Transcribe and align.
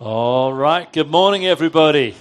All 0.00 0.52
right. 0.52 0.92
Good 0.92 1.10
morning, 1.10 1.44
everybody. 1.44 2.14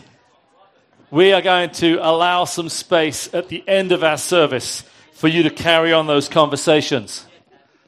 We 1.11 1.31
are 1.33 1.43
going 1.43 1.69
to 1.73 1.97
allow 1.97 2.45
some 2.45 2.69
space 2.69 3.31
at 3.35 3.49
the 3.49 3.63
end 3.67 3.91
of 3.91 4.03
our 4.03 4.17
service 4.17 4.83
for 5.13 5.27
you 5.27 5.43
to 5.43 5.51
carry 5.51 5.93
on 5.93 6.07
those 6.07 6.27
conversations. 6.27 7.27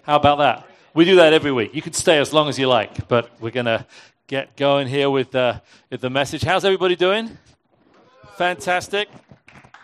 How 0.03 0.17
about 0.17 0.37
that? 0.37 0.69
We 0.93 1.05
do 1.05 1.15
that 1.15 1.33
every 1.33 1.51
week. 1.51 1.73
You 1.73 1.81
can 1.81 1.93
stay 1.93 2.19
as 2.19 2.31
long 2.31 2.49
as 2.49 2.59
you 2.59 2.67
like, 2.67 3.07
but 3.07 3.31
we're 3.41 3.49
going 3.49 3.65
to 3.65 3.87
get 4.27 4.55
going 4.55 4.87
here 4.87 5.09
with, 5.09 5.33
uh, 5.33 5.59
with 5.89 6.01
the 6.01 6.11
message. 6.11 6.43
How's 6.43 6.65
everybody 6.65 6.95
doing? 6.95 7.35
Fantastic. 8.37 9.09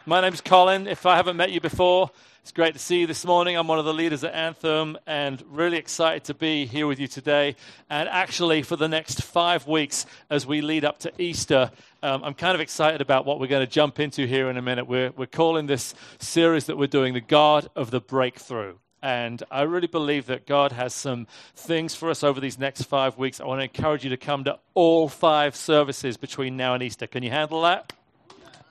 My 0.06 0.22
name's 0.22 0.40
Colin. 0.40 0.86
If 0.86 1.08
I 1.08 1.16
haven't 1.16 1.36
met 1.36 1.52
you 1.52 1.62
before, 1.62 2.12
it's 2.46 2.52
great 2.52 2.74
to 2.74 2.80
see 2.80 3.00
you 3.00 3.08
this 3.08 3.26
morning. 3.26 3.58
I'm 3.58 3.68
one 3.68 3.80
of 3.80 3.86
the 3.86 3.94
leaders 3.94 4.24
at 4.24 4.36
Anthem 4.36 5.00
and 5.08 5.44
really 5.50 5.78
excited 5.78 6.26
to 6.26 6.36
be 6.36 6.68
here 6.68 6.86
with 6.86 7.00
you 7.00 7.08
today. 7.08 7.56
And 7.90 8.08
actually, 8.08 8.62
for 8.62 8.76
the 8.76 8.88
next 8.88 9.24
five 9.24 9.66
weeks, 9.66 10.06
as 10.30 10.46
we 10.46 10.62
lead 10.62 10.86
up 10.86 11.00
to 11.00 11.12
Easter, 11.18 11.72
um, 12.04 12.24
I'm 12.24 12.36
kind 12.36 12.54
of 12.54 12.62
excited 12.62 13.02
about 13.02 13.26
what 13.26 13.40
we're 13.40 13.48
going 13.48 13.66
to 13.66 13.72
jump 13.72 14.00
into 14.00 14.28
here 14.28 14.48
in 14.52 14.58
a 14.58 14.62
minute. 14.62 14.86
We're, 14.86 15.10
we're 15.18 15.26
calling 15.26 15.66
this 15.66 15.96
series 16.20 16.68
that 16.68 16.78
we're 16.78 16.86
doing 16.86 17.16
The 17.16 17.20
God 17.20 17.68
of 17.76 17.90
the 17.90 18.00
Breakthrough. 18.00 18.76
And 19.02 19.42
I 19.50 19.64
really 19.64 19.88
believe 19.88 20.28
that 20.28 20.46
God 20.46 20.72
has 20.72 20.94
some 20.94 21.26
things 21.56 21.96
for 21.96 22.12
us 22.12 22.24
over 22.24 22.40
these 22.40 22.60
next 22.60 22.84
five 22.84 23.18
weeks. 23.18 23.42
I 23.42 23.46
want 23.46 23.62
to 23.62 23.64
encourage 23.64 24.04
you 24.04 24.12
to 24.12 24.18
come 24.18 24.44
to 24.44 24.60
all 24.76 25.10
five 25.10 25.56
services 25.56 26.16
between 26.16 26.56
now 26.58 26.76
and 26.76 26.84
Easter. 26.84 27.08
Can 27.08 27.24
you 27.24 27.32
handle 27.32 27.64
that? 27.64 27.92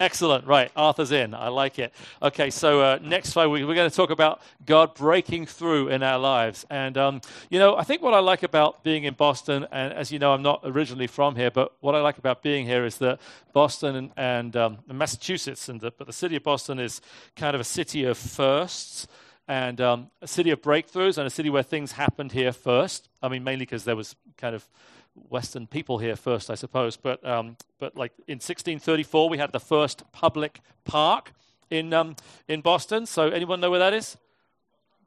Excellent. 0.00 0.44
Right. 0.46 0.72
Arthur's 0.74 1.12
in. 1.12 1.34
I 1.34 1.48
like 1.48 1.78
it. 1.78 1.92
Okay. 2.20 2.50
So, 2.50 2.80
uh, 2.80 2.98
next 3.00 3.32
five 3.32 3.48
weeks, 3.48 3.64
we're 3.64 3.76
going 3.76 3.88
to 3.88 3.94
talk 3.94 4.10
about 4.10 4.42
God 4.66 4.94
breaking 4.94 5.46
through 5.46 5.88
in 5.88 6.02
our 6.02 6.18
lives. 6.18 6.66
And, 6.68 6.98
um, 6.98 7.20
you 7.48 7.60
know, 7.60 7.76
I 7.76 7.84
think 7.84 8.02
what 8.02 8.12
I 8.12 8.18
like 8.18 8.42
about 8.42 8.82
being 8.82 9.04
in 9.04 9.14
Boston, 9.14 9.66
and 9.70 9.92
as 9.92 10.10
you 10.10 10.18
know, 10.18 10.32
I'm 10.32 10.42
not 10.42 10.62
originally 10.64 11.06
from 11.06 11.36
here, 11.36 11.50
but 11.50 11.72
what 11.80 11.94
I 11.94 12.00
like 12.00 12.18
about 12.18 12.42
being 12.42 12.66
here 12.66 12.84
is 12.84 12.98
that 12.98 13.20
Boston 13.52 13.94
and, 13.94 14.10
and 14.16 14.56
um, 14.56 14.78
Massachusetts, 14.88 15.68
and 15.68 15.80
the, 15.80 15.92
but 15.92 16.08
the 16.08 16.12
city 16.12 16.36
of 16.36 16.42
Boston 16.42 16.80
is 16.80 17.00
kind 17.36 17.54
of 17.54 17.60
a 17.60 17.64
city 17.64 18.04
of 18.04 18.18
firsts 18.18 19.06
and 19.46 19.80
um, 19.80 20.10
a 20.22 20.26
city 20.26 20.50
of 20.50 20.60
breakthroughs 20.60 21.18
and 21.18 21.26
a 21.26 21.30
city 21.30 21.50
where 21.50 21.62
things 21.62 21.92
happened 21.92 22.32
here 22.32 22.52
first. 22.52 23.08
I 23.22 23.28
mean, 23.28 23.44
mainly 23.44 23.64
because 23.64 23.84
there 23.84 23.96
was 23.96 24.16
kind 24.36 24.54
of 24.54 24.66
Western 25.14 25.66
people 25.66 25.98
here 25.98 26.16
first, 26.16 26.50
I 26.50 26.54
suppose. 26.54 26.96
But 26.96 27.24
um, 27.26 27.56
but 27.78 27.96
like 27.96 28.12
in 28.26 28.36
1634, 28.36 29.28
we 29.28 29.38
had 29.38 29.52
the 29.52 29.60
first 29.60 30.04
public 30.12 30.60
park 30.84 31.32
in 31.70 31.92
um, 31.92 32.16
in 32.48 32.60
Boston. 32.60 33.06
So 33.06 33.28
anyone 33.28 33.60
know 33.60 33.70
where 33.70 33.80
that 33.80 33.94
is? 33.94 34.16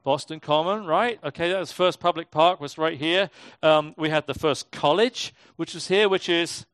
Boston 0.03 0.39
Common, 0.39 0.85
right? 0.85 1.19
Okay, 1.21 1.51
that 1.51 1.59
was 1.59 1.73
first 1.73 1.99
public 1.99 2.31
park 2.31 2.61
was 2.61 2.77
right 2.77 2.97
here. 2.97 3.29
Um, 3.61 3.93
we 3.97 4.09
had 4.09 4.25
the 4.25 4.33
first 4.33 4.71
college, 4.71 5.33
which 5.57 5.73
was 5.73 5.89
here, 5.89 6.07
which 6.07 6.29
is 6.29 6.65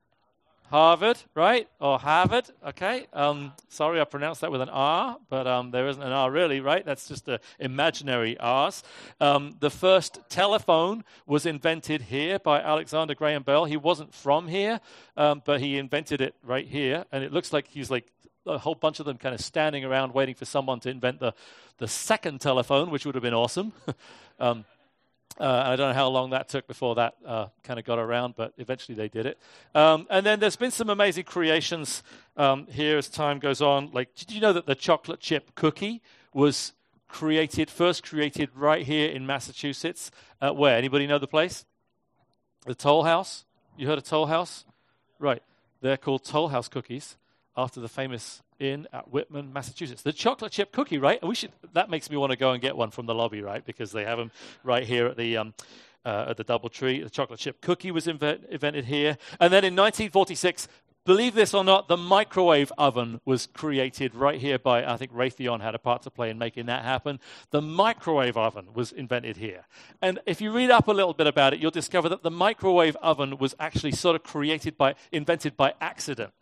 Harvard, 0.74 1.20
right? 1.36 1.68
Or 1.80 2.00
Harvard, 2.00 2.50
okay? 2.70 3.06
Um, 3.14 3.54
sorry, 3.70 4.02
I 4.02 4.06
pronounced 4.06 4.42
that 4.42 4.52
with 4.52 4.60
an 4.60 4.70
R, 4.70 5.20
but 5.30 5.46
um, 5.46 5.70
there 5.70 5.88
isn't 5.88 6.02
an 6.02 6.12
R 6.12 6.32
really, 6.32 6.62
right? 6.62 6.84
That's 6.84 7.08
just 7.08 7.28
an 7.28 7.38
imaginary 7.60 8.40
R's. 8.40 8.82
Um, 9.22 9.56
the 9.60 9.70
first 9.70 10.22
telephone 10.30 11.04
was 11.28 11.46
invented 11.46 12.02
here 12.02 12.40
by 12.40 12.60
Alexander 12.60 13.14
Graham 13.14 13.44
Bell. 13.44 13.66
He 13.66 13.78
wasn't 13.78 14.16
from 14.16 14.48
here, 14.48 14.80
um, 15.16 15.44
but 15.46 15.62
he 15.62 15.78
invented 15.78 16.22
it 16.22 16.34
right 16.42 16.68
here, 16.68 17.06
and 17.12 17.24
it 17.24 17.32
looks 17.32 17.54
like 17.54 17.68
he's 17.68 17.92
like 17.92 18.12
a 18.48 18.58
whole 18.58 18.74
bunch 18.74 19.00
of 19.00 19.06
them 19.06 19.20
kind 19.20 19.36
of 19.36 19.42
standing 19.42 19.86
around 19.86 20.16
waiting 20.16 20.34
for 20.34 20.46
someone 20.46 20.80
to 20.80 20.90
invent 20.90 21.20
the, 21.20 21.36
the 21.78 21.88
second 21.88 22.42
telephone, 22.42 22.90
which 22.90 23.06
would 23.06 23.14
have 23.14 23.22
been 23.22 23.36
awesome. 23.36 23.74
um, 24.40 24.66
uh, 25.40 25.64
I 25.66 25.76
don't 25.76 25.90
know 25.90 25.94
how 25.94 26.10
long 26.10 26.30
that 26.30 26.48
took 26.48 26.68
before 26.68 26.96
that 26.96 27.16
uh, 27.26 27.48
kind 27.64 27.80
of 27.80 27.86
got 27.86 27.98
around, 27.98 28.36
but 28.36 28.54
eventually 28.58 28.96
they 28.96 29.08
did 29.08 29.26
it. 29.26 29.40
Um, 29.74 30.06
and 30.10 30.26
then 30.26 30.40
there's 30.40 30.56
been 30.56 30.72
some 30.72 30.90
amazing 30.90 31.24
creations 31.24 32.04
um, 32.38 32.68
here 32.68 32.98
as 32.98 33.10
time 33.10 33.40
goes 33.40 33.62
on. 33.62 33.90
Like, 33.92 34.14
did 34.16 34.32
you 34.32 34.42
know 34.42 34.54
that 34.54 34.66
the 34.66 34.76
chocolate 34.76 35.20
chip 35.20 35.56
cookie 35.56 36.02
was 36.34 36.74
created, 37.08 37.70
first 37.70 38.04
created 38.04 38.50
right 38.56 38.86
here 38.86 39.10
in 39.10 39.26
Massachusetts? 39.26 40.12
Uh, 40.40 40.52
where? 40.52 40.78
Anybody 40.78 41.08
know 41.08 41.20
the 41.20 41.28
place? 41.28 41.66
The 42.66 42.76
Toll 42.76 43.04
House? 43.04 43.46
You 43.76 43.88
heard 43.88 43.98
of 43.98 44.04
Toll 44.04 44.28
House? 44.28 44.66
Right. 45.20 45.42
They're 45.82 45.98
called 45.98 46.24
Toll 46.24 46.50
House 46.50 46.68
cookies 46.68 47.18
after 47.56 47.80
the 47.80 47.88
famous 47.88 48.42
inn 48.60 48.88
at 48.94 49.12
Whitman, 49.12 49.54
Massachusetts. 49.54 50.02
The 50.02 50.14
chocolate 50.14 50.52
chip 50.52 50.72
cookie, 50.72 50.98
right? 50.98 51.26
We 51.26 51.36
should. 51.36 51.52
That 51.74 51.90
makes 51.90 52.10
me 52.10 52.18
want 52.18 52.32
to 52.32 52.38
go 52.38 52.52
and 52.52 52.62
get 52.62 52.76
one 52.76 52.92
from 52.92 53.06
the 53.06 53.16
lobby, 53.16 53.42
right? 53.42 53.66
Because 53.66 53.92
they 53.92 54.06
have 54.06 54.18
them 54.18 54.32
right 54.64 54.84
here 54.84 55.08
at 55.08 55.18
the. 55.18 55.38
Um, 55.38 55.54
uh, 56.06 56.26
at 56.30 56.36
the 56.36 56.44
DoubleTree, 56.44 57.02
the 57.02 57.10
chocolate 57.10 57.40
chip 57.40 57.62
cookie 57.62 57.90
was 57.90 58.08
invent, 58.08 58.44
invented 58.50 58.84
here. 58.84 59.18
And 59.40 59.54
then 59.54 59.64
in 59.64 59.74
1946, 59.74 60.68
believe 61.06 61.34
this 61.34 61.54
or 61.54 61.64
not, 61.64 61.88
the 61.88 61.98
microwave 61.98 62.72
oven 62.78 63.22
was 63.26 63.48
created 63.48 64.16
right 64.16 64.40
here 64.40 64.60
by, 64.60 64.86
I 64.86 64.98
think 64.98 65.14
Raytheon 65.14 65.62
had 65.62 65.76
a 65.76 65.80
part 65.80 66.02
to 66.04 66.12
play 66.12 66.30
in 66.30 66.38
making 66.38 66.66
that 66.68 66.84
happen. 66.84 67.20
The 67.52 67.62
microwave 67.62 68.38
oven 68.38 68.74
was 68.74 68.92
invented 68.92 69.38
here. 69.38 69.66
And 70.02 70.20
if 70.26 70.42
you 70.42 70.52
read 70.52 70.72
up 70.72 70.88
a 70.88 70.94
little 70.94 71.14
bit 71.14 71.28
about 71.28 71.54
it, 71.54 71.60
you'll 71.60 71.72
discover 71.72 72.10
that 72.10 72.24
the 72.24 72.32
microwave 72.32 72.96
oven 72.98 73.38
was 73.38 73.56
actually 73.60 73.94
sort 73.94 74.16
of 74.16 74.24
created 74.24 74.78
by, 74.78 74.96
invented 75.12 75.56
by 75.56 75.74
accident. 75.80 76.34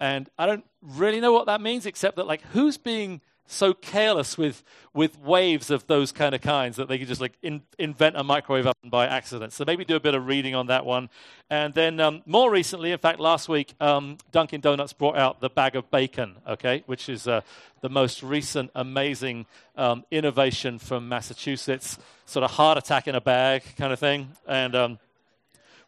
And 0.00 0.28
I 0.38 0.46
don't 0.46 0.64
really 0.80 1.20
know 1.20 1.32
what 1.32 1.46
that 1.46 1.60
means, 1.60 1.86
except 1.86 2.16
that, 2.16 2.26
like, 2.26 2.42
who's 2.52 2.78
being 2.78 3.20
so 3.50 3.72
careless 3.72 4.36
with, 4.36 4.62
with 4.92 5.18
waves 5.18 5.70
of 5.70 5.86
those 5.86 6.12
kind 6.12 6.34
of 6.34 6.40
kinds 6.42 6.76
that 6.76 6.86
they 6.86 6.98
could 6.98 7.08
just 7.08 7.20
like 7.20 7.32
in, 7.42 7.62
invent 7.78 8.14
a 8.14 8.22
microwave 8.22 8.66
oven 8.66 8.90
by 8.90 9.06
accident. 9.06 9.54
So 9.54 9.64
maybe 9.66 9.86
do 9.86 9.96
a 9.96 10.00
bit 10.00 10.14
of 10.14 10.26
reading 10.26 10.54
on 10.54 10.66
that 10.66 10.84
one. 10.84 11.08
And 11.48 11.72
then 11.72 11.98
um, 11.98 12.22
more 12.26 12.50
recently, 12.50 12.92
in 12.92 12.98
fact, 12.98 13.18
last 13.18 13.48
week, 13.48 13.72
um, 13.80 14.18
Dunkin' 14.32 14.60
Donuts 14.60 14.92
brought 14.92 15.16
out 15.16 15.40
the 15.40 15.48
bag 15.48 15.76
of 15.76 15.90
bacon, 15.90 16.36
okay, 16.46 16.82
which 16.84 17.08
is 17.08 17.26
uh, 17.26 17.40
the 17.80 17.88
most 17.88 18.22
recent 18.22 18.70
amazing 18.74 19.46
um, 19.76 20.04
innovation 20.10 20.78
from 20.78 21.08
Massachusetts, 21.08 21.98
sort 22.26 22.44
of 22.44 22.50
heart 22.50 22.76
attack 22.76 23.08
in 23.08 23.14
a 23.14 23.20
bag 23.20 23.62
kind 23.78 23.94
of 23.94 23.98
thing. 23.98 24.28
And 24.46 24.74
um, 24.76 24.98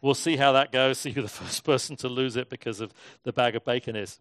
we'll 0.03 0.15
see 0.15 0.37
how 0.37 0.53
that 0.53 0.73
goes, 0.73 0.99
see 0.99 1.13
who 1.13 1.23
the 1.23 1.29
first 1.41 1.65
person 1.65 1.97
to 1.97 2.09
lose 2.09 2.37
it 2.37 2.49
because 2.49 2.81
of 2.81 2.93
the 3.25 3.33
bag 3.33 3.57
of 3.57 3.65
bacon 3.65 3.97
is. 3.97 4.21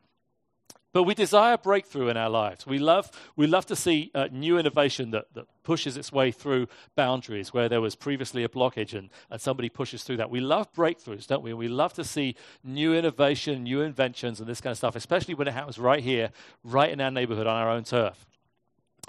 But 0.92 1.04
we 1.04 1.14
desire 1.14 1.56
breakthrough 1.56 2.08
in 2.08 2.18
our 2.18 2.32
lives. 2.32 2.66
We 2.66 2.80
love, 2.80 3.12
we 3.36 3.46
love 3.46 3.68
to 3.68 3.76
see 3.76 4.10
uh, 4.16 4.28
new 4.32 4.58
innovation 4.58 5.12
that, 5.12 5.26
that 5.36 5.46
pushes 5.64 5.98
its 5.98 6.12
way 6.12 6.32
through 6.32 6.68
boundaries 6.96 7.54
where 7.54 7.70
there 7.70 7.80
was 7.80 7.96
previously 7.96 8.44
a 8.44 8.50
blockage 8.50 8.98
and, 8.98 9.12
and 9.30 9.40
somebody 9.40 9.70
pushes 9.70 10.02
through 10.02 10.18
that. 10.18 10.32
We 10.32 10.40
love 10.40 10.74
breakthroughs, 10.74 11.28
don't 11.28 11.44
we? 11.44 11.54
We 11.54 11.68
love 11.68 11.94
to 11.94 12.04
see 12.04 12.36
new 12.64 12.96
innovation, 12.96 13.64
new 13.64 13.82
inventions, 13.82 14.40
and 14.40 14.50
this 14.50 14.62
kind 14.62 14.72
of 14.72 14.78
stuff, 14.78 14.96
especially 14.96 15.36
when 15.36 15.48
it 15.48 15.54
happens 15.54 15.78
right 15.78 16.04
here, 16.04 16.32
right 16.64 16.90
in 16.90 17.00
our 17.00 17.12
neighborhood, 17.12 17.46
on 17.46 17.56
our 17.56 17.70
own 17.70 17.84
turf. 17.84 18.26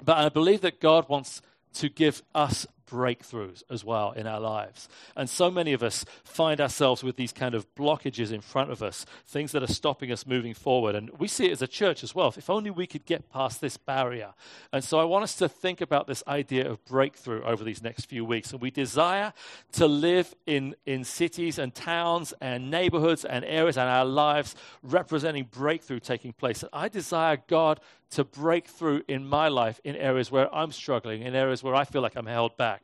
But 0.03 0.17
I 0.17 0.29
believe 0.29 0.61
that 0.61 0.79
God 0.79 1.09
wants 1.09 1.41
to 1.75 1.89
give 1.89 2.21
us 2.35 2.67
breakthroughs 2.91 3.63
as 3.69 3.85
well 3.85 4.11
in 4.11 4.27
our 4.27 4.39
lives. 4.39 4.89
And 5.15 5.29
so 5.29 5.49
many 5.49 5.71
of 5.71 5.81
us 5.81 6.03
find 6.25 6.59
ourselves 6.59 7.03
with 7.03 7.15
these 7.15 7.31
kind 7.31 7.55
of 7.55 7.73
blockages 7.75 8.31
in 8.31 8.41
front 8.41 8.69
of 8.69 8.83
us, 8.83 9.05
things 9.25 9.53
that 9.53 9.63
are 9.63 9.67
stopping 9.67 10.11
us 10.11 10.27
moving 10.27 10.53
forward. 10.53 10.95
And 10.95 11.09
we 11.17 11.27
see 11.27 11.45
it 11.45 11.53
as 11.53 11.61
a 11.61 11.67
church 11.67 12.03
as 12.03 12.13
well. 12.13 12.33
If 12.35 12.49
only 12.49 12.69
we 12.69 12.85
could 12.85 13.05
get 13.05 13.31
past 13.31 13.61
this 13.61 13.77
barrier. 13.77 14.33
And 14.73 14.83
so 14.83 14.99
I 14.99 15.05
want 15.05 15.23
us 15.23 15.35
to 15.35 15.47
think 15.47 15.79
about 15.79 16.07
this 16.07 16.21
idea 16.27 16.69
of 16.69 16.83
breakthrough 16.85 17.43
over 17.43 17.63
these 17.63 17.81
next 17.81 18.05
few 18.05 18.25
weeks. 18.25 18.51
And 18.51 18.61
we 18.61 18.71
desire 18.71 19.31
to 19.73 19.87
live 19.87 20.35
in, 20.45 20.75
in 20.85 21.05
cities 21.05 21.57
and 21.57 21.73
towns 21.73 22.33
and 22.41 22.69
neighborhoods 22.69 23.23
and 23.23 23.45
areas 23.45 23.77
and 23.77 23.89
our 23.89 24.05
lives 24.05 24.55
representing 24.83 25.47
breakthrough 25.49 25.99
taking 25.99 26.33
place. 26.33 26.61
And 26.61 26.69
I 26.73 26.89
desire 26.89 27.37
God 27.47 27.79
to 28.11 28.23
break 28.25 28.67
through 28.67 29.03
in 29.07 29.25
my 29.25 29.47
life 29.47 29.79
in 29.83 29.95
areas 29.95 30.29
where 30.29 30.53
I'm 30.53 30.71
struggling, 30.71 31.21
in 31.21 31.33
areas 31.33 31.63
where 31.63 31.75
I 31.75 31.85
feel 31.85 32.01
like 32.01 32.15
I'm 32.15 32.25
held 32.25 32.57
back. 32.57 32.80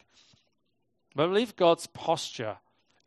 But 1.17 1.23
I 1.23 1.27
believe 1.29 1.55
God's 1.55 1.87
posture 1.87 2.57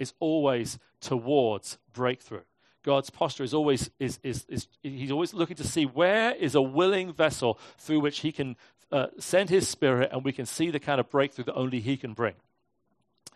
is 0.01 0.15
always 0.19 0.81
towards 1.01 1.79
breakthrough. 1.93 2.43
God's 2.83 3.09
posture 3.09 3.45
is 3.45 3.55
always 3.55 3.89
is, 4.01 4.19
is, 4.25 4.45
is 4.49 4.67
he's 4.83 5.13
always 5.13 5.33
looking 5.33 5.55
to 5.59 5.65
see 5.65 5.87
where 5.87 6.35
is 6.35 6.57
a 6.57 6.61
willing 6.61 7.13
vessel 7.13 7.57
through 7.79 8.01
which 8.01 8.19
he 8.19 8.33
can 8.33 8.57
uh, 8.91 9.07
send 9.21 9.49
his 9.49 9.69
spirit 9.69 10.11
and 10.13 10.25
we 10.25 10.33
can 10.33 10.45
see 10.45 10.71
the 10.71 10.81
kind 10.81 10.99
of 10.99 11.09
breakthrough 11.09 11.45
that 11.45 11.55
only 11.55 11.79
he 11.79 11.97
can 11.97 12.13
bring. 12.13 12.35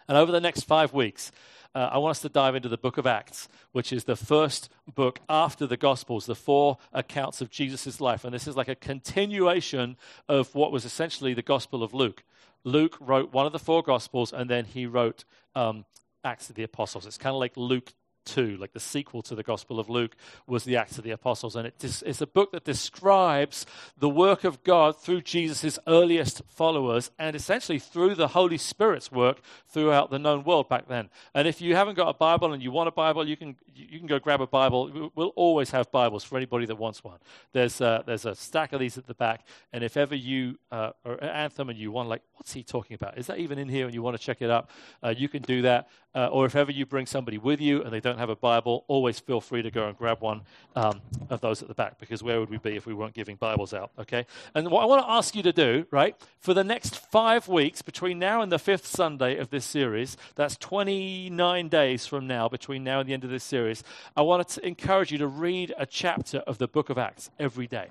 And 0.08 0.18
over 0.18 0.32
the 0.32 0.40
next 0.40 0.62
five 0.62 0.92
weeks, 0.92 1.30
uh, 1.72 1.90
I 1.92 1.98
want 1.98 2.10
us 2.10 2.22
to 2.22 2.28
dive 2.28 2.56
into 2.56 2.68
the 2.68 2.76
book 2.76 2.98
of 2.98 3.06
Acts, 3.06 3.48
which 3.70 3.92
is 3.92 4.04
the 4.04 4.16
first 4.16 4.70
book 4.92 5.20
after 5.28 5.68
the 5.68 5.76
Gospels, 5.76 6.26
the 6.26 6.34
four 6.34 6.78
accounts 6.92 7.40
of 7.40 7.48
Jesus' 7.48 8.00
life. 8.00 8.24
And 8.24 8.34
this 8.34 8.48
is 8.48 8.56
like 8.56 8.68
a 8.68 8.74
continuation 8.74 9.96
of 10.28 10.52
what 10.52 10.72
was 10.72 10.84
essentially 10.84 11.32
the 11.32 11.42
Gospel 11.42 11.84
of 11.84 11.94
Luke. 11.94 12.24
Luke 12.64 12.96
wrote 13.00 13.32
one 13.32 13.46
of 13.46 13.52
the 13.52 13.58
four 13.58 13.82
Gospels, 13.82 14.32
and 14.32 14.48
then 14.48 14.64
he 14.64 14.86
wrote 14.86 15.24
um, 15.54 15.84
Acts 16.24 16.48
of 16.48 16.56
the 16.56 16.62
Apostles. 16.62 17.06
It's 17.06 17.18
kind 17.18 17.34
of 17.34 17.40
like 17.40 17.56
Luke 17.56 17.92
2, 18.24 18.56
like 18.56 18.72
the 18.72 18.80
sequel 18.80 19.22
to 19.22 19.34
the 19.34 19.42
Gospel 19.42 19.78
of 19.78 19.88
Luke, 19.88 20.16
was 20.46 20.64
the 20.64 20.76
Acts 20.76 20.98
of 20.98 21.04
the 21.04 21.10
Apostles. 21.10 21.56
And 21.56 21.66
it's 21.66 22.20
a 22.20 22.26
book 22.26 22.52
that 22.52 22.64
describes 22.64 23.66
the 23.98 24.08
work 24.08 24.44
of 24.44 24.62
God 24.64 25.00
through 25.00 25.22
Jesus' 25.22 25.78
earliest 25.86 26.42
followers 26.48 27.10
and 27.18 27.36
essentially 27.36 27.78
through 27.78 28.14
the 28.14 28.28
Holy 28.28 28.58
Spirit's 28.58 29.10
work 29.12 29.40
throughout 29.68 30.10
the 30.10 30.18
known 30.18 30.44
world 30.44 30.68
back 30.68 30.88
then. 30.88 31.10
And 31.34 31.46
if 31.48 31.60
you 31.60 31.74
haven't 31.74 31.94
got 31.94 32.08
a 32.08 32.14
Bible 32.14 32.52
and 32.52 32.62
you 32.62 32.70
want 32.70 32.88
a 32.88 32.92
Bible, 32.92 33.28
you 33.28 33.36
can, 33.36 33.56
you 33.74 33.98
can 33.98 34.06
go 34.06 34.18
grab 34.18 34.40
a 34.40 34.46
Bible. 34.46 35.10
We'll 35.14 35.28
always 35.36 35.70
have 35.70 35.90
Bibles 35.90 36.24
for 36.24 36.36
anybody 36.36 36.66
that 36.66 36.76
wants 36.76 37.02
one. 37.02 37.18
There's, 37.52 37.80
uh, 37.80 38.02
there's 38.06 38.26
a 38.26 38.34
stack 38.34 38.72
of 38.72 38.80
these 38.80 38.98
at 38.98 39.06
the 39.06 39.14
back. 39.14 39.46
And 39.72 39.84
if 39.84 39.96
ever 39.96 40.14
you 40.14 40.58
uh, 40.70 40.90
are 41.04 41.14
an 41.14 41.28
anthem 41.28 41.70
and 41.70 41.78
you 41.78 41.90
want, 41.90 42.08
like, 42.08 42.22
what's 42.34 42.52
he 42.52 42.62
talking 42.62 42.94
about? 42.94 43.18
Is 43.18 43.26
that 43.26 43.38
even 43.38 43.58
in 43.58 43.68
here 43.68 43.86
and 43.86 43.94
you 43.94 44.02
want 44.02 44.16
to 44.16 44.22
check 44.22 44.42
it 44.42 44.50
up? 44.50 44.70
Uh, 45.02 45.14
you 45.16 45.28
can 45.28 45.42
do 45.42 45.62
that. 45.62 45.88
Uh, 46.14 46.28
or 46.28 46.46
if 46.46 46.54
ever 46.54 46.70
you 46.70 46.86
bring 46.86 47.06
somebody 47.06 47.38
with 47.38 47.60
you 47.60 47.82
and 47.82 47.92
they 47.92 48.00
don't 48.00 48.13
have 48.18 48.30
a 48.30 48.36
Bible, 48.36 48.84
always 48.88 49.18
feel 49.18 49.40
free 49.40 49.62
to 49.62 49.70
go 49.70 49.88
and 49.88 49.96
grab 49.96 50.20
one 50.20 50.42
um, 50.76 51.00
of 51.30 51.40
those 51.40 51.62
at 51.62 51.68
the 51.68 51.74
back 51.74 51.98
because 51.98 52.22
where 52.22 52.40
would 52.40 52.50
we 52.50 52.58
be 52.58 52.76
if 52.76 52.86
we 52.86 52.94
weren't 52.94 53.14
giving 53.14 53.36
Bibles 53.36 53.74
out? 53.74 53.90
Okay? 53.98 54.26
And 54.54 54.70
what 54.70 54.82
I 54.82 54.86
want 54.86 55.02
to 55.02 55.10
ask 55.10 55.34
you 55.34 55.42
to 55.42 55.52
do, 55.52 55.86
right, 55.90 56.16
for 56.38 56.54
the 56.54 56.64
next 56.64 56.96
five 56.96 57.48
weeks 57.48 57.82
between 57.82 58.18
now 58.18 58.42
and 58.42 58.50
the 58.50 58.58
fifth 58.58 58.86
Sunday 58.86 59.38
of 59.38 59.50
this 59.50 59.64
series, 59.64 60.16
that's 60.34 60.56
29 60.56 61.68
days 61.68 62.06
from 62.06 62.26
now, 62.26 62.48
between 62.48 62.84
now 62.84 63.00
and 63.00 63.08
the 63.08 63.14
end 63.14 63.24
of 63.24 63.30
this 63.30 63.44
series, 63.44 63.82
I 64.16 64.22
want 64.22 64.46
to 64.48 64.66
encourage 64.66 65.12
you 65.12 65.18
to 65.18 65.26
read 65.26 65.74
a 65.78 65.86
chapter 65.86 66.38
of 66.38 66.58
the 66.58 66.68
book 66.68 66.90
of 66.90 66.98
Acts 66.98 67.30
every 67.38 67.66
day 67.66 67.90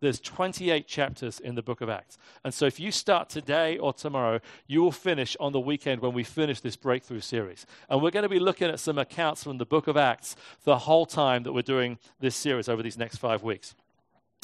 there's 0.00 0.20
28 0.20 0.86
chapters 0.86 1.40
in 1.40 1.54
the 1.54 1.62
book 1.62 1.80
of 1.80 1.88
Acts. 1.88 2.18
And 2.44 2.52
so 2.52 2.66
if 2.66 2.78
you 2.78 2.90
start 2.90 3.28
today 3.28 3.78
or 3.78 3.92
tomorrow, 3.92 4.40
you 4.66 4.82
will 4.82 4.92
finish 4.92 5.36
on 5.40 5.52
the 5.52 5.60
weekend 5.60 6.00
when 6.00 6.12
we 6.12 6.24
finish 6.24 6.60
this 6.60 6.76
breakthrough 6.76 7.20
series. 7.20 7.66
And 7.88 8.02
we're 8.02 8.10
going 8.10 8.24
to 8.24 8.28
be 8.28 8.38
looking 8.38 8.68
at 8.68 8.80
some 8.80 8.98
accounts 8.98 9.44
from 9.44 9.58
the 9.58 9.66
book 9.66 9.86
of 9.86 9.96
Acts 9.96 10.36
the 10.64 10.78
whole 10.78 11.06
time 11.06 11.42
that 11.44 11.52
we're 11.52 11.62
doing 11.62 11.98
this 12.20 12.36
series 12.36 12.68
over 12.68 12.82
these 12.82 12.98
next 12.98 13.16
five 13.16 13.42
weeks. 13.42 13.74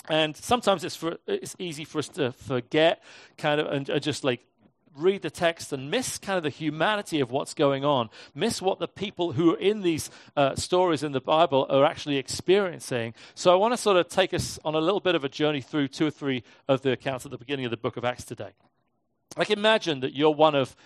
And 0.08 0.36
sometimes 0.36 0.84
it's, 0.84 0.96
for, 0.96 1.16
it's 1.26 1.54
easy 1.58 1.84
for 1.84 2.00
us 2.00 2.08
to 2.08 2.32
forget, 2.32 3.02
kind 3.36 3.60
of, 3.60 3.66
and 3.68 4.02
just 4.02 4.24
like 4.24 4.40
read 4.96 5.22
the 5.22 5.30
text 5.30 5.72
and 5.72 5.90
miss 5.90 6.18
kind 6.18 6.36
of 6.36 6.42
the 6.42 6.50
humanity 6.50 7.20
of 7.20 7.30
what's 7.30 7.54
going 7.54 7.84
on, 7.84 8.10
miss 8.34 8.60
what 8.60 8.78
the 8.78 8.88
people 8.88 9.32
who 9.32 9.54
are 9.54 9.58
in 9.58 9.82
these 9.82 10.10
uh, 10.36 10.54
stories 10.54 11.02
in 11.02 11.12
the 11.12 11.20
Bible 11.20 11.66
are 11.68 11.84
actually 11.84 12.16
experiencing. 12.16 13.14
So 13.34 13.52
I 13.52 13.56
want 13.56 13.72
to 13.72 13.78
sort 13.78 13.96
of 13.96 14.08
take 14.08 14.34
us 14.34 14.58
on 14.64 14.74
a 14.74 14.80
little 14.80 15.00
bit 15.00 15.14
of 15.14 15.24
a 15.24 15.28
journey 15.28 15.60
through 15.60 15.88
two 15.88 16.06
or 16.06 16.10
three 16.10 16.42
of 16.68 16.82
the 16.82 16.92
accounts 16.92 17.24
at 17.24 17.30
the 17.30 17.38
beginning 17.38 17.64
of 17.64 17.70
the 17.70 17.76
book 17.76 17.96
of 17.96 18.04
Acts 18.04 18.24
today. 18.24 18.50
Like 19.36 19.50
imagine 19.50 20.00
that 20.00 20.14
you're 20.14 20.34
one 20.34 20.54
of 20.54 20.76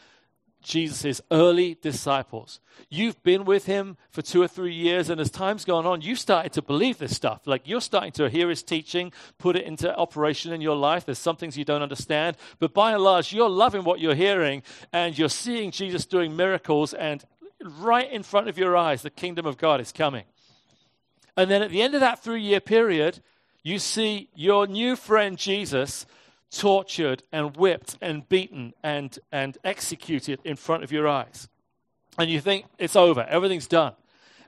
Jesus' 0.66 1.20
early 1.30 1.78
disciples. 1.80 2.58
You've 2.90 3.22
been 3.22 3.44
with 3.44 3.66
him 3.66 3.96
for 4.10 4.20
two 4.20 4.42
or 4.42 4.48
three 4.48 4.74
years, 4.74 5.08
and 5.08 5.20
as 5.20 5.30
time's 5.30 5.64
gone 5.64 5.86
on, 5.86 6.00
you've 6.00 6.18
started 6.18 6.52
to 6.54 6.62
believe 6.62 6.98
this 6.98 7.14
stuff. 7.14 7.46
Like 7.46 7.68
you're 7.68 7.80
starting 7.80 8.10
to 8.12 8.28
hear 8.28 8.50
his 8.50 8.64
teaching, 8.64 9.12
put 9.38 9.54
it 9.54 9.64
into 9.64 9.96
operation 9.96 10.52
in 10.52 10.60
your 10.60 10.74
life. 10.74 11.06
There's 11.06 11.20
some 11.20 11.36
things 11.36 11.56
you 11.56 11.64
don't 11.64 11.82
understand, 11.82 12.36
but 12.58 12.74
by 12.74 12.92
and 12.92 13.02
large, 13.02 13.32
you're 13.32 13.48
loving 13.48 13.84
what 13.84 14.00
you're 14.00 14.16
hearing, 14.16 14.64
and 14.92 15.16
you're 15.16 15.28
seeing 15.28 15.70
Jesus 15.70 16.04
doing 16.04 16.34
miracles, 16.34 16.92
and 16.92 17.24
right 17.62 18.10
in 18.10 18.24
front 18.24 18.48
of 18.48 18.58
your 18.58 18.76
eyes, 18.76 19.02
the 19.02 19.10
kingdom 19.10 19.46
of 19.46 19.56
God 19.56 19.80
is 19.80 19.92
coming. 19.92 20.24
And 21.36 21.48
then 21.48 21.62
at 21.62 21.70
the 21.70 21.82
end 21.82 21.94
of 21.94 22.00
that 22.00 22.24
three 22.24 22.42
year 22.42 22.60
period, 22.60 23.20
you 23.62 23.78
see 23.78 24.30
your 24.34 24.66
new 24.66 24.96
friend 24.96 25.38
Jesus 25.38 26.06
tortured 26.50 27.22
and 27.32 27.56
whipped 27.56 27.96
and 28.00 28.28
beaten 28.28 28.72
and, 28.82 29.18
and 29.32 29.58
executed 29.64 30.40
in 30.44 30.56
front 30.56 30.84
of 30.84 30.92
your 30.92 31.08
eyes. 31.08 31.48
And 32.18 32.30
you 32.30 32.40
think 32.40 32.66
it's 32.78 32.96
over, 32.96 33.26
everything's 33.28 33.66
done. 33.66 33.94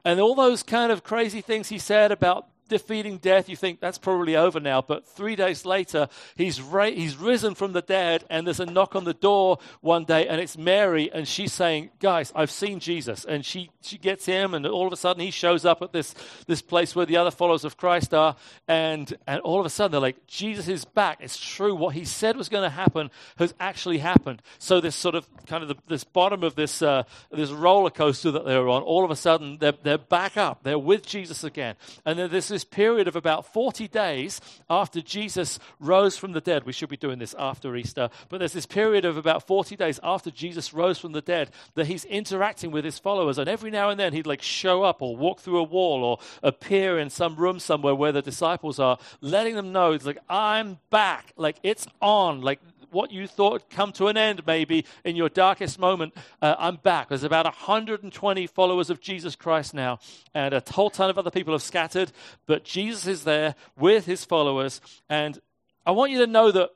And 0.05 0.21
all 0.21 0.35
those 0.35 0.63
kind 0.63 0.91
of 0.91 1.03
crazy 1.03 1.41
things 1.41 1.69
he 1.69 1.79
said 1.79 2.13
about 2.13 2.49
defeating 2.69 3.19
death, 3.19 3.49
you 3.49 3.57
think 3.57 3.81
that's 3.81 3.99
probably 3.99 4.37
over 4.37 4.61
now. 4.61 4.83
But 4.83 5.07
three 5.07 5.37
days 5.37 5.65
later, 5.65 6.09
he's, 6.37 6.61
ra- 6.61 6.85
he's 6.91 7.17
risen 7.17 7.55
from 7.55 7.73
the 7.73 7.83
dead, 7.83 8.25
and 8.31 8.47
there's 8.47 8.61
a 8.61 8.67
knock 8.67 8.95
on 8.95 9.05
the 9.05 9.15
door 9.15 9.59
one 9.81 10.05
day, 10.05 10.29
and 10.29 10.41
it's 10.41 10.57
Mary, 10.57 11.11
and 11.13 11.27
she's 11.27 11.53
saying, 11.53 11.91
Guys, 12.01 12.33
I've 12.35 12.51
seen 12.51 12.81
Jesus. 12.81 13.25
And 13.25 13.45
she, 13.45 13.71
she 13.81 13.99
gets 13.99 14.27
him, 14.27 14.55
and 14.55 14.67
all 14.67 14.87
of 14.87 14.93
a 14.93 14.97
sudden 14.97 15.23
he 15.23 15.31
shows 15.31 15.65
up 15.65 15.83
at 15.83 15.93
this, 15.93 16.15
this 16.47 16.63
place 16.63 16.95
where 16.95 17.07
the 17.07 17.17
other 17.17 17.31
followers 17.31 17.65
of 17.65 17.77
Christ 17.77 18.15
are, 18.15 18.37
and, 18.67 19.13
and 19.27 19.41
all 19.41 19.61
of 19.61 19.67
a 19.67 19.71
sudden 19.71 19.93
they're 19.93 20.01
like, 20.01 20.27
Jesus 20.27 20.69
is 20.69 20.85
back. 20.85 21.19
It's 21.21 21.39
true. 21.39 21.75
What 21.75 21.95
he 21.95 22.05
said 22.05 22.37
was 22.37 22.49
going 22.49 22.65
to 22.65 22.75
happen 22.75 23.11
has 23.39 23.55
actually 23.59 23.99
happened. 23.99 24.43
So, 24.59 24.81
this 24.81 24.95
sort 24.95 25.15
of 25.15 25.27
kind 25.47 25.63
of 25.63 25.69
the, 25.69 25.77
this 25.89 26.05
bottom 26.05 26.43
of 26.43 26.55
this, 26.55 26.83
uh, 26.83 27.05
this 27.31 27.51
roller 27.51 27.91
coaster 27.91 28.31
that 28.31 28.45
they're 28.45 28.69
on, 28.69 28.83
all 28.83 29.05
of 29.05 29.11
a 29.11 29.17
sudden 29.17 29.59
they're, 29.59 29.73
they're 29.83 29.99
back 29.99 30.37
up. 30.37 30.63
They're 30.63 30.79
with 30.79 31.07
Jesus 31.07 31.45
again. 31.45 31.77
And 32.05 32.19
then 32.19 32.31
there's 32.31 32.51
this 32.59 32.65
period 32.65 33.07
of 33.07 33.15
about 33.15 33.47
40 33.47 33.87
days 33.87 34.41
after 34.69 35.01
Jesus 35.01 35.61
rose 35.79 36.19
from 36.19 36.33
the 36.33 36.41
dead. 36.41 36.65
We 36.65 36.73
should 36.73 36.89
be 36.89 36.97
doing 36.97 37.21
this 37.21 37.33
after 37.39 37.77
Easter, 37.77 38.11
but 38.29 38.39
there's 38.39 38.53
this 38.53 38.67
period 38.67 39.05
of 39.05 39.17
about 39.17 39.47
40 39.47 39.77
days 39.77 40.01
after 40.03 40.33
Jesus 40.33 40.75
rose 40.75 40.99
from 40.99 41.13
the 41.13 41.21
dead 41.21 41.53
that 41.77 41.87
he's 41.87 42.05
interacting 42.05 42.73
with 42.73 42.85
his 42.85 42.99
followers. 42.99 43.39
And 43.39 43.49
every 43.49 43.71
now 43.71 43.91
and 43.91 44.01
then 44.01 44.13
he'd 44.13 44.27
like 44.27 44.43
show 44.43 44.83
up 44.83 45.01
or 45.03 45.17
walk 45.17 45.39
through 45.39 45.59
a 45.59 45.63
wall 45.63 46.03
or 46.03 46.19
appear 46.43 46.99
in 46.99 47.11
some 47.11 47.37
room 47.37 47.61
somewhere 47.61 47.95
where 47.95 48.11
the 48.11 48.23
disciples 48.23 48.81
are, 48.81 48.99
letting 49.21 49.55
them 49.55 49.71
know 49.71 49.93
it's 49.93 50.05
like, 50.05 50.19
I'm 50.29 50.81
back. 50.91 51.33
Like 51.37 51.61
it's 51.63 51.87
on. 52.03 52.41
Like 52.41 52.59
what 52.91 53.11
you 53.13 53.27
thought 53.27 53.71
come 53.71 53.93
to 53.93 54.09
an 54.09 54.17
end, 54.17 54.43
maybe 54.47 54.85
in 55.05 55.17
your 55.17 55.29
darkest 55.29 55.79
moment, 55.79 56.15
uh, 56.43 56.55
I'm 56.59 56.77
back. 56.77 57.09
There's 57.09 57.23
about 57.23 57.45
120 57.45 58.47
followers 58.47 58.91
of 58.91 59.01
Jesus 59.01 59.37
Christ 59.37 59.75
now, 59.75 59.99
and 60.35 60.55
a 60.55 60.63
whole 60.71 60.91
ton 60.91 61.11
of 61.11 61.19
other 61.19 61.31
people 61.31 61.55
have 61.55 61.63
scattered, 61.63 62.13
but 62.47 62.65
Jesus 62.65 63.07
is 63.07 63.25
there 63.25 63.55
with 63.79 64.07
his 64.07 64.25
followers. 64.25 64.81
And 65.09 65.39
I 65.87 65.91
want 65.93 66.13
you 66.13 66.19
to 66.19 66.27
know 66.27 66.51
that 66.51 66.71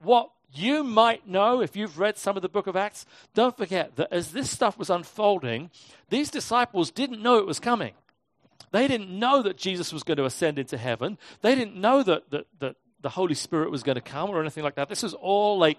what 0.00 0.30
you 0.52 0.84
might 0.84 1.26
know 1.28 1.60
if 1.60 1.76
you've 1.76 1.98
read 1.98 2.16
some 2.16 2.36
of 2.36 2.42
the 2.42 2.48
book 2.48 2.66
of 2.66 2.76
Acts, 2.76 3.06
don't 3.34 3.56
forget 3.56 3.96
that 3.96 4.12
as 4.12 4.32
this 4.32 4.50
stuff 4.50 4.78
was 4.78 4.90
unfolding, 4.90 5.70
these 6.08 6.30
disciples 6.30 6.90
didn't 6.90 7.22
know 7.22 7.38
it 7.38 7.46
was 7.46 7.60
coming. 7.60 7.92
They 8.72 8.88
didn't 8.88 9.10
know 9.10 9.42
that 9.42 9.56
Jesus 9.56 9.92
was 9.92 10.02
going 10.02 10.16
to 10.16 10.24
ascend 10.24 10.58
into 10.58 10.76
heaven. 10.76 11.18
They 11.40 11.54
didn't 11.54 11.76
know 11.76 12.02
that, 12.02 12.30
that, 12.30 12.46
that 12.60 12.76
the 13.00 13.10
Holy 13.10 13.34
Spirit 13.34 13.70
was 13.70 13.82
going 13.82 13.96
to 13.96 14.00
come 14.00 14.30
or 14.30 14.40
anything 14.40 14.64
like 14.64 14.76
that. 14.76 14.88
This 14.88 15.04
is 15.04 15.14
all 15.14 15.58
like 15.58 15.78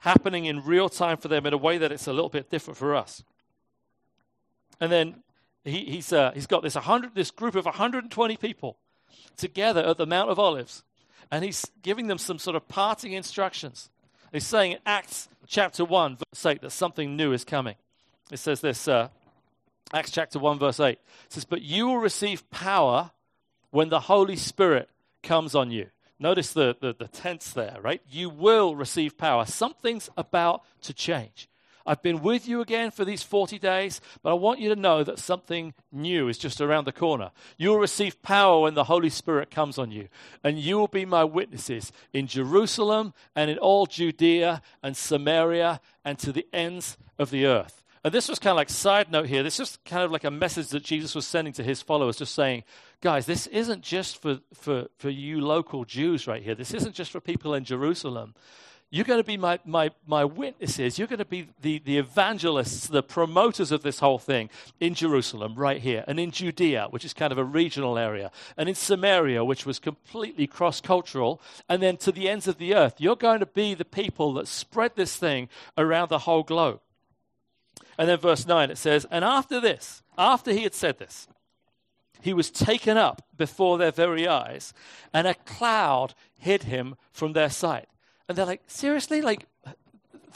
happening 0.00 0.46
in 0.46 0.64
real 0.64 0.88
time 0.88 1.16
for 1.16 1.28
them 1.28 1.46
in 1.46 1.52
a 1.52 1.58
way 1.58 1.78
that 1.78 1.92
it's 1.92 2.06
a 2.06 2.12
little 2.12 2.28
bit 2.28 2.50
different 2.50 2.76
for 2.76 2.94
us. 2.94 3.22
And 4.80 4.92
then 4.92 5.22
he, 5.64 5.84
he's, 5.84 6.12
uh, 6.12 6.32
he's 6.34 6.46
got 6.46 6.62
this, 6.62 6.74
100, 6.74 7.14
this 7.14 7.30
group 7.30 7.54
of 7.54 7.64
120 7.64 8.36
people 8.36 8.76
together 9.36 9.84
at 9.84 9.96
the 9.96 10.06
Mount 10.06 10.30
of 10.30 10.38
Olives, 10.38 10.82
and 11.30 11.44
he's 11.44 11.66
giving 11.82 12.06
them 12.06 12.18
some 12.18 12.38
sort 12.38 12.56
of 12.56 12.68
parting 12.68 13.12
instructions. 13.12 13.90
He's 14.32 14.46
saying 14.46 14.72
in 14.72 14.78
Acts 14.86 15.28
chapter 15.46 15.84
1, 15.84 16.16
verse 16.16 16.46
8, 16.46 16.60
that 16.62 16.70
something 16.70 17.16
new 17.16 17.32
is 17.32 17.44
coming. 17.44 17.76
It 18.30 18.38
says 18.38 18.60
this 18.60 18.88
uh, 18.88 19.08
Acts 19.92 20.10
chapter 20.10 20.38
1, 20.38 20.58
verse 20.58 20.80
8. 20.80 20.90
It 20.90 21.00
says, 21.28 21.44
But 21.44 21.62
you 21.62 21.86
will 21.86 21.98
receive 21.98 22.48
power 22.50 23.10
when 23.70 23.88
the 23.88 24.00
Holy 24.00 24.36
Spirit 24.36 24.88
comes 25.22 25.54
on 25.54 25.70
you. 25.70 25.88
Notice 26.18 26.52
the, 26.52 26.76
the, 26.80 26.94
the 26.98 27.08
tense 27.08 27.52
there, 27.52 27.78
right? 27.82 28.00
You 28.08 28.30
will 28.30 28.74
receive 28.74 29.18
power. 29.18 29.44
Something's 29.44 30.08
about 30.16 30.62
to 30.82 30.94
change. 30.94 31.48
I've 31.86 32.02
been 32.02 32.20
with 32.20 32.48
you 32.48 32.60
again 32.60 32.90
for 32.90 33.04
these 33.04 33.22
40 33.22 33.58
days, 33.60 34.00
but 34.22 34.30
I 34.30 34.34
want 34.34 34.58
you 34.58 34.68
to 34.70 34.80
know 34.80 35.04
that 35.04 35.20
something 35.20 35.72
new 35.92 36.26
is 36.26 36.36
just 36.36 36.60
around 36.60 36.84
the 36.84 36.92
corner. 36.92 37.30
You 37.58 37.70
will 37.70 37.78
receive 37.78 38.22
power 38.22 38.62
when 38.62 38.74
the 38.74 38.84
Holy 38.84 39.08
Spirit 39.08 39.52
comes 39.52 39.78
on 39.78 39.92
you, 39.92 40.08
and 40.42 40.58
you 40.58 40.78
will 40.78 40.88
be 40.88 41.04
my 41.04 41.22
witnesses 41.22 41.92
in 42.12 42.26
Jerusalem 42.26 43.14
and 43.36 43.50
in 43.50 43.58
all 43.58 43.86
Judea 43.86 44.62
and 44.82 44.96
Samaria 44.96 45.80
and 46.04 46.18
to 46.18 46.32
the 46.32 46.46
ends 46.52 46.98
of 47.18 47.30
the 47.30 47.46
earth. 47.46 47.84
And 48.06 48.14
this 48.14 48.28
was 48.28 48.38
kind 48.38 48.52
of 48.52 48.56
like 48.56 48.70
side 48.70 49.10
note 49.10 49.26
here. 49.26 49.42
This 49.42 49.58
is 49.58 49.80
kind 49.84 50.04
of 50.04 50.12
like 50.12 50.22
a 50.22 50.30
message 50.30 50.68
that 50.68 50.84
Jesus 50.84 51.12
was 51.16 51.26
sending 51.26 51.52
to 51.54 51.64
his 51.64 51.82
followers, 51.82 52.18
just 52.18 52.36
saying, 52.36 52.62
guys, 53.00 53.26
this 53.26 53.48
isn't 53.48 53.82
just 53.82 54.22
for, 54.22 54.38
for, 54.54 54.86
for 54.96 55.10
you 55.10 55.40
local 55.40 55.84
Jews 55.84 56.28
right 56.28 56.40
here. 56.40 56.54
This 56.54 56.72
isn't 56.72 56.94
just 56.94 57.10
for 57.10 57.18
people 57.18 57.52
in 57.52 57.64
Jerusalem. 57.64 58.36
You're 58.90 59.06
going 59.06 59.18
to 59.18 59.26
be 59.26 59.36
my, 59.36 59.58
my, 59.64 59.90
my 60.06 60.24
witnesses. 60.24 61.00
You're 61.00 61.08
going 61.08 61.18
to 61.18 61.24
be 61.24 61.48
the, 61.60 61.80
the 61.80 61.98
evangelists, 61.98 62.86
the 62.86 63.02
promoters 63.02 63.72
of 63.72 63.82
this 63.82 63.98
whole 63.98 64.20
thing 64.20 64.50
in 64.78 64.94
Jerusalem, 64.94 65.56
right 65.56 65.82
here, 65.82 66.04
and 66.06 66.20
in 66.20 66.30
Judea, 66.30 66.86
which 66.90 67.04
is 67.04 67.12
kind 67.12 67.32
of 67.32 67.38
a 67.38 67.44
regional 67.44 67.98
area, 67.98 68.30
and 68.56 68.68
in 68.68 68.76
Samaria, 68.76 69.44
which 69.44 69.66
was 69.66 69.80
completely 69.80 70.46
cross 70.46 70.80
cultural, 70.80 71.42
and 71.68 71.82
then 71.82 71.96
to 71.96 72.12
the 72.12 72.28
ends 72.28 72.46
of 72.46 72.58
the 72.58 72.72
earth. 72.72 73.00
You're 73.00 73.16
going 73.16 73.40
to 73.40 73.46
be 73.46 73.74
the 73.74 73.84
people 73.84 74.32
that 74.34 74.46
spread 74.46 74.94
this 74.94 75.16
thing 75.16 75.48
around 75.76 76.08
the 76.08 76.20
whole 76.20 76.44
globe. 76.44 76.78
And 77.98 78.08
then 78.08 78.18
verse 78.18 78.46
9 78.46 78.70
it 78.70 78.78
says, 78.78 79.06
And 79.10 79.24
after 79.24 79.60
this, 79.60 80.02
after 80.18 80.52
he 80.52 80.62
had 80.62 80.74
said 80.74 80.98
this, 80.98 81.28
he 82.20 82.32
was 82.32 82.50
taken 82.50 82.96
up 82.96 83.22
before 83.36 83.78
their 83.78 83.92
very 83.92 84.26
eyes, 84.26 84.72
and 85.12 85.26
a 85.26 85.34
cloud 85.34 86.14
hid 86.38 86.64
him 86.64 86.96
from 87.12 87.32
their 87.32 87.50
sight. 87.50 87.88
And 88.28 88.36
they're 88.36 88.46
like, 88.46 88.62
seriously? 88.66 89.20
Like, 89.20 89.46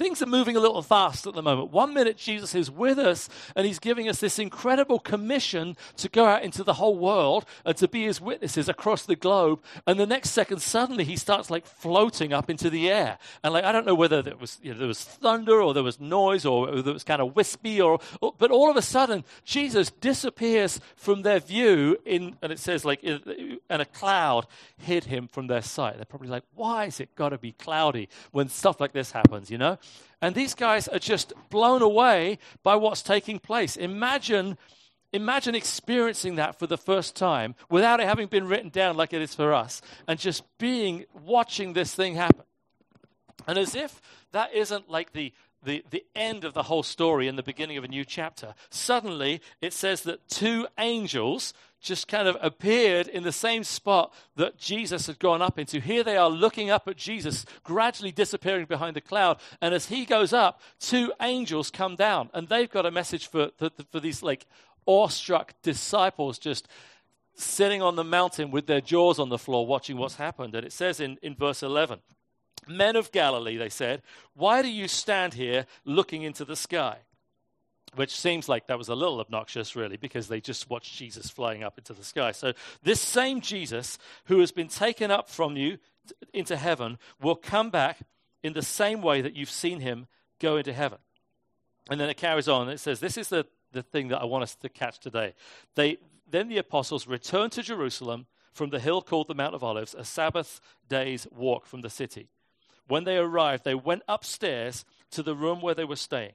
things 0.00 0.23
are 0.23 0.26
moving 0.26 0.57
a 0.57 0.61
little 0.61 0.80
fast 0.80 1.26
at 1.26 1.35
the 1.35 1.42
moment. 1.42 1.71
One 1.71 1.92
minute, 1.92 2.16
Jesus 2.16 2.54
is 2.54 2.71
with 2.71 2.99
us 2.99 3.28
and 3.54 3.66
he's 3.66 3.78
giving 3.78 4.09
us 4.09 4.19
this 4.19 4.38
incredible 4.38 4.99
commission 4.99 5.76
to 5.99 6.09
go 6.09 6.25
out 6.25 6.42
into 6.42 6.64
the 6.64 6.73
whole 6.73 6.97
world 6.97 7.45
and 7.66 7.76
to 7.76 7.87
be 7.87 8.04
his 8.04 8.19
witnesses 8.19 8.66
across 8.66 9.04
the 9.04 9.14
globe. 9.14 9.62
And 9.87 10.00
the 10.00 10.07
next 10.07 10.30
second, 10.30 10.62
suddenly 10.62 11.04
he 11.04 11.16
starts 11.16 11.50
like 11.50 11.66
floating 11.66 12.33
up 12.33 12.49
into 12.49 12.71
the 12.71 12.90
air. 12.90 13.19
And 13.45 13.52
like, 13.52 13.64
I 13.64 13.73
don't 13.73 13.85
know 13.85 13.95
whether 13.95 14.23
there 14.23 14.38
was, 14.38 14.59
you 14.62 14.73
know, 14.73 14.78
there 14.78 14.88
was 14.88 15.04
thunder 15.04 15.61
or 15.61 15.75
there 15.75 15.83
was 15.83 16.00
noise 16.00 16.47
or 16.47 16.75
it 16.75 16.87
was 16.87 17.04
kind 17.04 17.21
of 17.21 17.37
wispy 17.37 17.78
or, 17.78 18.00
or, 18.23 18.35
but 18.38 18.50
all 18.50 18.71
of 18.71 18.78
a 18.78 18.83
sudden, 18.83 19.23
Jesus 19.45 19.90
disappears 19.90 20.80
from 20.97 21.21
their 21.23 21.40
view 21.40 21.99
in, 22.07 22.37
and 22.40 22.50
it 22.50 22.59
says 22.59 22.87
like, 22.87 23.04
and 23.04 23.61
a 23.69 23.85
cloud 23.85 24.47
hid 24.78 25.04
him 25.04 25.28
from 25.28 25.47
their 25.47 25.61
sight. 25.61 25.97
They're 25.97 26.07
probably 26.07 26.28
like, 26.28 26.45
why 26.54 26.87
is 26.87 27.00
it 27.00 27.14
got 27.16 27.28
to 27.28 27.38
be 27.38 27.52
cloudy 27.52 28.09
when 28.33 28.49
stuff 28.49 28.80
like 28.80 28.92
this 28.92 29.12
happens, 29.12 29.50
you 29.50 29.59
know? 29.59 29.76
And 30.23 30.35
these 30.35 30.54
guys 30.54 30.87
are 30.88 30.99
just 30.99 31.32
blown 31.49 31.82
away 31.82 32.38
by 32.62 32.76
what's 32.76 33.02
taking 33.02 33.38
place. 33.38 33.76
Imagine, 33.76 34.59
imagine 35.12 35.54
experiencing 35.54 36.37
that 36.37 36.59
for 36.59 36.66
the 36.66 36.76
first 36.76 37.16
time 37.16 37.54
without 37.70 38.00
it 38.00 38.06
having 38.06 38.28
been 38.28 38.47
written 38.47 38.68
down 38.68 38.97
like 38.97 39.12
it 39.12 39.23
is 39.23 39.35
for 39.35 39.54
us, 39.54 39.80
and 40.06 40.18
just 40.18 40.44
being 40.59 41.06
watching 41.25 41.73
this 41.73 41.94
thing 41.94 42.16
happen. 42.16 42.44
And 43.47 43.59
as 43.59 43.75
if 43.75 44.02
that 44.32 44.54
isn't 44.54 44.90
like 44.90 45.12
the 45.12 45.32
the, 45.62 45.85
the 45.90 46.05
end 46.14 46.45
of 46.45 46.55
the 46.55 46.64
whole 46.64 46.83
story 46.83 47.29
and 47.29 47.38
the 47.38 47.43
beginning 47.43 47.76
of 47.76 47.85
a 47.85 47.88
new 47.88 48.05
chapter, 48.05 48.55
suddenly 48.71 49.40
it 49.61 49.73
says 49.73 50.02
that 50.02 50.29
two 50.29 50.67
angels 50.79 51.52
just 51.81 52.09
kind 52.09 52.29
of 52.29 52.37
appeared 52.40 53.09
in 53.09 53.23
the 53.23 53.33
same 53.33 53.64
spot 53.64 54.12
that 54.37 54.59
Jesus 54.59 55.07
had 55.07 55.19
gone 55.19 55.40
up 55.40 55.59
into. 55.59 55.81
Here 55.81 56.05
they 56.05 56.17
are 56.17 56.29
looking 56.29 56.71
up 56.71 56.87
at 56.87 56.97
Jesus, 56.97 57.47
gradually 57.64 58.12
disappearing 58.12 58.67
behind 58.67 58.97
the 58.97 59.00
cloud. 59.00 59.38
And 59.62 59.75
as 59.75 59.87
he 59.87 60.05
goes 60.05 60.33
up, 60.33 60.61
two 60.79 61.12
angels 61.21 61.71
come 61.71 61.97
down, 61.97 62.29
and 62.35 62.49
they've 62.49 62.71
got 62.71 62.87
a 62.87 62.90
message 62.90 63.29
for, 63.29 63.50
for, 63.57 63.71
for 63.90 64.00
these 64.00 64.23
like 64.23 64.47
awestruck 64.87 65.55
disciples 65.62 66.38
just 66.38 66.69
sitting 67.35 67.81
on 67.81 67.97
the 67.97 68.05
mountain 68.05 68.50
with 68.50 68.67
their 68.67 68.81
jaws 68.81 69.19
on 69.19 69.31
the 69.31 69.38
floor 69.38 69.67
watching 69.67 69.97
what's 69.97 70.17
happened. 70.17 70.55
And 70.55 70.67
it 70.67 70.73
says 70.73 71.00
in, 71.00 71.19
in 71.23 71.35
verse 71.35 71.62
11, 71.62 72.00
Men 72.71 72.97
of 72.97 73.12
Galilee, 73.12 73.57
they 73.57 73.69
said, 73.69 74.03
why 74.35 74.62
do 74.62 74.69
you 74.69 74.89
stand 74.89 75.35
here 75.35 75.67
looking 75.85 76.23
into 76.23 76.45
the 76.45 76.57
sky? 76.57 76.99
which 77.95 78.17
seems 78.17 78.49
like 78.49 78.69
that 78.69 78.79
was 78.79 78.89
a 78.89 78.95
little 78.95 79.21
obnoxious, 79.21 79.75
really, 79.75 79.97
because 79.97 80.29
they 80.29 80.41
just 80.41 80.71
watched 80.71 80.95
Jesus 80.95 81.29
flying 81.29 81.65
up 81.65 81.77
into 81.77 81.93
the 81.93 82.05
sky. 82.05 82.33
So, 82.33 82.53
this 82.83 83.00
same 83.00 83.41
Jesus 83.41 83.99
who 84.27 84.39
has 84.41 84.53
been 84.53 84.69
taken 84.69 85.11
up 85.11 85.29
from 85.29 85.57
you 85.57 85.79
into 86.33 86.57
heaven 86.57 86.99
will 87.21 87.35
come 87.35 87.71
back 87.71 87.99
in 88.43 88.53
the 88.53 88.62
same 88.62 89.03
way 89.03 89.21
that 89.21 89.35
you've 89.35 89.50
seen 89.50 89.81
him 89.81 90.07
go 90.39 90.57
into 90.57 90.73
heaven. 90.73 90.99
And 91.91 92.00
then 92.00 92.09
it 92.09 92.17
carries 92.17 92.49
on. 92.49 92.69
It 92.69 92.79
says, 92.79 93.00
This 93.00 93.17
is 93.17 93.29
the, 93.29 93.47
the 93.73 93.83
thing 93.83 94.09
that 94.09 94.21
I 94.21 94.25
want 94.25 94.45
us 94.45 94.55
to 94.57 94.69
catch 94.69 95.00
today. 95.00 95.35
They, 95.75 95.99
then 96.31 96.49
the 96.49 96.59
apostles 96.59 97.07
returned 97.07 97.53
to 97.53 97.62
Jerusalem 97.62 98.27
from 98.53 98.71
the 98.71 98.81
hill 98.81 99.03
called 99.03 99.29
the 99.29 99.35
Mount 99.35 99.55
of 99.55 99.65
Olives, 99.65 99.95
a 99.95 100.05
Sabbath 100.05 100.61
day's 100.89 101.27
walk 101.31 101.67
from 101.67 101.81
the 101.81 101.91
city. 101.91 102.29
When 102.90 103.04
they 103.04 103.18
arrived, 103.18 103.62
they 103.62 103.76
went 103.76 104.02
upstairs 104.09 104.85
to 105.12 105.23
the 105.23 105.37
room 105.37 105.61
where 105.61 105.75
they 105.75 105.85
were 105.85 105.94
staying. 105.94 106.32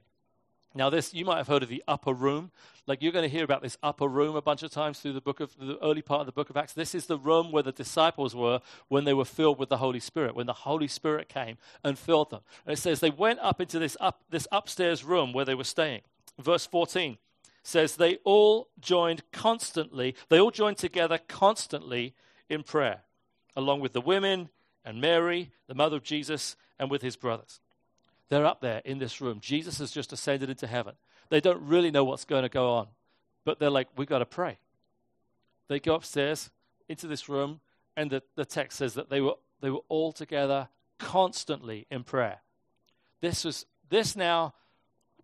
Now, 0.74 0.88
this 0.88 1.12
you 1.12 1.26
might 1.26 1.36
have 1.36 1.48
heard 1.48 1.62
of 1.62 1.68
the 1.68 1.84
upper 1.86 2.14
room. 2.14 2.50
Like 2.86 3.02
you're 3.02 3.12
going 3.12 3.28
to 3.28 3.34
hear 3.34 3.44
about 3.44 3.60
this 3.60 3.76
upper 3.82 4.08
room 4.08 4.36
a 4.36 4.40
bunch 4.40 4.62
of 4.62 4.70
times 4.70 4.98
through 4.98 5.12
the 5.12 5.20
book 5.20 5.40
of 5.40 5.54
the 5.58 5.78
early 5.82 6.00
part 6.00 6.20
of 6.20 6.26
the 6.26 6.32
book 6.32 6.48
of 6.48 6.56
Acts. 6.56 6.72
This 6.72 6.94
is 6.94 7.06
the 7.06 7.18
room 7.18 7.52
where 7.52 7.62
the 7.62 7.72
disciples 7.72 8.34
were 8.34 8.60
when 8.88 9.04
they 9.04 9.12
were 9.12 9.26
filled 9.26 9.58
with 9.58 9.68
the 9.68 9.76
Holy 9.76 10.00
Spirit, 10.00 10.34
when 10.34 10.46
the 10.46 10.54
Holy 10.54 10.88
Spirit 10.88 11.28
came 11.28 11.58
and 11.84 11.98
filled 11.98 12.30
them. 12.30 12.40
And 12.64 12.72
it 12.72 12.80
says 12.80 13.00
they 13.00 13.10
went 13.10 13.38
up 13.40 13.60
into 13.60 13.78
this 13.78 13.98
up 14.00 14.22
this 14.30 14.48
upstairs 14.50 15.04
room 15.04 15.34
where 15.34 15.44
they 15.44 15.54
were 15.54 15.64
staying. 15.64 16.00
Verse 16.38 16.64
14 16.64 17.18
says 17.64 17.96
they 17.96 18.16
all 18.24 18.68
joined 18.80 19.30
constantly, 19.30 20.14
they 20.30 20.40
all 20.40 20.50
joined 20.50 20.78
together 20.78 21.18
constantly 21.28 22.14
in 22.48 22.62
prayer, 22.62 23.02
along 23.54 23.80
with 23.80 23.92
the 23.92 24.00
women 24.00 24.48
and 24.86 25.00
Mary, 25.00 25.50
the 25.66 25.74
mother 25.74 25.96
of 25.96 26.04
Jesus, 26.04 26.56
and 26.78 26.90
with 26.90 27.02
his 27.02 27.16
brothers. 27.16 27.60
They're 28.28 28.46
up 28.46 28.60
there 28.60 28.80
in 28.84 28.98
this 28.98 29.20
room. 29.20 29.40
Jesus 29.40 29.78
has 29.80 29.90
just 29.90 30.12
ascended 30.12 30.48
into 30.48 30.66
heaven. 30.66 30.94
They 31.28 31.40
don't 31.40 31.60
really 31.60 31.90
know 31.90 32.04
what's 32.04 32.24
going 32.24 32.44
to 32.44 32.48
go 32.48 32.70
on, 32.70 32.86
but 33.44 33.58
they're 33.58 33.68
like, 33.68 33.88
we've 33.96 34.08
got 34.08 34.20
to 34.20 34.26
pray. 34.26 34.58
They 35.68 35.80
go 35.80 35.96
upstairs 35.96 36.50
into 36.88 37.08
this 37.08 37.28
room, 37.28 37.60
and 37.96 38.10
the, 38.10 38.22
the 38.36 38.44
text 38.44 38.78
says 38.78 38.94
that 38.94 39.10
they 39.10 39.20
were, 39.20 39.34
they 39.60 39.70
were 39.70 39.82
all 39.88 40.12
together 40.12 40.68
constantly 40.98 41.86
in 41.90 42.04
prayer. 42.04 42.38
This 43.20 43.44
was 43.44 43.66
this 43.90 44.14
now 44.14 44.54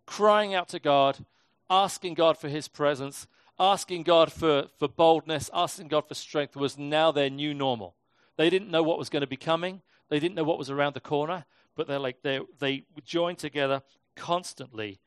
crying 0.05 0.53
out 0.53 0.69
to 0.69 0.79
God, 0.79 1.25
asking 1.69 2.15
God 2.15 2.37
for 2.37 2.49
his 2.49 2.67
presence, 2.67 3.27
asking 3.57 4.03
God 4.03 4.31
for, 4.31 4.67
for 4.77 4.89
boldness, 4.89 5.49
asking 5.53 5.87
God 5.87 6.07
for 6.07 6.15
strength 6.15 6.55
was 6.55 6.77
now 6.77 7.11
their 7.11 7.29
new 7.29 7.53
normal. 7.53 7.95
They 8.37 8.49
didn't 8.49 8.71
know 8.71 8.83
what 8.83 8.97
was 8.97 9.09
going 9.09 9.21
to 9.21 9.27
be 9.27 9.37
coming. 9.37 9.81
They 10.09 10.19
didn't 10.19 10.35
know 10.35 10.43
what 10.43 10.57
was 10.57 10.69
around 10.69 10.93
the 10.93 10.99
corner 10.99 11.45
but 11.75 11.87
they're 11.87 11.99
like 11.99 12.21
they 12.21 12.39
they 12.59 12.83
joined 13.03 13.39
together 13.39 13.81
constantly 14.15 14.99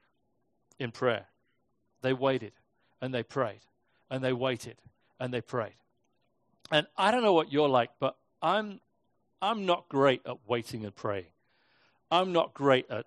in 0.78 0.90
prayer. 0.90 1.26
They 2.02 2.12
waited 2.12 2.52
and 3.00 3.14
they 3.14 3.23
prayed 3.23 3.61
and 4.11 4.23
they 4.23 4.33
waited 4.33 4.76
and 5.18 5.33
they 5.33 5.40
prayed. 5.40 5.75
And 6.71 6.87
I 6.97 7.11
don't 7.11 7.23
know 7.23 7.33
what 7.33 7.52
you're 7.52 7.68
like, 7.68 7.90
but 8.00 8.16
I'm 8.42 8.80
I'm 9.40 9.66
not 9.66 9.88
great 9.88 10.23
at 10.26 10.38
waiting 10.47 10.85
and 10.85 10.95
praying. 10.95 11.26
I'm 12.11 12.33
not 12.33 12.54
great 12.54 12.90
at 12.90 13.06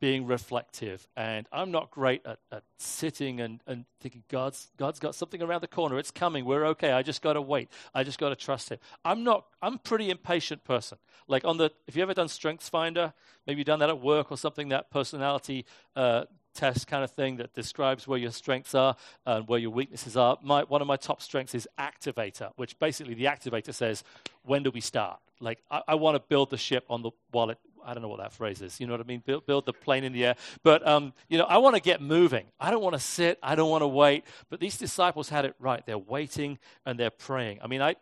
being 0.00 0.26
reflective, 0.26 1.06
and 1.16 1.46
I'm 1.52 1.70
not 1.70 1.90
great 1.90 2.24
at, 2.24 2.38
at 2.50 2.62
sitting 2.78 3.40
and, 3.40 3.60
and 3.66 3.84
thinking 4.00 4.22
God's 4.28 4.68
God's 4.76 4.98
got 4.98 5.14
something 5.14 5.42
around 5.42 5.60
the 5.62 5.68
corner. 5.68 5.98
It's 5.98 6.10
coming. 6.10 6.44
We're 6.44 6.66
okay. 6.66 6.92
I 6.92 7.02
just 7.02 7.22
got 7.22 7.34
to 7.34 7.42
wait. 7.42 7.68
I 7.94 8.04
just 8.04 8.18
got 8.18 8.30
to 8.30 8.36
trust 8.36 8.70
Him. 8.70 8.78
I'm 9.04 9.24
not. 9.24 9.46
I'm 9.60 9.78
pretty 9.78 10.10
impatient 10.10 10.64
person. 10.64 10.98
Like 11.28 11.44
on 11.44 11.56
the, 11.56 11.72
if 11.86 11.96
you 11.96 12.02
ever 12.02 12.14
done 12.14 12.28
Strengths 12.28 12.68
Finder, 12.68 13.12
maybe 13.46 13.58
you've 13.58 13.66
done 13.66 13.80
that 13.80 13.88
at 13.88 14.00
work 14.00 14.30
or 14.30 14.36
something. 14.36 14.68
That 14.68 14.90
personality 14.90 15.66
uh, 15.96 16.24
test 16.56 16.86
kind 16.86 17.04
of 17.04 17.10
thing 17.10 17.36
that 17.36 17.52
describes 17.54 18.08
where 18.08 18.18
your 18.18 18.30
strengths 18.30 18.74
are 18.74 18.96
and 19.26 19.46
where 19.46 19.58
your 19.58 19.70
weaknesses 19.70 20.16
are. 20.16 20.38
My, 20.42 20.64
one 20.64 20.80
of 20.80 20.88
my 20.88 20.96
top 20.96 21.20
strengths 21.20 21.54
is 21.54 21.68
activator, 21.78 22.50
which 22.56 22.78
basically 22.78 23.14
the 23.14 23.26
activator 23.26 23.72
says, 23.72 24.02
when 24.42 24.62
do 24.62 24.70
we 24.70 24.80
start? 24.80 25.20
Like, 25.38 25.62
I, 25.70 25.82
I 25.88 25.94
want 25.96 26.16
to 26.16 26.20
build 26.20 26.50
the 26.50 26.56
ship 26.56 26.84
on 26.88 27.02
the 27.02 27.10
while 27.30 27.50
it, 27.50 27.58
I 27.86 27.94
don't 27.94 28.02
know 28.02 28.08
what 28.08 28.18
that 28.18 28.32
phrase 28.32 28.60
is. 28.60 28.80
You 28.80 28.86
know 28.86 28.94
what 28.94 29.00
I 29.00 29.04
mean? 29.04 29.22
Build, 29.24 29.46
build 29.46 29.64
the 29.64 29.72
plane 29.72 30.02
in 30.02 30.12
the 30.12 30.26
air. 30.26 30.34
But, 30.64 30.86
um, 30.86 31.12
you 31.28 31.38
know, 31.38 31.44
I 31.44 31.58
want 31.58 31.76
to 31.76 31.80
get 31.80 32.02
moving. 32.02 32.46
I 32.58 32.72
don't 32.72 32.82
want 32.82 32.94
to 32.94 33.00
sit. 33.00 33.38
I 33.42 33.54
don't 33.54 33.70
want 33.70 33.82
to 33.82 33.88
wait. 33.88 34.24
But 34.50 34.58
these 34.58 34.76
disciples 34.76 35.28
had 35.28 35.44
it 35.44 35.54
right. 35.60 35.86
They're 35.86 35.96
waiting 35.96 36.58
and 36.84 36.98
they're 36.98 37.10
praying. 37.10 37.60
I 37.62 37.68
mean, 37.68 37.80
I, 37.80 37.94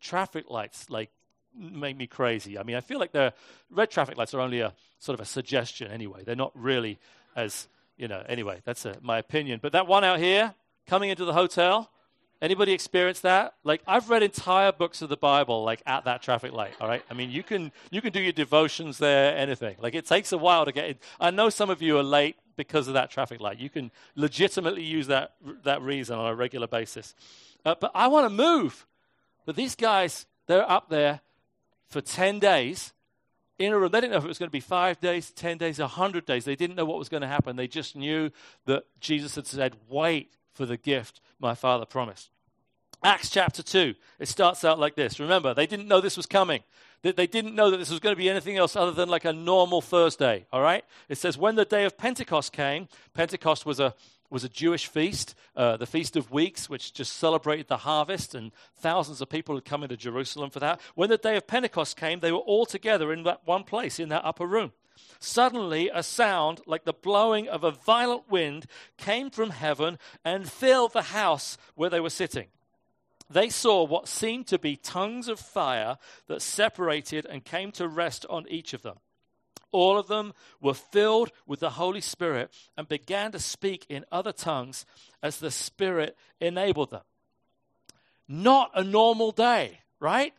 traffic 0.00 0.46
lights, 0.48 0.88
like, 0.88 1.10
make 1.54 1.96
me 1.96 2.06
crazy. 2.06 2.58
I 2.58 2.62
mean, 2.62 2.76
I 2.76 2.80
feel 2.80 2.98
like 2.98 3.12
the 3.12 3.34
red 3.70 3.90
traffic 3.90 4.16
lights 4.16 4.32
are 4.32 4.40
only 4.40 4.60
a 4.60 4.72
sort 4.98 5.14
of 5.14 5.20
a 5.20 5.28
suggestion 5.28 5.90
anyway. 5.90 6.24
They're 6.24 6.34
not 6.34 6.52
really 6.54 6.98
as, 7.36 7.68
you 7.96 8.08
know, 8.08 8.22
anyway, 8.28 8.60
that's 8.64 8.86
a, 8.86 8.96
my 9.02 9.18
opinion. 9.18 9.60
But 9.62 9.72
that 9.72 9.86
one 9.86 10.02
out 10.02 10.18
here, 10.18 10.54
coming 10.86 11.10
into 11.10 11.24
the 11.24 11.34
hotel, 11.34 11.90
Anybody 12.40 12.72
experience 12.72 13.20
that? 13.20 13.54
Like 13.64 13.82
I've 13.86 14.10
read 14.10 14.22
entire 14.22 14.70
books 14.70 15.02
of 15.02 15.08
the 15.08 15.16
Bible 15.16 15.64
like 15.64 15.82
at 15.86 16.04
that 16.04 16.22
traffic 16.22 16.52
light, 16.52 16.74
all 16.80 16.86
right? 16.86 17.02
I 17.10 17.14
mean, 17.14 17.30
you 17.30 17.42
can 17.42 17.72
you 17.90 18.00
can 18.00 18.12
do 18.12 18.20
your 18.20 18.32
devotions 18.32 18.98
there, 18.98 19.36
anything. 19.36 19.76
Like 19.80 19.94
it 19.94 20.06
takes 20.06 20.30
a 20.30 20.38
while 20.38 20.64
to 20.64 20.70
get 20.70 20.84
in. 20.88 20.96
I 21.18 21.30
know 21.32 21.50
some 21.50 21.68
of 21.68 21.82
you 21.82 21.98
are 21.98 22.02
late 22.02 22.36
because 22.56 22.86
of 22.86 22.94
that 22.94 23.10
traffic 23.10 23.40
light. 23.40 23.58
You 23.58 23.68
can 23.68 23.90
legitimately 24.14 24.84
use 24.84 25.08
that 25.08 25.32
that 25.64 25.82
reason 25.82 26.16
on 26.16 26.30
a 26.30 26.34
regular 26.34 26.68
basis. 26.68 27.14
Uh, 27.64 27.74
but 27.80 27.90
I 27.92 28.06
want 28.06 28.26
to 28.26 28.30
move. 28.30 28.86
But 29.44 29.56
these 29.56 29.74
guys, 29.74 30.26
they're 30.46 30.70
up 30.70 30.90
there 30.90 31.20
for 31.88 32.00
10 32.00 32.38
days 32.38 32.92
in 33.58 33.72
a 33.72 33.78
room. 33.78 33.90
They 33.90 34.00
didn't 34.00 34.12
know 34.12 34.18
if 34.18 34.24
it 34.24 34.28
was 34.28 34.38
going 34.38 34.48
to 34.48 34.52
be 34.52 34.60
5 34.60 35.00
days, 35.00 35.32
10 35.32 35.58
days, 35.58 35.80
100 35.80 36.24
days. 36.24 36.44
They 36.44 36.54
didn't 36.54 36.76
know 36.76 36.84
what 36.84 36.98
was 36.98 37.08
going 37.08 37.22
to 37.22 37.26
happen. 37.26 37.56
They 37.56 37.66
just 37.66 37.96
knew 37.96 38.30
that 38.66 38.84
Jesus 39.00 39.34
had 39.34 39.46
said, 39.46 39.74
"Wait 39.88 40.30
for 40.58 40.66
the 40.66 40.76
gift 40.76 41.20
my 41.38 41.54
Father 41.54 41.86
promised. 41.86 42.30
Acts 43.04 43.30
chapter 43.30 43.62
2, 43.62 43.94
it 44.18 44.26
starts 44.26 44.64
out 44.64 44.80
like 44.80 44.96
this. 44.96 45.20
Remember, 45.20 45.54
they 45.54 45.68
didn't 45.68 45.86
know 45.86 46.00
this 46.00 46.16
was 46.16 46.26
coming. 46.26 46.64
They 47.02 47.28
didn't 47.28 47.54
know 47.54 47.70
that 47.70 47.76
this 47.76 47.90
was 47.90 48.00
going 48.00 48.12
to 48.12 48.18
be 48.18 48.28
anything 48.28 48.56
else 48.56 48.74
other 48.74 48.90
than 48.90 49.08
like 49.08 49.24
a 49.24 49.32
normal 49.32 49.80
Thursday, 49.80 50.46
all 50.52 50.60
right? 50.60 50.84
It 51.08 51.16
says, 51.16 51.38
when 51.38 51.54
the 51.54 51.64
day 51.64 51.84
of 51.84 51.96
Pentecost 51.96 52.52
came, 52.52 52.88
Pentecost 53.14 53.64
was 53.64 53.78
a, 53.78 53.94
was 54.30 54.42
a 54.42 54.48
Jewish 54.48 54.88
feast, 54.88 55.36
uh, 55.54 55.76
the 55.76 55.86
Feast 55.86 56.16
of 56.16 56.32
Weeks, 56.32 56.68
which 56.68 56.92
just 56.92 57.12
celebrated 57.12 57.68
the 57.68 57.76
harvest, 57.76 58.34
and 58.34 58.50
thousands 58.78 59.20
of 59.20 59.28
people 59.28 59.54
had 59.54 59.64
come 59.64 59.84
into 59.84 59.96
Jerusalem 59.96 60.50
for 60.50 60.58
that. 60.58 60.80
When 60.96 61.08
the 61.08 61.18
day 61.18 61.36
of 61.36 61.46
Pentecost 61.46 61.96
came, 61.96 62.18
they 62.18 62.32
were 62.32 62.38
all 62.38 62.66
together 62.66 63.12
in 63.12 63.22
that 63.22 63.42
one 63.44 63.62
place, 63.62 64.00
in 64.00 64.08
that 64.08 64.24
upper 64.24 64.44
room. 64.44 64.72
Suddenly, 65.20 65.90
a 65.92 66.02
sound 66.02 66.60
like 66.66 66.84
the 66.84 66.92
blowing 66.92 67.48
of 67.48 67.64
a 67.64 67.70
violent 67.70 68.30
wind 68.30 68.66
came 68.96 69.30
from 69.30 69.50
heaven 69.50 69.98
and 70.24 70.50
filled 70.50 70.92
the 70.92 71.02
house 71.02 71.58
where 71.74 71.90
they 71.90 72.00
were 72.00 72.10
sitting. 72.10 72.46
They 73.30 73.50
saw 73.50 73.84
what 73.84 74.08
seemed 74.08 74.46
to 74.48 74.58
be 74.58 74.76
tongues 74.76 75.28
of 75.28 75.38
fire 75.38 75.98
that 76.28 76.40
separated 76.40 77.26
and 77.26 77.44
came 77.44 77.72
to 77.72 77.86
rest 77.86 78.24
on 78.30 78.46
each 78.48 78.72
of 78.72 78.82
them. 78.82 78.98
All 79.70 79.98
of 79.98 80.06
them 80.06 80.32
were 80.60 80.74
filled 80.74 81.30
with 81.46 81.60
the 81.60 81.70
Holy 81.70 82.00
Spirit 82.00 82.50
and 82.76 82.88
began 82.88 83.32
to 83.32 83.38
speak 83.38 83.84
in 83.88 84.06
other 84.10 84.32
tongues 84.32 84.86
as 85.22 85.38
the 85.38 85.50
Spirit 85.50 86.16
enabled 86.40 86.90
them. 86.90 87.02
Not 88.26 88.70
a 88.74 88.82
normal 88.82 89.30
day, 89.30 89.80
right? 90.00 90.32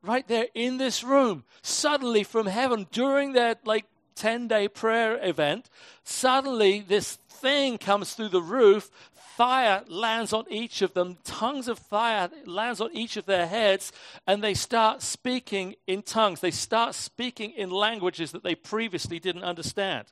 Right 0.00 0.26
there 0.28 0.46
in 0.54 0.78
this 0.78 1.02
room, 1.02 1.44
suddenly 1.62 2.22
from 2.22 2.46
heaven 2.46 2.86
during 2.92 3.32
their 3.32 3.56
like 3.64 3.86
10 4.18 4.48
day 4.48 4.68
prayer 4.68 5.18
event, 5.22 5.70
suddenly 6.04 6.80
this 6.80 7.14
thing 7.28 7.78
comes 7.78 8.14
through 8.14 8.28
the 8.28 8.42
roof, 8.42 8.90
fire 9.14 9.84
lands 9.86 10.32
on 10.32 10.44
each 10.50 10.82
of 10.82 10.94
them, 10.94 11.16
tongues 11.24 11.68
of 11.68 11.78
fire 11.78 12.28
lands 12.44 12.80
on 12.80 12.90
each 12.92 13.16
of 13.16 13.26
their 13.26 13.46
heads, 13.46 13.92
and 14.26 14.42
they 14.42 14.54
start 14.54 15.00
speaking 15.00 15.76
in 15.86 16.02
tongues. 16.02 16.40
They 16.40 16.50
start 16.50 16.94
speaking 16.94 17.52
in 17.52 17.70
languages 17.70 18.32
that 18.32 18.42
they 18.42 18.56
previously 18.56 19.20
didn't 19.20 19.44
understand. 19.44 20.06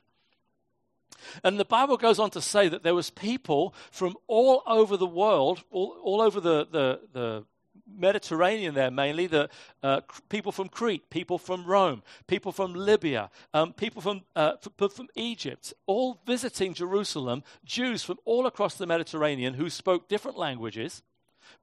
And 1.43 1.59
the 1.59 1.65
Bible 1.65 1.97
goes 1.97 2.19
on 2.19 2.29
to 2.31 2.41
say 2.41 2.69
that 2.69 2.83
there 2.83 2.95
was 2.95 3.09
people 3.09 3.73
from 3.91 4.15
all 4.27 4.63
over 4.65 4.95
the 4.95 5.05
world, 5.05 5.63
all, 5.71 5.97
all 6.01 6.21
over 6.21 6.39
the, 6.39 6.65
the, 6.71 6.99
the 7.11 7.43
Mediterranean 7.85 8.73
there 8.73 8.91
mainly, 8.91 9.27
the 9.27 9.49
uh, 9.83 10.01
people 10.29 10.51
from 10.51 10.69
Crete, 10.69 11.09
people 11.09 11.37
from 11.37 11.65
Rome, 11.65 12.03
people 12.27 12.51
from 12.51 12.73
Libya, 12.73 13.29
um, 13.53 13.73
people 13.73 14.01
from, 14.01 14.21
uh, 14.35 14.53
from 14.77 15.07
Egypt, 15.15 15.73
all 15.85 16.19
visiting 16.25 16.73
Jerusalem, 16.73 17.43
Jews 17.65 18.03
from 18.03 18.17
all 18.25 18.45
across 18.45 18.75
the 18.75 18.87
Mediterranean 18.87 19.55
who 19.55 19.69
spoke 19.69 20.07
different 20.07 20.37
languages, 20.37 21.01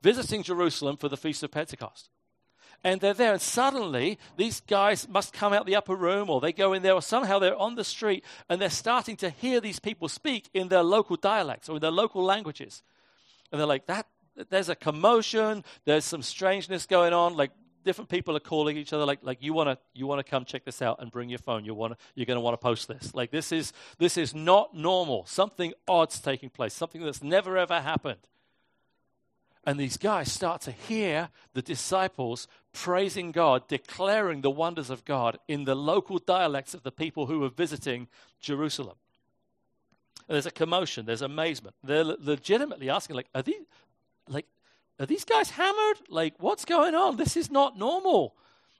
visiting 0.02 0.42
Jerusalem 0.42 0.96
for 0.96 1.08
the 1.08 1.16
Feast 1.16 1.42
of 1.42 1.50
Pentecost. 1.50 2.10
And 2.86 3.00
they're 3.00 3.14
there, 3.14 3.32
and 3.32 3.40
suddenly 3.40 4.18
these 4.36 4.60
guys 4.60 5.08
must 5.08 5.32
come 5.32 5.54
out 5.54 5.64
the 5.64 5.76
upper 5.76 5.96
room, 5.96 6.28
or 6.28 6.40
they 6.40 6.52
go 6.52 6.74
in 6.74 6.82
there, 6.82 6.92
or 6.92 7.00
somehow 7.00 7.38
they're 7.38 7.56
on 7.56 7.76
the 7.76 7.84
street, 7.84 8.22
and 8.48 8.60
they're 8.60 8.68
starting 8.68 9.16
to 9.16 9.30
hear 9.30 9.58
these 9.58 9.80
people 9.80 10.06
speak 10.08 10.50
in 10.52 10.68
their 10.68 10.82
local 10.82 11.16
dialects 11.16 11.70
or 11.70 11.76
in 11.76 11.80
their 11.80 11.90
local 11.90 12.22
languages. 12.22 12.82
And 13.50 13.58
they're 13.58 13.66
like, 13.66 13.86
that 13.86 14.06
there's 14.50 14.68
a 14.68 14.74
commotion, 14.74 15.64
there's 15.84 16.04
some 16.04 16.22
strangeness 16.22 16.86
going 16.86 17.12
on, 17.12 17.36
like 17.36 17.50
different 17.84 18.08
people 18.08 18.34
are 18.34 18.40
calling 18.40 18.78
each 18.78 18.94
other 18.94 19.04
like 19.04 19.18
like 19.20 19.42
you 19.42 19.52
want 19.52 19.68
to 19.68 19.76
you 19.92 20.06
want 20.06 20.18
to 20.18 20.24
come 20.28 20.46
check 20.46 20.64
this 20.64 20.80
out 20.80 21.02
and 21.02 21.12
bring 21.12 21.28
your 21.28 21.38
phone 21.38 21.66
you 21.66 21.74
want 21.74 21.94
you're 22.14 22.24
going 22.24 22.38
to 22.38 22.40
want 22.40 22.54
to 22.54 22.58
post 22.58 22.88
this 22.88 23.14
like 23.14 23.30
this 23.30 23.52
is 23.52 23.74
this 23.98 24.16
is 24.16 24.34
not 24.34 24.74
normal 24.74 25.26
something 25.26 25.70
odd's 25.86 26.18
taking 26.18 26.48
place 26.48 26.72
something 26.72 27.04
that's 27.04 27.22
never 27.22 27.58
ever 27.58 27.82
happened 27.82 28.26
and 29.66 29.78
these 29.78 29.96
guys 29.96 30.30
start 30.30 30.60
to 30.62 30.72
hear 30.72 31.30
the 31.54 31.62
disciples 31.62 32.48
praising 32.72 33.32
God, 33.32 33.66
declaring 33.68 34.42
the 34.42 34.50
wonders 34.50 34.90
of 34.90 35.04
God 35.04 35.38
in 35.48 35.64
the 35.64 35.74
local 35.74 36.18
dialects 36.18 36.74
of 36.74 36.82
the 36.82 36.92
people 36.92 37.26
who 37.26 37.40
were 37.40 37.48
visiting 37.48 38.08
Jerusalem. 38.40 38.96
And 40.28 40.34
there's 40.34 40.46
a 40.46 40.50
commotion, 40.50 41.06
there's 41.06 41.22
amazement. 41.22 41.76
They're 41.82 42.04
legitimately 42.04 42.90
asking, 42.90 43.16
like, 43.16 43.28
are 43.34 43.42
these, 43.42 43.62
like, 44.28 44.46
are 44.98 45.06
these 45.06 45.24
guys 45.24 45.50
hammered? 45.50 45.98
Like, 46.08 46.34
what's 46.38 46.64
going 46.64 46.94
on? 46.94 47.16
This 47.16 47.36
is 47.36 47.50
not 47.50 47.78
normal. 47.78 48.34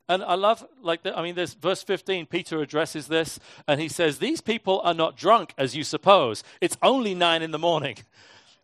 And 0.08 0.22
I 0.22 0.34
love, 0.34 0.66
like, 0.82 1.02
the, 1.02 1.16
I 1.16 1.22
mean, 1.22 1.34
there's 1.34 1.54
verse 1.54 1.82
15. 1.82 2.26
Peter 2.26 2.60
addresses 2.60 3.08
this, 3.08 3.40
and 3.66 3.80
he 3.80 3.88
says, 3.88 4.18
These 4.18 4.42
people 4.42 4.80
are 4.84 4.94
not 4.94 5.16
drunk 5.16 5.54
as 5.56 5.74
you 5.74 5.82
suppose. 5.82 6.44
It's 6.60 6.76
only 6.82 7.14
nine 7.14 7.42
in 7.42 7.50
the 7.50 7.58
morning. 7.58 7.96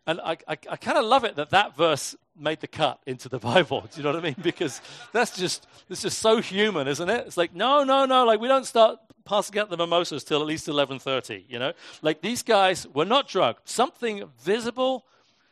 And 0.07 0.19
I, 0.21 0.31
I, 0.47 0.57
I 0.67 0.77
kind 0.77 0.97
of 0.97 1.05
love 1.05 1.25
it 1.25 1.35
that 1.35 1.51
that 1.51 1.77
verse 1.77 2.15
made 2.35 2.59
the 2.59 2.67
cut 2.67 2.99
into 3.05 3.29
the 3.29 3.37
Bible. 3.51 3.81
Do 3.81 3.97
you 3.97 4.03
know 4.03 4.11
what 4.11 4.19
I 4.19 4.23
mean? 4.23 4.35
Because 4.41 4.81
that's 5.13 5.37
just, 5.37 5.67
it's 5.89 6.01
just 6.01 6.17
so 6.17 6.41
human, 6.41 6.87
isn't 6.87 7.07
it? 7.07 7.27
It's 7.27 7.37
like, 7.37 7.53
no, 7.53 7.83
no, 7.83 8.05
no. 8.05 8.25
Like, 8.25 8.39
we 8.39 8.47
don't 8.47 8.65
start 8.65 8.97
passing 9.25 9.59
out 9.59 9.69
the 9.69 9.77
mimosas 9.77 10.23
till 10.23 10.41
at 10.41 10.47
least 10.47 10.65
11.30, 10.65 11.43
you 11.47 11.59
know? 11.59 11.73
Like, 12.01 12.21
these 12.21 12.41
guys 12.41 12.87
were 12.87 13.05
not 13.05 13.27
drunk. 13.27 13.57
Something 13.63 14.23
visible 14.43 15.05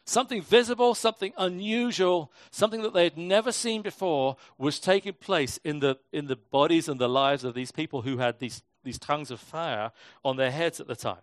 Something 0.09 0.41
visible, 0.41 0.95
something 0.95 1.33
unusual, 1.37 2.31
something 2.49 2.81
that 2.81 2.95
they 2.95 3.03
had 3.03 3.15
never 3.15 3.51
seen 3.51 3.83
before 3.83 4.37
was 4.57 4.79
taking 4.79 5.13
place 5.13 5.59
in 5.63 5.81
the, 5.81 5.99
in 6.11 6.25
the 6.25 6.35
bodies 6.35 6.89
and 6.89 6.99
the 6.99 7.07
lives 7.07 7.43
of 7.43 7.53
these 7.53 7.71
people 7.71 8.01
who 8.01 8.17
had 8.17 8.39
these, 8.39 8.63
these 8.83 8.97
tongues 8.97 9.29
of 9.29 9.39
fire 9.39 9.91
on 10.25 10.35
their 10.35 10.49
heads 10.49 10.79
at 10.79 10.87
the 10.87 10.95
time. 10.95 11.21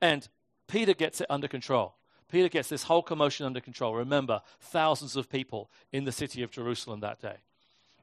And 0.00 0.26
Peter 0.66 0.92
gets 0.92 1.20
it 1.20 1.28
under 1.30 1.46
control. 1.46 1.94
Peter 2.28 2.48
gets 2.48 2.68
this 2.68 2.82
whole 2.82 3.00
commotion 3.00 3.46
under 3.46 3.60
control. 3.60 3.94
Remember, 3.94 4.42
thousands 4.58 5.14
of 5.14 5.30
people 5.30 5.70
in 5.92 6.02
the 6.02 6.10
city 6.10 6.42
of 6.42 6.50
Jerusalem 6.50 6.98
that 6.98 7.22
day. 7.22 7.36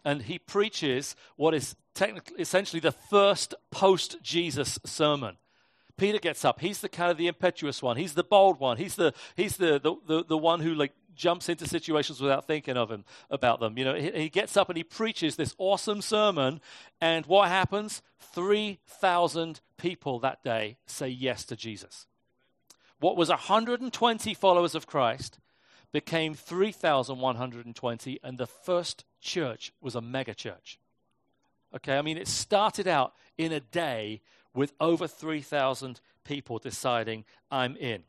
And 0.06 0.22
he 0.22 0.40
preaches 0.40 1.18
what 1.36 1.54
is 1.54 1.76
technically, 1.94 2.40
essentially 2.40 2.80
the 2.80 2.94
first 2.94 3.56
post 3.72 4.16
Jesus 4.24 4.80
sermon. 4.86 5.36
Peter 5.98 6.20
gets 6.20 6.44
up. 6.44 6.60
He's 6.60 6.82
the 6.82 6.90
kind 6.90 7.12
of 7.12 7.18
the 7.18 7.28
impetuous 7.28 7.82
one. 7.82 7.98
He's 7.98 8.14
the 8.14 8.24
bold 8.24 8.60
one. 8.60 8.78
He's 8.78 8.96
the 8.96 9.14
he's 9.36 9.58
the 9.58 9.80
the, 9.80 9.96
the, 10.08 10.26
the 10.26 10.38
one 10.38 10.60
who 10.60 10.74
like 10.74 10.94
jumps 11.16 11.50
into 11.50 11.68
situations 11.68 12.20
without 12.20 12.48
thinking 12.48 12.78
of 12.78 12.90
him 12.90 13.06
about 13.30 13.60
them. 13.60 13.78
You 13.78 13.86
know, 13.86 13.96
he, 13.96 14.12
he 14.12 14.30
gets 14.30 14.58
up 14.58 14.70
and 14.70 14.78
he 14.78 14.84
preaches 14.84 15.36
this 15.36 15.54
awesome 15.58 16.02
sermon, 16.02 16.62
and 17.00 17.26
what 17.28 17.50
happens? 17.50 18.02
Three 18.20 18.80
thousand 18.88 19.62
people 19.78 20.20
that 20.20 20.44
day 20.44 20.78
say 20.88 21.10
yes 21.10 21.46
to 21.46 21.56
Jesus. 21.56 22.08
What 23.00 23.18
was 23.18 23.30
120 23.30 24.34
followers 24.34 24.76
of 24.76 24.88
Christ 24.88 25.40
became 25.92 26.34
3,120, 26.34 28.20
and 28.24 28.38
the 28.38 28.48
first 28.48 29.06
church 29.22 29.72
was 29.80 29.96
a 29.96 30.02
mega 30.02 30.34
church. 30.34 30.80
Okay, 31.76 31.98
I 31.98 32.02
mean, 32.02 32.18
it 32.18 32.28
started 32.28 32.88
out 32.88 33.14
in 33.38 33.52
a 33.52 33.60
day 33.60 34.22
with 34.54 34.74
over 34.80 35.08
3,000 35.08 36.00
people 36.24 36.60
deciding, 36.60 37.26
I'm 37.52 37.76
in. 37.78 38.04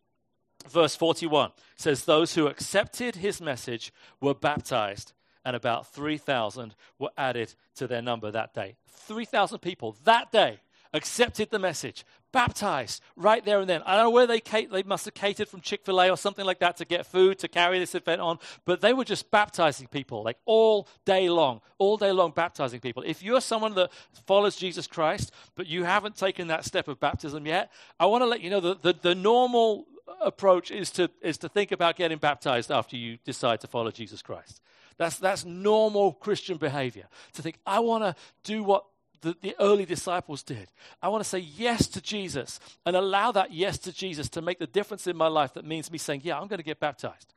Verse 0.69 0.97
41 0.97 1.53
says, 1.77 2.05
Those 2.05 2.35
who 2.35 2.47
accepted 2.47 3.17
his 3.17 3.41
message 3.41 3.93
were 4.21 4.35
baptized, 4.35 5.13
and 5.45 5.55
about 5.55 5.93
3,000 5.93 6.75
were 6.99 7.11
added 7.19 7.55
to 7.77 7.87
their 7.87 8.03
number 8.03 8.31
that 8.31 8.55
day. 8.55 8.77
3,000 8.89 9.59
people 9.59 9.97
that 10.05 10.33
day 10.33 10.61
accepted 10.95 11.51
the 11.51 11.59
message, 11.59 12.07
baptized 12.33 13.03
right 13.17 13.45
there 13.45 13.61
and 13.61 13.69
then. 13.69 13.83
I 13.85 13.95
don't 13.95 14.05
know 14.05 14.11
where 14.11 14.27
they, 14.27 14.41
they 14.41 14.83
must 14.85 15.05
have 15.05 15.15
catered 15.15 15.49
from 15.49 15.61
Chick 15.61 15.85
fil 15.85 16.01
A 16.01 16.09
or 16.09 16.17
something 16.17 16.45
like 16.47 16.61
that 16.61 16.79
to 16.79 16.85
get 16.85 17.05
food 17.05 17.39
to 17.41 17.49
carry 17.49 17.79
this 17.79 17.95
event 17.95 18.21
on, 18.21 18.39
but 18.65 18.81
they 18.81 18.93
were 18.93 19.05
just 19.05 19.31
baptizing 19.31 19.89
people 19.89 20.23
like 20.23 20.39
all 20.47 20.89
day 21.05 21.29
long, 21.29 21.61
all 21.79 21.97
day 21.97 22.13
long 22.13 22.31
baptizing 22.31 22.81
people. 22.81 23.03
If 23.05 23.23
you're 23.23 23.43
someone 23.43 23.75
that 23.75 23.91
follows 24.27 24.57
Jesus 24.57 24.87
Christ, 24.87 25.33
but 25.57 25.67
you 25.67 25.85
haven't 25.85 26.17
taken 26.17 26.49
that 26.49 26.65
step 26.65 26.89
of 26.89 26.99
baptism 26.99 27.45
yet, 27.45 27.71
I 28.01 28.07
want 28.07 28.23
to 28.23 28.27
let 28.27 28.41
you 28.41 28.49
know 28.49 28.61
that 28.61 28.83
the, 28.83 28.95
the 29.01 29.15
normal 29.15 29.87
approach 30.21 30.71
is 30.71 30.91
to, 30.93 31.11
is 31.23 31.39
to 31.39 31.49
think 31.49 31.73
about 31.73 31.97
getting 31.97 32.19
baptized 32.19 32.71
after 32.71 32.97
you 32.97 33.19
decide 33.25 33.61
to 33.61 33.67
follow 33.67 33.91
Jesus 33.91 34.23
Christ. 34.23 34.61
That's, 34.97 35.19
that's 35.19 35.45
normal 35.45 36.13
Christian 36.13 36.57
behavior. 36.57 37.09
To 37.35 37.43
think, 37.43 37.59
I 37.67 37.81
want 37.81 38.05
to 38.05 38.15
do 38.45 38.63
what 38.63 38.85
the, 39.25 39.37
the 39.41 39.57
early 39.59 39.87
disciples 39.87 40.43
did. 40.43 40.69
I 41.03 41.09
want 41.09 41.25
to 41.25 41.29
say 41.29 41.39
yes 41.39 41.89
to 41.89 42.01
Jesus 42.01 42.61
and 42.85 42.95
allow 42.95 43.33
that 43.33 43.53
yes 43.53 43.79
to 43.79 43.93
Jesus 43.93 44.29
to 44.31 44.43
make 44.43 44.59
the 44.59 44.67
difference 44.67 45.07
in 45.07 45.17
my 45.17 45.29
life 45.29 45.55
that 45.55 45.65
means 45.65 45.91
me 45.91 45.99
saying, 45.99 46.21
Yeah, 46.25 46.39
I'm 46.39 46.47
going 46.47 46.59
to 46.59 46.65
get 46.65 46.79
baptized. 46.79 47.33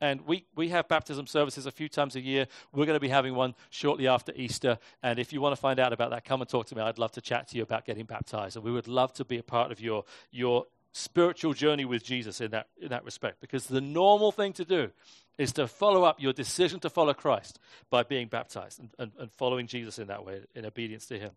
And 0.00 0.26
we, 0.26 0.44
we 0.54 0.68
have 0.68 0.88
baptism 0.88 1.26
services 1.26 1.66
a 1.66 1.70
few 1.70 1.88
times 1.88 2.14
a 2.16 2.20
year. 2.20 2.46
We're 2.72 2.84
going 2.86 2.96
to 2.96 3.00
be 3.00 3.08
having 3.08 3.34
one 3.34 3.54
shortly 3.70 4.06
after 4.06 4.32
Easter. 4.36 4.78
And 5.02 5.18
if 5.18 5.32
you 5.32 5.40
want 5.40 5.54
to 5.54 5.60
find 5.60 5.78
out 5.80 5.92
about 5.92 6.10
that, 6.10 6.24
come 6.24 6.40
and 6.40 6.48
talk 6.48 6.66
to 6.66 6.76
me. 6.76 6.82
I'd 6.82 6.98
love 6.98 7.12
to 7.12 7.20
chat 7.20 7.48
to 7.48 7.56
you 7.56 7.62
about 7.62 7.84
getting 7.86 8.04
baptized. 8.04 8.56
And 8.56 8.64
we 8.64 8.72
would 8.72 8.88
love 8.88 9.12
to 9.14 9.24
be 9.24 9.38
a 9.38 9.42
part 9.42 9.72
of 9.72 9.80
your, 9.80 10.04
your 10.30 10.66
spiritual 10.94 11.52
journey 11.52 11.84
with 11.84 12.04
Jesus 12.04 12.40
in 12.40 12.52
that, 12.52 12.68
in 12.80 12.88
that 12.88 13.04
respect. 13.04 13.40
Because 13.40 13.66
the 13.66 13.80
normal 13.80 14.30
thing 14.32 14.52
to 14.54 14.64
do 14.64 14.90
is 15.36 15.52
to 15.52 15.66
follow 15.66 16.04
up 16.04 16.20
your 16.20 16.32
decision 16.32 16.78
to 16.80 16.88
follow 16.88 17.12
Christ 17.12 17.58
by 17.90 18.04
being 18.04 18.28
baptized 18.28 18.78
and, 18.78 18.90
and, 18.98 19.12
and 19.18 19.32
following 19.32 19.66
Jesus 19.66 19.98
in 19.98 20.06
that 20.06 20.24
way, 20.24 20.40
in 20.54 20.64
obedience 20.64 21.06
to 21.06 21.18
Him. 21.18 21.32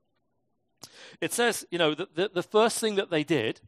It 1.20 1.34
says, 1.34 1.66
you 1.72 1.80
know, 1.80 1.96
the, 1.96 2.08
the, 2.14 2.32
the 2.36 2.44
first 2.44 2.80
thing 2.80 2.96
that 2.96 3.10
they 3.10 3.24
did, 3.24 3.60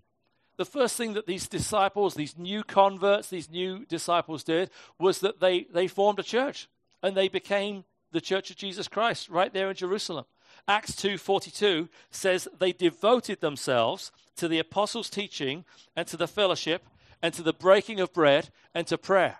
the 0.58 0.66
first 0.66 0.96
thing 0.96 1.14
that 1.14 1.26
these 1.26 1.48
disciples, 1.48 2.14
these 2.14 2.38
new 2.38 2.64
converts, 2.64 3.30
these 3.30 3.50
new 3.50 3.86
disciples 3.86 4.44
did, 4.44 4.70
was 5.00 5.22
that 5.22 5.40
they, 5.40 5.66
they 5.74 5.88
formed 5.88 6.20
a 6.20 6.24
church 6.24 6.70
and 7.02 7.18
they 7.18 7.30
became 7.30 7.84
the 8.12 8.22
church 8.22 8.52
of 8.52 8.58
Jesus 8.58 8.88
Christ 8.88 9.30
right 9.30 9.52
there 9.52 9.70
in 9.72 9.76
Jerusalem. 9.76 10.26
Acts 10.68 10.94
2:42 10.96 11.90
says 12.12 12.48
they 12.58 12.72
devoted 12.72 13.42
themselves 13.42 14.12
to 14.36 14.48
the 14.48 14.60
apostles' 14.60 15.10
teaching 15.10 15.66
and 15.96 16.08
to 16.08 16.18
the 16.18 16.28
fellowship 16.28 16.86
and 17.22 17.34
to 17.34 17.42
the 17.42 17.54
breaking 17.54 18.00
of 18.00 18.14
bread 18.14 18.50
and 18.74 18.88
to 18.88 18.98
prayer. 18.98 19.40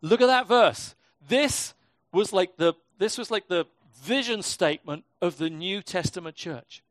Look 0.00 0.20
at 0.20 0.26
that 0.26 0.46
verse. 0.46 0.94
This 1.26 1.74
was 2.12 2.32
like 2.32 2.56
the 2.56 2.74
this 2.98 3.16
was 3.16 3.30
like 3.30 3.48
the 3.48 3.66
vision 4.02 4.42
statement 4.42 5.04
of 5.20 5.38
the 5.38 5.50
New 5.50 5.82
Testament 5.82 6.36
church. 6.36 6.82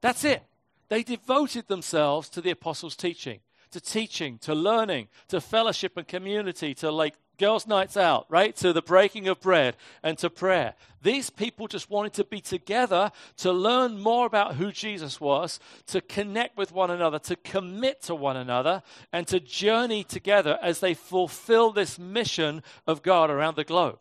That's 0.00 0.24
it. 0.24 0.42
They 0.88 1.02
devoted 1.02 1.68
themselves 1.68 2.28
to 2.30 2.40
the 2.40 2.50
apostles' 2.50 2.96
teaching, 2.96 3.40
to 3.72 3.80
teaching, 3.80 4.38
to 4.38 4.54
learning, 4.54 5.08
to 5.28 5.40
fellowship 5.40 5.96
and 5.96 6.06
community, 6.06 6.74
to 6.74 6.90
like 6.90 7.14
girls' 7.38 7.66
nights 7.66 7.96
out, 7.96 8.26
right? 8.28 8.54
To 8.56 8.72
the 8.72 8.82
breaking 8.82 9.26
of 9.26 9.40
bread 9.40 9.76
and 10.02 10.16
to 10.18 10.30
prayer. 10.30 10.74
These 11.02 11.30
people 11.30 11.66
just 11.66 11.90
wanted 11.90 12.12
to 12.14 12.24
be 12.24 12.40
together 12.40 13.10
to 13.38 13.52
learn 13.52 13.98
more 13.98 14.26
about 14.26 14.54
who 14.54 14.70
Jesus 14.70 15.20
was, 15.20 15.58
to 15.86 16.00
connect 16.00 16.56
with 16.56 16.72
one 16.72 16.90
another, 16.90 17.18
to 17.20 17.36
commit 17.36 18.02
to 18.02 18.14
one 18.14 18.36
another, 18.36 18.82
and 19.12 19.26
to 19.26 19.40
journey 19.40 20.04
together 20.04 20.58
as 20.62 20.80
they 20.80 20.94
fulfill 20.94 21.72
this 21.72 21.98
mission 21.98 22.62
of 22.86 23.02
God 23.02 23.30
around 23.30 23.56
the 23.56 23.64
globe. 23.64 23.98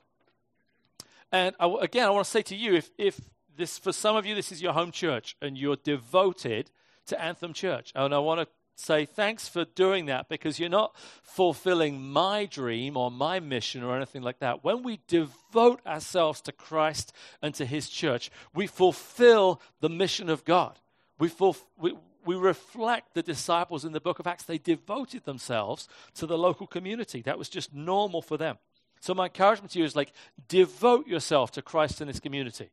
And 1.32 1.56
I, 1.60 1.74
again, 1.82 2.06
I 2.06 2.12
want 2.12 2.26
to 2.26 2.32
say 2.32 2.44
to 2.44 2.56
you 2.56 2.76
if, 2.76 2.92
if 2.98 3.20
this, 3.58 3.78
for 3.78 3.94
some 3.94 4.16
of 4.16 4.26
you, 4.26 4.36
this 4.36 4.52
is 4.52 4.62
your 4.62 4.74
home 4.74 4.92
church 4.92 5.36
and 5.42 5.58
you're 5.58 5.78
devoted 5.78 6.70
to 7.08 7.20
Anthem 7.20 7.54
Church, 7.54 7.92
and 7.96 8.14
I 8.14 8.20
want 8.20 8.42
to 8.42 8.48
say 8.76 9.06
thanks 9.06 9.48
for 9.48 9.66
doing 9.66 10.06
that 10.08 10.30
because 10.30 10.60
you're 10.60 10.70
not 10.70 10.96
fulfilling 11.24 12.02
my 12.02 12.46
dream 12.46 12.98
or 12.98 13.12
my 13.12 13.40
mission 13.40 13.84
or 13.84 13.96
anything 13.96 14.22
like 14.22 14.40
that. 14.40 14.64
When 14.64 14.84
we 14.84 15.00
devote 15.08 15.86
ourselves 15.86 16.42
to 16.42 16.52
Christ 16.52 17.14
and 17.42 17.54
to 17.56 17.66
His 17.66 17.90
church, 17.90 18.32
we 18.54 18.68
fulfill 18.68 19.62
the 19.80 19.90
mission 19.90 20.30
of 20.30 20.46
God. 20.46 20.80
We, 21.20 21.30
fulf- 21.30 21.66
we, 21.78 21.94
we 22.26 22.36
reflect 22.36 23.14
the 23.14 23.24
disciples 23.24 23.86
in 23.86 23.92
the 23.92 24.02
book 24.02 24.20
of 24.20 24.28
Acts. 24.28 24.44
They 24.44 24.58
devoted 24.58 25.26
themselves 25.26 25.88
to 26.16 26.26
the 26.26 26.38
local 26.38 26.68
community. 26.68 27.22
That 27.22 27.38
was 27.38 27.50
just 27.50 27.74
normal 27.74 28.22
for 28.22 28.38
them. 28.38 28.58
So, 29.00 29.16
my 29.16 29.26
encouragement 29.26 29.72
to 29.72 29.80
you 29.80 29.86
is 29.86 29.96
like, 29.96 30.14
devote 30.48 31.08
yourself 31.08 31.52
to 31.54 31.62
Christ 31.62 32.02
and 32.02 32.10
His 32.10 32.20
community. 32.20 32.70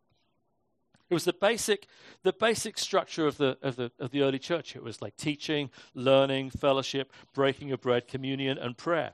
It 1.11 1.14
was 1.14 1.25
the 1.25 1.33
basic, 1.33 1.87
the 2.23 2.33
basic 2.33 2.77
structure 2.77 3.27
of 3.27 3.38
the, 3.38 3.57
of, 3.62 3.77
the, 3.77 3.90
of 3.99 4.11
the 4.11 4.23
early 4.23 4.38
church. 4.38 4.77
It 4.77 4.83
was 4.83 5.01
like 5.01 5.16
teaching, 5.16 5.71
learning, 5.94 6.51
fellowship, 6.51 7.12
breaking 7.33 7.73
of 7.73 7.81
bread, 7.81 8.09
communion, 8.09 8.59
and 8.59 8.77
prayer. 8.77 9.12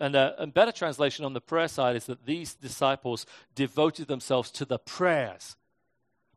And 0.00 0.16
a, 0.16 0.40
uh, 0.40 0.46
better 0.46 0.72
translation 0.72 1.24
on 1.24 1.34
the 1.34 1.40
prayer 1.40 1.68
side 1.68 1.96
is 1.96 2.06
that 2.06 2.26
these 2.26 2.54
disciples 2.54 3.26
devoted 3.54 4.08
themselves 4.08 4.50
to 4.52 4.64
the 4.64 4.78
prayers 4.78 5.56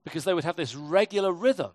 because 0.04 0.26
they 0.26 0.34
would 0.34 0.44
have 0.44 0.56
this 0.56 0.76
regular 0.76 1.32
rhythm 1.32 1.72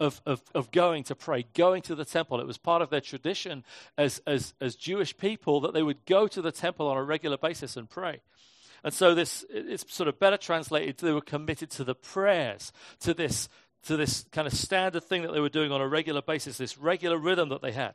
of, 0.00 0.20
of, 0.24 0.42
of 0.54 0.70
going 0.70 1.02
to 1.04 1.14
pray, 1.14 1.44
going 1.54 1.82
to 1.82 1.94
the 1.94 2.04
temple. 2.04 2.40
It 2.40 2.46
was 2.46 2.58
part 2.58 2.82
of 2.82 2.90
their 2.90 3.00
tradition 3.00 3.64
as, 3.96 4.22
as, 4.26 4.54
as 4.60 4.76
Jewish 4.76 5.16
people 5.16 5.60
that 5.60 5.74
they 5.74 5.82
would 5.82 6.04
go 6.06 6.28
to 6.28 6.40
the 6.40 6.52
temple 6.52 6.86
on 6.88 6.96
a 6.96 7.02
regular 7.02 7.36
basis 7.36 7.76
and 7.76 7.90
pray. 7.90 8.20
And 8.84 8.94
so 8.94 9.14
this 9.14 9.44
it's 9.50 9.92
sort 9.92 10.08
of 10.08 10.18
better 10.18 10.36
translated 10.36 10.98
they 10.98 11.12
were 11.12 11.20
committed 11.20 11.70
to 11.72 11.84
the 11.84 11.94
prayers, 11.94 12.72
to 13.00 13.14
this 13.14 13.48
to 13.84 13.96
this 13.96 14.24
kind 14.32 14.46
of 14.46 14.52
standard 14.52 15.04
thing 15.04 15.22
that 15.22 15.32
they 15.32 15.40
were 15.40 15.48
doing 15.48 15.72
on 15.72 15.80
a 15.80 15.88
regular 15.88 16.22
basis, 16.22 16.58
this 16.58 16.78
regular 16.78 17.16
rhythm 17.16 17.48
that 17.50 17.62
they 17.62 17.72
had. 17.72 17.94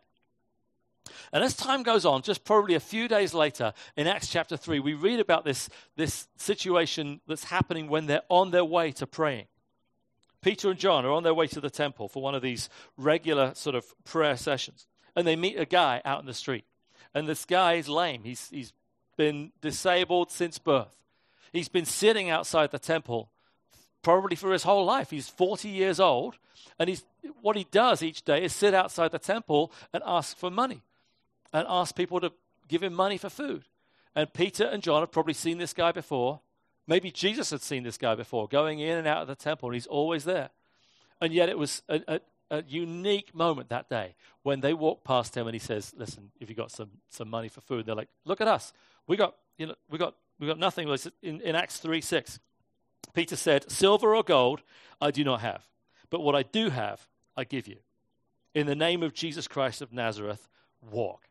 And 1.32 1.44
as 1.44 1.56
time 1.56 1.84
goes 1.84 2.06
on, 2.06 2.22
just 2.22 2.46
probably 2.46 2.76
a 2.76 2.80
few 2.80 3.08
days 3.08 3.34
later, 3.34 3.74
in 3.98 4.08
Acts 4.08 4.30
chapter 4.30 4.56
3, 4.56 4.80
we 4.80 4.94
read 4.94 5.20
about 5.20 5.44
this, 5.44 5.70
this 5.96 6.28
situation 6.38 7.20
that's 7.28 7.44
happening 7.46 7.88
when 7.88 8.06
they're 8.06 8.22
on 8.30 8.52
their 8.52 8.64
way 8.64 8.92
to 8.94 9.08
praying. 9.08 9.48
Peter 10.42 10.70
and 10.70 10.80
John 10.80 11.06
are 11.06 11.12
on 11.12 11.24
their 11.24 11.34
way 11.34 11.48
to 11.48 11.62
the 11.62 11.70
temple 11.70 12.08
for 12.08 12.22
one 12.22 12.36
of 12.36 12.42
these 12.42 12.70
regular 12.98 13.54
sort 13.56 13.76
of 13.76 13.86
prayer 14.04 14.38
sessions. 14.38 14.88
And 15.16 15.26
they 15.26 15.36
meet 15.36 15.60
a 15.60 15.66
guy 15.66 16.02
out 16.06 16.20
in 16.20 16.26
the 16.26 16.34
street. 16.34 16.66
And 17.14 17.28
this 17.28 17.46
guy 17.46 17.74
is 17.74 17.88
lame. 17.88 18.24
He's, 18.24 18.50
he's 18.50 18.74
been 19.18 19.52
disabled 19.62 20.32
since 20.32 20.58
birth. 20.60 20.96
He's 21.52 21.70
been 21.70 21.86
sitting 21.86 22.30
outside 22.30 22.72
the 22.72 22.80
temple 22.80 23.30
probably 24.04 24.36
for 24.36 24.52
his 24.52 24.64
whole 24.64 24.86
life. 24.86 25.10
He's 25.10 25.30
40 25.30 25.70
years 25.70 26.00
old, 26.00 26.36
and 26.78 26.90
he's, 26.90 27.04
what 27.42 27.56
he 27.56 27.66
does 27.72 28.04
each 28.04 28.24
day 28.24 28.44
is 28.44 28.54
sit 28.54 28.74
outside 28.74 29.12
the 29.12 29.20
temple 29.20 29.72
and 29.94 30.04
ask 30.06 30.38
for 30.38 30.52
money 30.52 30.82
and 31.52 31.66
ask 31.68 31.96
people 31.96 32.20
to 32.20 32.32
give 32.68 32.84
him 32.84 32.94
money 32.94 33.18
for 33.18 33.30
food. 33.30 33.64
And 34.16 34.32
Peter 34.32 34.66
and 34.66 34.84
John 34.84 35.02
have 35.02 35.12
probably 35.12 35.34
seen 35.34 35.58
this 35.58 35.74
guy 35.74 35.92
before. 35.92 36.42
Maybe 36.86 37.10
Jesus 37.10 37.50
had 37.50 37.62
seen 37.62 37.84
this 37.84 37.98
guy 37.98 38.14
before, 38.14 38.48
going 38.48 38.80
in 38.80 38.98
and 38.98 39.08
out 39.08 39.22
of 39.22 39.28
the 39.28 39.36
temple, 39.36 39.70
and 39.70 39.76
he's 39.76 39.88
always 39.88 40.26
there. 40.26 40.50
And 41.22 41.34
yet 41.34 41.50
it 41.50 41.58
was 41.58 41.82
a, 41.88 42.02
a, 42.08 42.20
a 42.52 42.64
unique 42.68 43.34
moment 43.34 43.70
that 43.70 43.90
day 43.90 44.16
when 44.44 44.60
they 44.60 44.74
walked 44.74 45.06
past 45.06 45.36
him 45.36 45.48
and 45.48 45.56
he 45.56 45.60
says, 45.60 45.94
Listen, 45.98 46.32
if 46.40 46.50
you 46.50 46.56
got 46.56 46.72
some, 46.72 46.90
some 47.10 47.30
money 47.30 47.48
for 47.48 47.62
food, 47.62 47.86
they're 47.86 47.96
like, 47.96 48.10
Look 48.26 48.42
at 48.42 48.48
us. 48.48 48.74
We 49.08 49.18
got, 49.18 49.36
you 49.58 49.68
know, 49.68 49.76
we 49.90 49.98
got, 49.98 50.16
we 50.40 50.48
got 50.48 50.60
nothing. 50.60 50.90
In, 51.22 51.42
in 51.42 51.56
Acts 51.56 51.78
3 51.78 52.02
6, 52.02 52.40
Peter 53.14 53.36
said, 53.36 53.70
Silver 53.72 54.16
or 54.16 54.24
gold 54.24 54.62
I 55.02 55.12
do 55.12 55.24
not 55.24 55.42
have, 55.42 55.64
but 56.10 56.22
what 56.22 56.36
I 56.36 56.44
do 56.44 56.70
have, 56.70 57.08
I 57.36 57.44
give 57.44 57.68
you. 57.68 57.78
In 58.54 58.68
the 58.68 58.76
name 58.76 59.04
of 59.04 59.14
Jesus 59.14 59.48
Christ 59.48 59.82
of 59.82 59.92
Nazareth, 59.92 60.48
walk. 60.92 61.28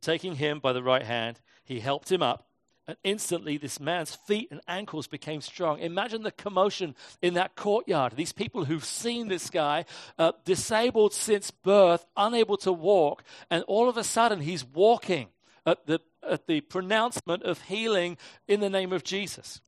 Taking 0.00 0.36
him 0.36 0.60
by 0.60 0.72
the 0.72 0.82
right 0.82 1.02
hand, 1.02 1.40
he 1.64 1.80
helped 1.80 2.10
him 2.10 2.22
up 2.22 2.46
and 2.88 2.96
instantly, 3.02 3.56
this 3.56 3.80
man's 3.80 4.14
feet 4.14 4.48
and 4.52 4.60
ankles 4.68 5.08
became 5.08 5.40
strong. 5.40 5.80
Imagine 5.80 6.22
the 6.22 6.30
commotion 6.30 6.94
in 7.20 7.34
that 7.34 7.56
courtyard. 7.56 8.14
These 8.14 8.32
people 8.32 8.64
who've 8.64 8.84
seen 8.84 9.26
this 9.26 9.50
guy, 9.50 9.86
uh, 10.18 10.32
disabled 10.44 11.12
since 11.12 11.50
birth, 11.50 12.06
unable 12.16 12.56
to 12.58 12.72
walk, 12.72 13.24
and 13.50 13.64
all 13.64 13.88
of 13.88 13.96
a 13.96 14.04
sudden 14.04 14.40
he's 14.40 14.64
walking 14.64 15.28
at 15.64 15.84
the, 15.86 16.00
at 16.28 16.46
the 16.46 16.60
pronouncement 16.62 17.42
of 17.42 17.62
healing 17.62 18.16
in 18.48 18.60
the 18.60 18.70
name 18.70 18.92
of 18.92 19.04
Jesus. 19.04 19.60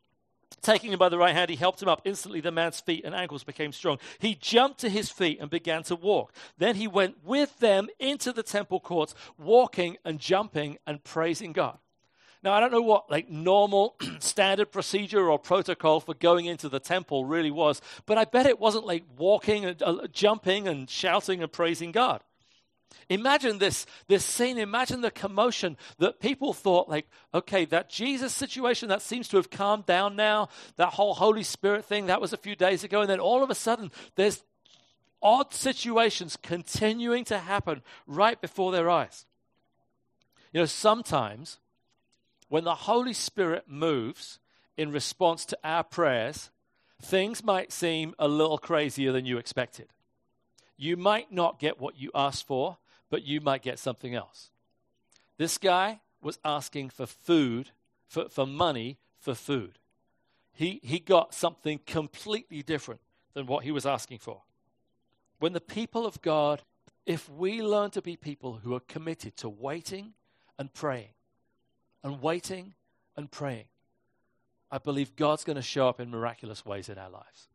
Taking 0.63 0.93
him 0.93 0.99
by 0.99 1.09
the 1.09 1.19
right 1.19 1.35
hand, 1.35 1.51
he 1.51 1.57
helped 1.57 1.83
him 1.83 1.89
up. 1.89 2.03
Instantly, 2.05 2.41
the 2.41 2.51
man's 2.51 2.81
feet 2.81 3.05
and 3.05 3.15
ankles 3.15 3.45
became 3.45 3.73
strong. 3.73 3.99
He 4.19 4.35
jumped 4.35 4.81
to 4.81 4.89
his 4.89 5.11
feet 5.11 5.39
and 5.41 5.51
began 5.51 5.83
to 5.85 5.95
walk. 5.95 6.33
Then 6.57 6.77
he 6.77 6.89
went 6.89 7.25
with 7.25 7.59
them 7.61 7.89
into 7.99 8.33
the 8.33 8.43
temple 8.43 8.81
courts, 8.81 9.15
walking 9.39 9.99
and 10.05 10.19
jumping 10.19 10.79
and 10.87 11.05
praising 11.05 11.53
God. 11.53 11.79
Now, 12.43 12.53
I 12.53 12.61
don't 12.61 12.73
know 12.73 12.83
what 12.83 13.11
like 13.11 13.29
normal 13.29 13.97
standard 14.21 14.71
procedure 14.71 15.29
or 15.29 15.39
protocol 15.39 16.01
for 16.01 16.15
going 16.15 16.47
into 16.47 16.69
the 16.69 16.81
temple 16.81 17.25
really 17.25 17.51
was, 17.51 17.81
but 18.07 18.19
I 18.19 18.25
bet 18.25 18.47
it 18.47 18.61
wasn't 18.61 18.87
like 18.87 19.05
walking 19.17 19.65
and 19.65 19.83
uh, 19.83 20.07
jumping 20.13 20.69
and 20.69 20.89
shouting 20.89 21.43
and 21.43 21.53
praising 21.53 21.93
God. 21.93 22.23
Imagine 23.09 23.59
this, 23.59 23.87
this 24.07 24.25
scene. 24.25 24.59
Imagine 24.59 25.01
the 25.01 25.11
commotion 25.11 25.77
that 25.99 26.21
people 26.21 26.53
thought, 26.53 26.89
like, 26.89 27.09
okay, 27.33 27.65
that 27.67 27.89
Jesus 27.89 28.35
situation 28.35 28.89
that 28.91 29.03
seems 29.03 29.29
to 29.29 29.37
have 29.37 29.51
calmed 29.51 29.87
down 29.87 30.17
now, 30.17 30.49
that 30.77 30.95
whole 30.95 31.15
Holy 31.15 31.43
Spirit 31.43 31.85
thing, 31.85 32.07
that 32.07 32.21
was 32.21 32.33
a 32.33 32.39
few 32.39 32.55
days 32.55 32.85
ago. 32.85 33.01
And 33.01 33.11
then 33.11 33.21
all 33.21 33.43
of 33.43 33.51
a 33.51 33.55
sudden, 33.55 33.91
there's 34.17 34.43
odd 35.23 35.53
situations 35.53 36.37
continuing 36.43 37.25
to 37.25 37.39
happen 37.39 37.83
right 38.07 38.41
before 38.41 38.73
their 38.73 38.91
eyes. 38.91 39.27
You 40.53 40.61
know, 40.61 40.67
sometimes 40.67 41.59
when 42.49 42.65
the 42.65 42.75
Holy 42.75 43.13
Spirit 43.13 43.65
moves 43.69 44.39
in 44.77 44.93
response 44.93 45.45
to 45.47 45.59
our 45.65 45.85
prayers, 45.85 46.51
things 47.03 47.45
might 47.45 47.73
seem 47.73 48.15
a 48.19 48.29
little 48.29 48.59
crazier 48.59 49.13
than 49.13 49.27
you 49.27 49.39
expected. 49.39 49.89
You 50.79 50.97
might 50.97 51.33
not 51.33 51.59
get 51.59 51.81
what 51.81 51.99
you 51.99 52.11
asked 52.15 52.47
for, 52.47 52.79
but 53.11 53.25
you 53.25 53.41
might 53.41 53.63
get 53.63 53.79
something 53.79 54.15
else. 54.15 54.51
This 55.37 55.59
guy 55.59 56.01
was 56.23 56.39
asking 56.45 56.91
for 56.91 57.05
food, 57.05 57.71
for, 58.07 58.29
for 58.29 58.47
money 58.47 58.99
for 59.19 59.35
food. 59.35 59.79
He, 60.53 60.81
he 60.83 60.99
got 60.99 61.35
something 61.35 61.81
completely 61.87 62.63
different 62.63 63.01
than 63.35 63.47
what 63.47 63.65
he 63.65 63.73
was 63.73 63.85
asking 63.85 64.19
for. 64.19 64.43
When 65.39 65.53
the 65.53 65.61
people 65.61 66.07
of 66.07 66.23
God, 66.23 66.63
if 67.07 67.29
we 67.29 67.63
learn 67.63 67.91
to 67.91 68.03
be 68.03 68.17
people 68.17 68.61
who 68.63 68.75
are 68.75 68.81
committed 68.81 69.37
to 69.39 69.49
waiting 69.49 70.15
and 70.59 70.73
praying, 70.73 71.11
and 72.03 72.23
waiting 72.23 72.75
and 73.17 73.31
praying, 73.31 73.67
I 74.71 74.79
believe 74.79 75.17
God's 75.17 75.45
going 75.45 75.57
to 75.57 75.63
show 75.63 75.89
up 75.89 76.01
in 76.01 76.11
miraculous 76.11 76.65
ways 76.65 76.89
in 76.89 76.99
our 76.99 77.11
lives. 77.11 77.49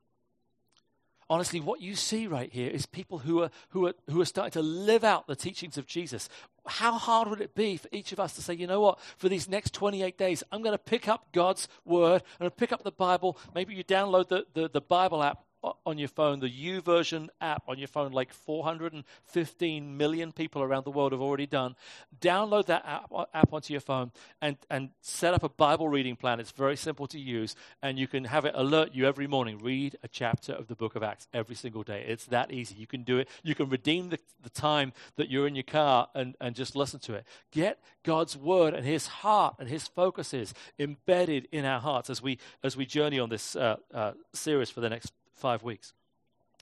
Honestly, 1.34 1.60
what 1.60 1.82
you 1.82 1.96
see 1.96 2.28
right 2.28 2.54
here 2.54 2.70
is 2.70 2.86
people 2.86 3.18
who 3.18 3.42
are, 3.42 3.50
who, 3.70 3.88
are, 3.88 3.94
who 4.08 4.22
are 4.22 4.26
starting 4.26 4.52
to 4.52 4.62
live 4.62 5.04
out 5.04 5.26
the 5.26 5.36
teachings 5.36 5.80
of 5.80 5.88
Jesus. 5.88 6.30
How 6.68 6.92
hard 6.92 7.28
would 7.28 7.42
it 7.42 7.56
be 7.56 7.76
for 7.76 7.88
each 7.92 8.12
of 8.12 8.20
us 8.20 8.36
to 8.36 8.44
say, 8.44 8.54
you 8.54 8.68
know 8.68 8.82
what, 8.82 9.00
for 9.18 9.30
these 9.30 9.50
next 9.50 9.74
28 9.74 10.16
days, 10.16 10.44
I'm 10.52 10.62
going 10.62 10.76
to 10.76 10.78
pick 10.78 11.08
up 11.08 11.26
God's 11.32 11.68
word, 11.86 12.22
I'm 12.34 12.44
going 12.44 12.52
to 12.52 12.56
pick 12.56 12.72
up 12.72 12.84
the 12.84 12.92
Bible. 12.92 13.40
Maybe 13.56 13.74
you 13.74 13.84
download 13.84 14.28
the, 14.28 14.46
the, 14.54 14.70
the 14.70 14.80
Bible 14.80 15.24
app 15.24 15.44
on 15.86 15.98
your 15.98 16.08
phone, 16.08 16.40
the 16.40 16.50
YouVersion 16.50 17.30
app 17.40 17.64
on 17.68 17.78
your 17.78 17.88
phone, 17.88 18.12
like 18.12 18.34
415 18.34 19.98
million 19.98 20.32
people 20.32 20.62
around 20.62 20.84
the 20.86 20.92
world 20.92 21.12
have 21.12 21.22
already 21.22 21.46
done. 21.46 21.76
Download 22.20 22.66
that 22.66 22.86
app, 22.86 23.12
app 23.34 23.54
onto 23.54 23.74
your 23.74 23.82
phone 23.82 24.12
and, 24.42 24.58
and 24.70 24.90
set 25.02 25.34
up 25.34 25.44
a 25.44 25.50
Bible 25.50 25.88
reading 25.88 26.16
plan. 26.16 26.40
It's 26.40 26.52
very 26.52 26.76
simple 26.76 27.08
to 27.08 27.20
use, 27.20 27.56
and 27.82 27.98
you 27.98 28.08
can 28.08 28.26
have 28.26 28.46
it 28.46 28.54
alert 28.56 28.90
you 28.94 29.08
every 29.08 29.28
morning. 29.28 29.60
Read 29.62 29.98
a 30.04 30.08
chapter 30.08 30.54
of 30.54 30.68
the 30.68 30.76
book 30.76 30.96
of 30.96 31.04
Acts 31.04 31.28
every 31.34 31.56
single 31.56 31.84
day. 31.84 32.04
It's 32.08 32.26
that 32.26 32.52
easy. 32.52 32.76
You 32.76 32.88
can 32.88 33.04
do 33.04 33.18
it. 33.20 33.30
You 33.44 33.56
can 33.56 33.70
redeem 33.70 34.10
the, 34.10 34.20
the 34.42 34.50
time 34.50 34.94
that 35.16 35.30
you're 35.30 35.48
in 35.48 35.56
your 35.56 35.64
car 35.64 36.10
and, 36.14 36.36
and 36.42 36.56
just 36.56 36.76
listen 36.76 37.00
to 37.02 37.14
it. 37.14 37.26
Get 37.52 37.80
God's 38.04 38.36
word 38.36 38.74
and 38.74 38.86
his 38.86 39.08
heart 39.08 39.56
and 39.60 39.70
his 39.70 39.88
focuses 39.88 40.54
embedded 40.78 41.48
in 41.52 41.66
our 41.66 41.80
hearts 41.80 42.10
as 42.10 42.22
we, 42.22 42.38
as 42.64 42.76
we 42.76 42.86
journey 42.86 43.20
on 43.20 43.30
this 43.30 43.56
uh, 43.56 43.78
uh, 43.94 44.12
series 44.34 44.70
for 44.70 44.82
the 44.82 44.90
next 44.90 45.14
five 45.36 45.64
weeks. 45.64 45.94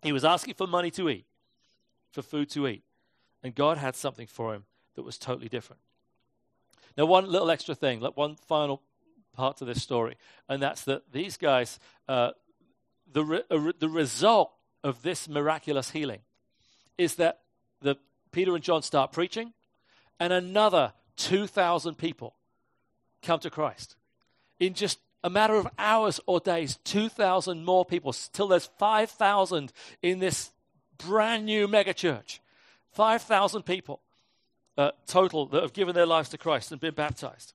He 0.01 0.11
was 0.11 0.25
asking 0.25 0.55
for 0.55 0.67
money 0.67 0.91
to 0.91 1.09
eat, 1.09 1.25
for 2.11 2.21
food 2.21 2.49
to 2.51 2.67
eat. 2.67 2.83
And 3.43 3.55
God 3.55 3.77
had 3.77 3.95
something 3.95 4.27
for 4.27 4.53
him 4.53 4.65
that 4.95 5.03
was 5.03 5.17
totally 5.17 5.49
different. 5.49 5.81
Now, 6.97 7.05
one 7.05 7.29
little 7.29 7.49
extra 7.49 7.75
thing, 7.75 8.01
one 8.01 8.35
final 8.35 8.81
part 9.33 9.57
to 9.57 9.65
this 9.65 9.81
story, 9.81 10.15
and 10.49 10.61
that's 10.61 10.83
that 10.83 11.11
these 11.11 11.37
guys, 11.37 11.79
uh, 12.07 12.31
the, 13.11 13.23
re- 13.23 13.43
uh, 13.49 13.71
the 13.79 13.89
result 13.89 14.51
of 14.83 15.01
this 15.01 15.29
miraculous 15.29 15.91
healing 15.91 16.19
is 16.97 17.15
that 17.15 17.39
the, 17.81 17.95
Peter 18.31 18.53
and 18.55 18.63
John 18.63 18.81
start 18.81 19.11
preaching, 19.11 19.53
and 20.19 20.33
another 20.33 20.93
2,000 21.17 21.95
people 21.97 22.35
come 23.21 23.39
to 23.39 23.49
Christ. 23.49 23.95
In 24.59 24.73
just 24.73 24.99
a 25.23 25.29
matter 25.29 25.55
of 25.55 25.67
hours 25.77 26.19
or 26.25 26.39
days, 26.39 26.77
2,000 26.83 27.63
more 27.63 27.85
people, 27.85 28.13
till 28.33 28.47
there's 28.47 28.69
5,000 28.79 29.71
in 30.01 30.19
this 30.19 30.51
brand 30.97 31.45
new 31.45 31.67
megachurch. 31.67 32.39
5,000 32.91 33.63
people 33.63 34.01
uh, 34.77 34.91
total 35.05 35.45
that 35.47 35.61
have 35.61 35.73
given 35.73 35.95
their 35.95 36.05
lives 36.05 36.29
to 36.29 36.37
Christ 36.37 36.71
and 36.71 36.81
been 36.81 36.93
baptized. 36.93 37.53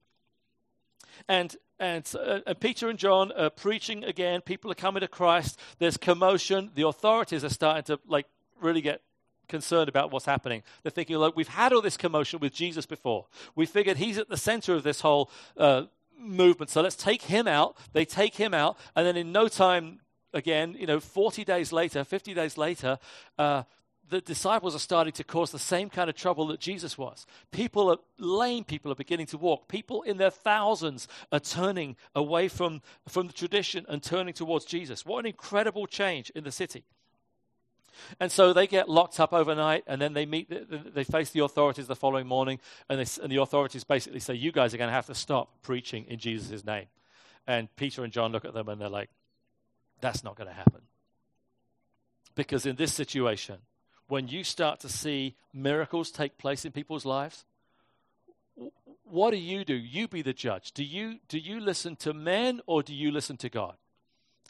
And 1.29 1.57
and, 1.79 2.11
uh, 2.15 2.41
and, 2.47 2.59
Peter 2.59 2.89
and 2.89 2.99
John 2.99 3.33
are 3.33 3.51
preaching 3.51 4.03
again. 4.03 4.41
People 4.41 4.71
are 4.71 4.75
coming 4.75 5.03
to 5.03 5.09
Christ. 5.09 5.61
There's 5.79 5.99
commotion. 5.99 6.71
The 6.75 6.87
authorities 6.87 7.45
are 7.45 7.51
starting 7.51 7.85
to 7.85 8.01
like 8.09 8.27
really 8.63 8.81
get 8.81 9.03
concerned 9.47 9.89
about 9.89 10.11
what's 10.11 10.25
happening. 10.25 10.63
They're 10.83 10.91
thinking, 10.91 11.17
look, 11.19 11.37
we've 11.37 11.49
had 11.49 11.73
all 11.73 11.83
this 11.83 11.99
commotion 11.99 12.41
with 12.41 12.55
Jesus 12.55 12.87
before. 12.87 13.27
We 13.55 13.67
figured 13.67 13.99
he's 13.99 14.17
at 14.17 14.29
the 14.29 14.37
center 14.39 14.75
of 14.75 14.85
this 14.85 15.01
whole 15.03 15.31
uh, 15.57 15.85
movement, 16.19 16.71
so 16.71 16.83
let's 16.83 16.97
take 16.97 17.23
him 17.23 17.47
out. 17.49 17.77
They 17.93 18.05
take 18.05 18.35
him 18.35 18.55
out, 18.55 18.79
and 18.95 19.07
then 19.07 19.17
in 19.17 19.33
no 19.33 19.49
time, 19.49 20.01
again, 20.33 20.77
you 20.79 20.87
know, 20.87 21.01
40 21.01 21.45
days 21.45 21.73
later, 21.73 22.05
50 22.05 22.35
days 22.35 22.59
later, 22.59 22.99
uh, 23.39 23.63
the 24.09 24.21
disciples 24.21 24.75
are 24.75 24.81
starting 24.81 25.13
to 25.15 25.25
cause 25.25 25.51
the 25.51 25.59
same 25.59 25.91
kind 25.91 26.09
of 26.09 26.17
trouble 26.17 26.47
that 26.49 26.61
Jesus 26.61 26.97
was. 26.97 27.27
People 27.51 27.91
are 27.91 27.99
lame, 28.19 28.65
people 28.65 28.93
are 28.93 28.97
beginning 28.97 29.27
to 29.27 29.39
walk. 29.39 29.69
People 29.69 30.03
in 30.03 30.17
their 30.17 30.31
thousands 30.31 31.09
are 31.33 31.41
turning 31.41 31.97
away 32.15 32.49
from, 32.49 32.83
from 33.09 33.27
the 33.27 33.33
tradition 33.33 33.85
and 33.89 34.03
turning 34.03 34.35
towards 34.35 34.65
Jesus. 34.65 35.05
What 35.05 35.21
an 35.21 35.27
incredible 35.27 35.87
change 35.87 36.31
in 36.31 36.45
the 36.45 36.53
city. 36.53 36.85
And 38.21 38.31
so 38.31 38.53
they 38.53 38.67
get 38.67 38.89
locked 38.89 39.21
up 39.21 39.33
overnight, 39.33 39.85
and 39.87 40.01
then 40.01 40.13
they 40.13 40.27
meet, 40.27 40.53
they 40.95 41.05
face 41.05 41.31
the 41.31 41.45
authorities 41.45 41.87
the 41.87 41.97
following 41.97 42.27
morning, 42.27 42.61
and, 42.89 43.01
they, 43.01 43.23
and 43.23 43.31
the 43.31 43.41
authorities 43.41 43.85
basically 43.85 44.21
say, 44.21 44.35
You 44.35 44.53
guys 44.53 44.75
are 44.75 44.79
going 44.79 44.89
to 44.89 44.95
have 44.95 45.07
to 45.07 45.15
stop 45.15 45.63
preaching 45.63 46.05
in 46.09 46.19
Jesus' 46.19 46.65
name. 46.65 46.87
And 47.47 47.75
Peter 47.77 48.03
and 48.03 48.13
John 48.13 48.33
look 48.33 48.45
at 48.45 48.55
them 48.55 48.69
and 48.69 48.81
they're 48.81 48.89
like, 48.89 49.11
That's 50.01 50.25
not 50.25 50.37
going 50.37 50.49
to 50.49 50.55
happen. 50.55 50.83
Because 52.35 52.67
in 52.67 52.77
this 52.77 52.93
situation, 52.93 53.57
when 54.09 54.29
you 54.29 54.45
start 54.45 54.81
to 54.81 54.89
see 54.89 55.35
miracles 55.53 56.11
take 56.11 56.39
place 56.39 56.65
in 56.65 56.73
people's 56.73 57.05
lives, 57.05 57.45
what 59.05 59.31
do 59.31 59.37
you 59.37 59.65
do? 59.65 59.75
You 59.75 60.09
be 60.09 60.23
the 60.23 60.33
judge. 60.33 60.73
Do 60.73 60.85
you, 60.85 61.19
do 61.29 61.39
you 61.39 61.61
listen 61.61 61.97
to 61.97 62.13
men 62.13 62.61
or 62.67 62.83
do 62.83 62.95
you 62.95 63.11
listen 63.11 63.37
to 63.39 63.49
God? 63.49 63.77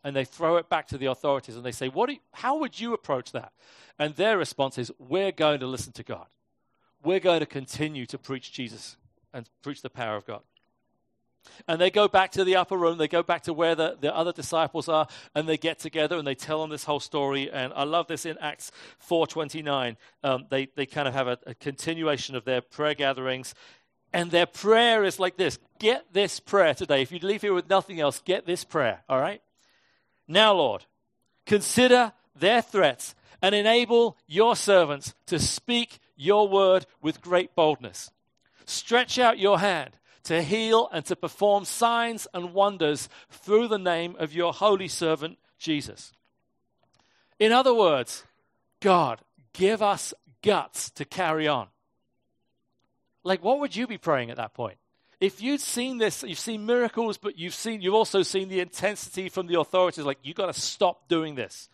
And 0.07 0.15
they 0.15 0.25
throw 0.25 0.57
it 0.57 0.69
back 0.69 0.87
to 0.89 0.99
the 0.99 1.07
authorities 1.07 1.57
and 1.57 1.67
they 1.67 1.73
say, 1.73 1.89
what 1.89 2.09
you, 2.09 2.19
How 2.31 2.59
would 2.59 2.79
you 2.79 2.95
approach 2.95 3.33
that? 3.33 3.53
And 3.99 4.15
their 4.15 4.39
response 4.39 4.79
is, 4.79 4.93
We're 5.01 5.33
going 5.33 5.59
to 5.59 5.67
listen 5.67 5.93
to 5.95 6.05
God. 6.05 6.27
We're 7.03 7.19
going 7.19 7.41
to 7.41 7.47
continue 7.47 8.07
to 8.07 8.17
preach 8.17 8.53
Jesus 8.53 8.97
and 9.35 9.51
preach 9.63 9.83
the 9.83 9.91
power 9.91 10.15
of 10.15 10.25
God. 10.25 10.43
And 11.67 11.81
they 11.81 11.91
go 11.91 12.07
back 12.07 12.31
to 12.33 12.45
the 12.45 12.55
upper 12.55 12.77
room, 12.77 12.99
they 12.99 13.09
go 13.09 13.25
back 13.25 13.43
to 13.43 13.53
where 13.53 13.75
the, 13.75 13.99
the 14.01 14.15
other 14.15 14.31
disciples 14.31 14.89
are, 14.89 15.09
and 15.35 15.49
they 15.49 15.57
get 15.57 15.81
together 15.81 16.17
and 16.17 16.25
they 16.25 16.37
tell 16.37 16.61
them 16.61 16.71
this 16.71 16.85
whole 16.85 17.01
story. 17.01 17.51
And 17.51 17.73
I 17.75 17.83
love 17.83 18.07
this 18.07 18.27
in 18.27 18.39
Acts 18.39 18.71
4.29. 19.11 19.97
Um, 20.23 20.47
they, 20.51 20.69
they 20.77 20.87
kind 20.87 21.09
of 21.09 21.15
have 21.15 21.27
a, 21.27 21.39
a 21.47 21.55
continuation 21.55 22.37
of 22.37 22.45
their 22.45 22.61
prayer 22.61 22.95
gatherings. 22.95 23.57
And 24.13 24.31
their 24.31 24.47
prayer 24.47 25.03
is 25.03 25.19
like 25.19 25.37
this 25.37 25.59
Get 25.81 26.13
this 26.13 26.39
prayer 26.39 26.75
today. 26.75 27.03
If 27.03 27.11
you 27.11 27.19
leave 27.19 27.43
here 27.43 27.55
with 27.55 27.69
nothing 27.69 27.99
else, 27.99 28.21
get 28.25 28.47
this 28.47 28.63
prayer, 28.63 29.03
all 29.09 29.19
right? 29.19 29.43
Now, 30.29 30.55
Lord, 30.55 30.85
consider 31.45 32.13
their 32.35 32.63
threats 32.63 33.15
and 33.43 33.55
enable 33.55 34.17
your 34.27 34.57
servants 34.57 35.15
to 35.27 35.39
speak 35.39 35.99
your 36.17 36.49
word 36.49 36.87
with 37.03 37.21
great 37.21 37.55
boldness. 37.55 38.11
Stretch 38.65 39.19
out 39.19 39.39
your 39.39 39.59
hand 39.61 39.97
to 40.25 40.43
heal 40.43 40.89
and 40.93 41.05
to 41.07 41.15
perform 41.15 41.65
signs 41.65 42.27
and 42.35 42.53
wonders 42.53 43.09
through 43.31 43.69
the 43.69 43.79
name 43.79 44.17
of 44.19 44.35
your 44.35 44.53
holy 44.53 44.89
servant 44.89 45.39
Jesus. 45.59 46.13
In 47.39 47.53
other 47.53 47.73
words, 47.75 48.25
God, 48.81 49.21
give 49.53 49.83
us 49.83 50.13
guts 50.43 50.91
to 50.91 51.05
carry 51.05 51.47
on. 51.47 51.69
Like, 53.23 53.43
what 53.43 53.61
would 53.61 53.77
you 53.77 53.87
be 53.87 53.99
praying 53.99 54.31
at 54.31 54.37
that 54.37 54.55
point? 54.55 54.79
If 55.21 55.41
you'd 55.41 55.61
seen 55.61 55.99
this, 55.99 56.23
you've 56.23 56.39
seen 56.39 56.67
miracles, 56.67 57.17
but 57.17 57.39
you've 57.39 57.55
seen, 57.55 57.81
you've 57.81 57.95
also 57.95 58.23
seen 58.23 58.49
the 58.49 58.61
intensity 58.61 59.29
from 59.29 59.47
the 59.47 59.59
authorities, 59.59 60.05
like, 60.05 60.19
you've 60.23 60.37
got 60.37 60.53
to 60.53 60.61
stop 60.61 61.09
doing 61.09 61.35
this. 61.35 61.69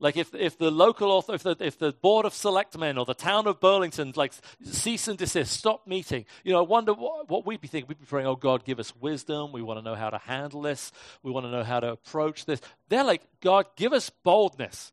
Like 0.00 0.16
if, 0.16 0.34
if 0.34 0.56
the 0.56 0.70
local 0.70 1.12
author, 1.12 1.34
if 1.34 1.42
the, 1.42 1.56
if 1.60 1.78
the 1.78 1.92
board 1.92 2.24
of 2.24 2.32
selectmen 2.32 2.96
or 2.96 3.04
the 3.04 3.14
town 3.14 3.46
of 3.46 3.60
Burlington 3.60 4.14
like 4.16 4.32
cease 4.64 5.08
and 5.08 5.18
desist, 5.18 5.52
stop 5.52 5.86
meeting, 5.86 6.24
you 6.42 6.52
know, 6.52 6.58
I 6.58 6.62
wonder 6.62 6.94
what, 6.94 7.28
what 7.28 7.46
we'd 7.46 7.60
be 7.60 7.68
thinking. 7.68 7.88
We'd 7.88 8.00
be 8.00 8.06
praying, 8.06 8.26
oh 8.26 8.34
God, 8.34 8.64
give 8.64 8.80
us 8.80 8.94
wisdom. 8.96 9.52
We 9.52 9.60
want 9.60 9.78
to 9.78 9.84
know 9.84 9.94
how 9.94 10.08
to 10.08 10.16
handle 10.18 10.62
this. 10.62 10.90
We 11.22 11.30
want 11.30 11.44
to 11.44 11.50
know 11.50 11.64
how 11.64 11.80
to 11.80 11.92
approach 11.92 12.46
this. 12.46 12.62
They're 12.88 13.04
like, 13.04 13.22
God, 13.42 13.66
give 13.76 13.92
us 13.92 14.08
boldness. 14.24 14.90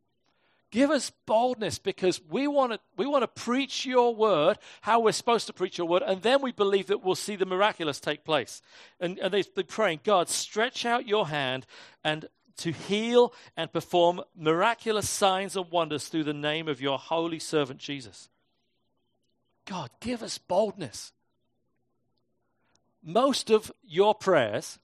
Give 0.69 0.91
us 0.91 1.12
boldness 1.25 1.80
because 1.80 2.19
we 2.30 2.45
want 2.45 2.73
to 2.73 2.80
we 2.97 3.06
want 3.06 3.23
to 3.23 3.27
preach 3.27 3.86
your 3.86 4.13
word, 4.13 4.58
how 4.82 4.99
we're 4.99 5.13
supposed 5.13 5.47
to 5.47 5.53
preach 5.53 5.77
your 5.77 5.88
word, 5.88 6.03
and 6.06 6.21
then 6.21 6.41
we 6.41 6.51
believe 6.51 6.88
that 6.88 7.03
we'll 7.03 7.15
see 7.15 7.38
the 7.38 7.45
miraculous 7.45 8.01
take 8.01 8.25
place. 8.25 8.62
And, 8.99 9.17
and 9.19 9.34
they, 9.34 9.43
they're 9.43 9.63
praying, 9.63 10.01
God, 10.03 10.27
stretch 10.27 10.86
out 10.86 11.08
your 11.08 11.27
hand 11.27 11.65
and 12.03 12.25
to 12.58 12.71
heal 12.71 13.34
and 13.56 13.71
perform 13.71 14.21
miraculous 14.36 15.10
signs 15.10 15.56
and 15.56 15.71
wonders 15.71 16.10
through 16.10 16.25
the 16.25 16.34
name 16.34 16.67
of 16.67 16.82
your 16.82 16.97
holy 16.97 17.39
servant 17.39 17.80
Jesus. 17.80 18.30
God, 19.65 19.89
give 20.01 20.21
us 20.21 20.38
boldness. 20.38 21.13
Most 23.03 23.49
of 23.49 23.71
your 23.84 24.13
prayers, 24.15 24.80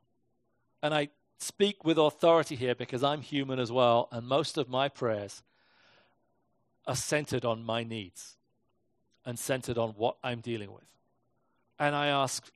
and 0.81 0.93
I 0.93 1.09
speak 1.39 1.83
with 1.83 1.97
authority 1.97 2.55
here 2.55 2.75
because 2.75 3.03
I'm 3.03 3.21
human 3.21 3.59
as 3.59 3.71
well, 3.71 4.07
and 4.11 4.25
most 4.25 4.57
of 4.57 4.69
my 4.69 4.87
prayers 4.87 5.43
are 6.85 6.95
centered 6.95 7.45
on 7.45 7.63
my 7.63 7.83
needs 7.83 8.37
and 9.25 9.39
centered 9.39 9.77
on 9.77 9.91
what 9.91 10.17
I'm 10.23 10.41
dealing 10.41 10.71
with. 10.71 10.83
And 11.79 11.95
I 11.95 12.07
ask 12.07 12.51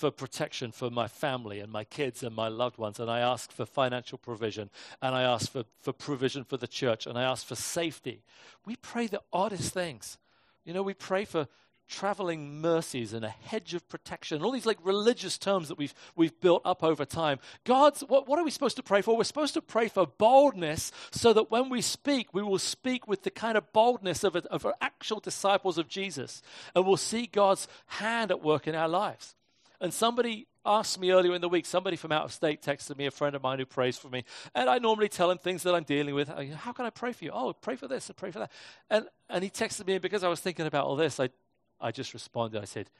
for 0.00 0.10
protection 0.10 0.72
for 0.72 0.90
my 0.90 1.06
family 1.06 1.60
and 1.60 1.70
my 1.70 1.84
kids 1.84 2.22
and 2.22 2.34
my 2.34 2.48
loved 2.48 2.78
ones. 2.78 2.98
And 2.98 3.10
I 3.10 3.20
ask 3.20 3.52
for 3.52 3.66
financial 3.66 4.16
provision. 4.16 4.70
And 5.02 5.14
I 5.14 5.22
ask 5.22 5.52
for, 5.52 5.64
for 5.82 5.92
provision 5.92 6.42
for 6.42 6.56
the 6.56 6.66
church. 6.66 7.06
And 7.06 7.18
I 7.18 7.22
ask 7.22 7.46
for 7.46 7.54
safety. 7.54 8.22
We 8.64 8.76
pray 8.76 9.06
the 9.06 9.20
oddest 9.32 9.74
things. 9.74 10.16
You 10.64 10.72
know, 10.72 10.82
we 10.82 10.94
pray 10.94 11.24
for 11.26 11.48
traveling 11.90 12.60
mercies 12.60 13.12
and 13.12 13.24
a 13.24 13.28
hedge 13.28 13.74
of 13.74 13.86
protection, 13.88 14.36
and 14.36 14.44
all 14.44 14.52
these 14.52 14.64
like 14.64 14.78
religious 14.82 15.36
terms 15.36 15.68
that 15.68 15.76
we've, 15.76 15.94
we've 16.16 16.40
built 16.40 16.62
up 16.64 16.82
over 16.82 17.04
time. 17.04 17.38
God's, 17.64 18.00
what, 18.02 18.28
what 18.28 18.38
are 18.38 18.44
we 18.44 18.50
supposed 18.50 18.76
to 18.76 18.82
pray 18.82 19.02
for? 19.02 19.16
We're 19.16 19.24
supposed 19.24 19.54
to 19.54 19.62
pray 19.62 19.88
for 19.88 20.06
boldness 20.06 20.92
so 21.10 21.32
that 21.32 21.50
when 21.50 21.68
we 21.68 21.82
speak, 21.82 22.32
we 22.32 22.42
will 22.42 22.58
speak 22.58 23.08
with 23.08 23.24
the 23.24 23.30
kind 23.30 23.58
of 23.58 23.72
boldness 23.72 24.24
of, 24.24 24.36
a, 24.36 24.42
of 24.50 24.66
actual 24.80 25.20
disciples 25.20 25.76
of 25.76 25.88
Jesus. 25.88 26.40
And 26.74 26.86
we'll 26.86 26.96
see 26.96 27.26
God's 27.26 27.68
hand 27.86 28.30
at 28.30 28.42
work 28.42 28.66
in 28.66 28.74
our 28.74 28.88
lives. 28.88 29.34
And 29.80 29.92
somebody 29.92 30.46
asked 30.64 31.00
me 31.00 31.10
earlier 31.10 31.34
in 31.34 31.40
the 31.40 31.48
week, 31.48 31.64
somebody 31.64 31.96
from 31.96 32.12
out 32.12 32.24
of 32.24 32.32
state 32.32 32.62
texted 32.62 32.96
me, 32.98 33.06
a 33.06 33.10
friend 33.10 33.34
of 33.34 33.42
mine 33.42 33.58
who 33.58 33.64
prays 33.66 33.96
for 33.96 34.08
me. 34.10 34.24
And 34.54 34.68
I 34.68 34.78
normally 34.78 35.08
tell 35.08 35.30
him 35.30 35.38
things 35.38 35.62
that 35.62 35.74
I'm 35.74 35.84
dealing 35.84 36.14
with. 36.14 36.28
How 36.28 36.72
can 36.72 36.84
I 36.84 36.90
pray 36.90 37.12
for 37.12 37.24
you? 37.24 37.30
Oh, 37.32 37.52
pray 37.54 37.76
for 37.76 37.88
this 37.88 38.08
and 38.08 38.16
pray 38.16 38.30
for 38.30 38.40
that. 38.40 38.52
And, 38.90 39.06
and 39.28 39.42
he 39.42 39.48
texted 39.48 39.86
me, 39.86 39.94
and 39.94 40.02
because 40.02 40.22
I 40.22 40.28
was 40.28 40.40
thinking 40.40 40.66
about 40.66 40.84
all 40.86 40.96
this, 40.96 41.18
I, 41.18 41.30
I 41.80 41.90
just 41.90 42.14
responded. 42.14 42.60
I 42.60 42.66
said, 42.66 42.90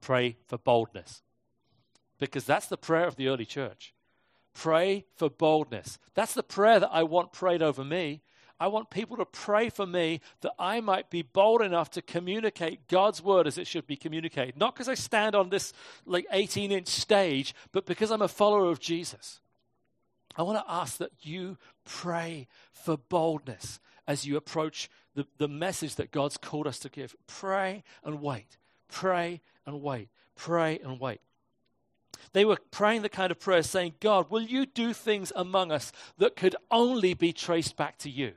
pray 0.00 0.36
for 0.46 0.58
boldness. 0.58 1.22
Because 2.18 2.44
that's 2.44 2.66
the 2.66 2.76
prayer 2.76 3.06
of 3.06 3.16
the 3.16 3.28
early 3.28 3.44
church. 3.46 3.94
Pray 4.54 5.06
for 5.16 5.30
boldness. 5.30 5.98
That's 6.14 6.34
the 6.34 6.42
prayer 6.42 6.78
that 6.80 6.90
I 6.92 7.02
want 7.04 7.32
prayed 7.32 7.62
over 7.62 7.84
me. 7.84 8.22
I 8.60 8.68
want 8.68 8.90
people 8.90 9.16
to 9.16 9.24
pray 9.24 9.70
for 9.70 9.86
me 9.86 10.20
that 10.42 10.52
I 10.56 10.80
might 10.80 11.10
be 11.10 11.22
bold 11.22 11.62
enough 11.62 11.90
to 11.92 12.02
communicate 12.02 12.86
God's 12.86 13.20
word 13.20 13.48
as 13.48 13.58
it 13.58 13.66
should 13.66 13.88
be 13.88 13.96
communicated. 13.96 14.56
Not 14.56 14.74
because 14.74 14.88
I 14.88 14.94
stand 14.94 15.34
on 15.34 15.48
this 15.48 15.72
like 16.06 16.26
18 16.30 16.70
inch 16.70 16.86
stage, 16.86 17.56
but 17.72 17.86
because 17.86 18.12
I'm 18.12 18.22
a 18.22 18.28
follower 18.28 18.70
of 18.70 18.78
Jesus. 18.78 19.40
I 20.36 20.42
want 20.42 20.58
to 20.58 20.72
ask 20.72 20.98
that 20.98 21.12
you 21.22 21.58
pray 21.84 22.48
for 22.72 22.96
boldness 22.96 23.80
as 24.06 24.26
you 24.26 24.36
approach 24.36 24.90
the, 25.14 25.26
the 25.38 25.48
message 25.48 25.96
that 25.96 26.10
God's 26.10 26.36
called 26.36 26.66
us 26.66 26.78
to 26.80 26.88
give. 26.88 27.14
Pray 27.26 27.84
and 28.04 28.20
wait. 28.20 28.56
Pray 28.88 29.40
and 29.66 29.82
wait. 29.82 30.08
Pray 30.36 30.78
and 30.82 30.98
wait. 30.98 31.20
They 32.32 32.44
were 32.44 32.58
praying 32.70 33.02
the 33.02 33.08
kind 33.08 33.30
of 33.30 33.40
prayer 33.40 33.62
saying, 33.62 33.94
God, 34.00 34.30
will 34.30 34.42
you 34.42 34.66
do 34.66 34.92
things 34.92 35.32
among 35.34 35.72
us 35.72 35.92
that 36.18 36.36
could 36.36 36.56
only 36.70 37.14
be 37.14 37.32
traced 37.32 37.76
back 37.76 37.98
to 37.98 38.10
you? 38.10 38.32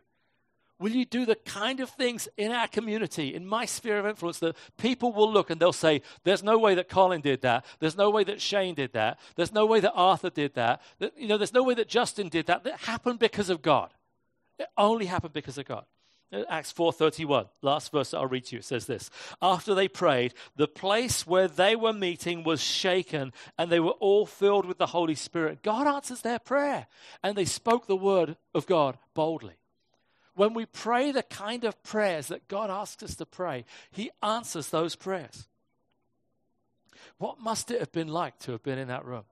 Will 0.77 0.91
you 0.91 1.05
do 1.05 1.25
the 1.25 1.35
kind 1.35 1.79
of 1.79 1.89
things 1.89 2.27
in 2.35 2.51
our 2.51 2.67
community, 2.67 3.33
in 3.33 3.47
my 3.47 3.65
sphere 3.65 3.97
of 3.97 4.05
influence, 4.05 4.39
that 4.39 4.57
people 4.77 5.13
will 5.13 5.31
look 5.31 5.49
and 5.49 5.59
they'll 5.59 5.71
say, 5.71 6.01
There's 6.23 6.43
no 6.43 6.57
way 6.57 6.75
that 6.75 6.89
Colin 6.89 7.21
did 7.21 7.41
that. 7.43 7.65
There's 7.79 7.95
no 7.95 8.09
way 8.09 8.25
that 8.25 8.41
Shane 8.41 8.75
did 8.75 8.91
that. 8.93 9.19
There's 9.35 9.53
no 9.53 9.65
way 9.65 9.79
that 9.79 9.93
Arthur 9.93 10.29
did 10.29 10.55
that. 10.55 10.81
that 10.99 11.13
you 11.17 11.27
know, 11.27 11.37
there's 11.37 11.53
no 11.53 11.63
way 11.63 11.75
that 11.75 11.87
Justin 11.87 12.27
did 12.27 12.47
that. 12.47 12.65
That 12.65 12.79
happened 12.81 13.19
because 13.19 13.49
of 13.49 13.61
God. 13.61 13.93
It 14.59 14.67
only 14.77 15.05
happened 15.05 15.33
because 15.33 15.57
of 15.57 15.65
God. 15.65 15.85
Uh, 16.33 16.43
Acts 16.49 16.73
4:31, 16.73 17.47
last 17.61 17.91
verse 17.91 18.11
that 18.11 18.17
I'll 18.17 18.27
read 18.27 18.45
to 18.45 18.55
you, 18.55 18.59
it 18.59 18.65
says 18.65 18.85
this. 18.85 19.09
After 19.41 19.73
they 19.73 19.87
prayed, 19.87 20.33
the 20.55 20.67
place 20.67 21.25
where 21.25 21.47
they 21.47 21.75
were 21.75 21.93
meeting 21.93 22.43
was 22.43 22.61
shaken, 22.61 23.31
and 23.57 23.71
they 23.71 23.79
were 23.79 23.91
all 23.91 24.25
filled 24.25 24.65
with 24.65 24.77
the 24.77 24.87
Holy 24.87 25.15
Spirit. 25.15 25.63
God 25.63 25.87
answers 25.87 26.21
their 26.21 26.39
prayer, 26.39 26.87
and 27.23 27.37
they 27.37 27.45
spoke 27.45 27.87
the 27.87 27.95
word 27.95 28.35
of 28.53 28.65
God 28.65 28.97
boldly. 29.13 29.55
When 30.35 30.53
we 30.53 30.65
pray 30.65 31.11
the 31.11 31.23
kind 31.23 31.63
of 31.63 31.81
prayers 31.83 32.27
that 32.27 32.47
God 32.47 32.69
asks 32.69 33.01
us 33.01 33.15
to 33.15 33.25
pray, 33.25 33.65
He 33.91 34.11
answers 34.21 34.69
those 34.69 34.95
prayers. 34.95 35.47
What 37.17 37.39
must 37.39 37.71
it 37.71 37.79
have 37.79 37.91
been 37.91 38.09
like 38.09 38.37
to 38.39 38.51
have 38.51 38.63
been 38.63 38.77
in 38.77 38.89
that 38.89 39.05
room? 39.05 39.23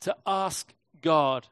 To 0.00 0.14
ask 0.26 0.72
God 1.00 1.46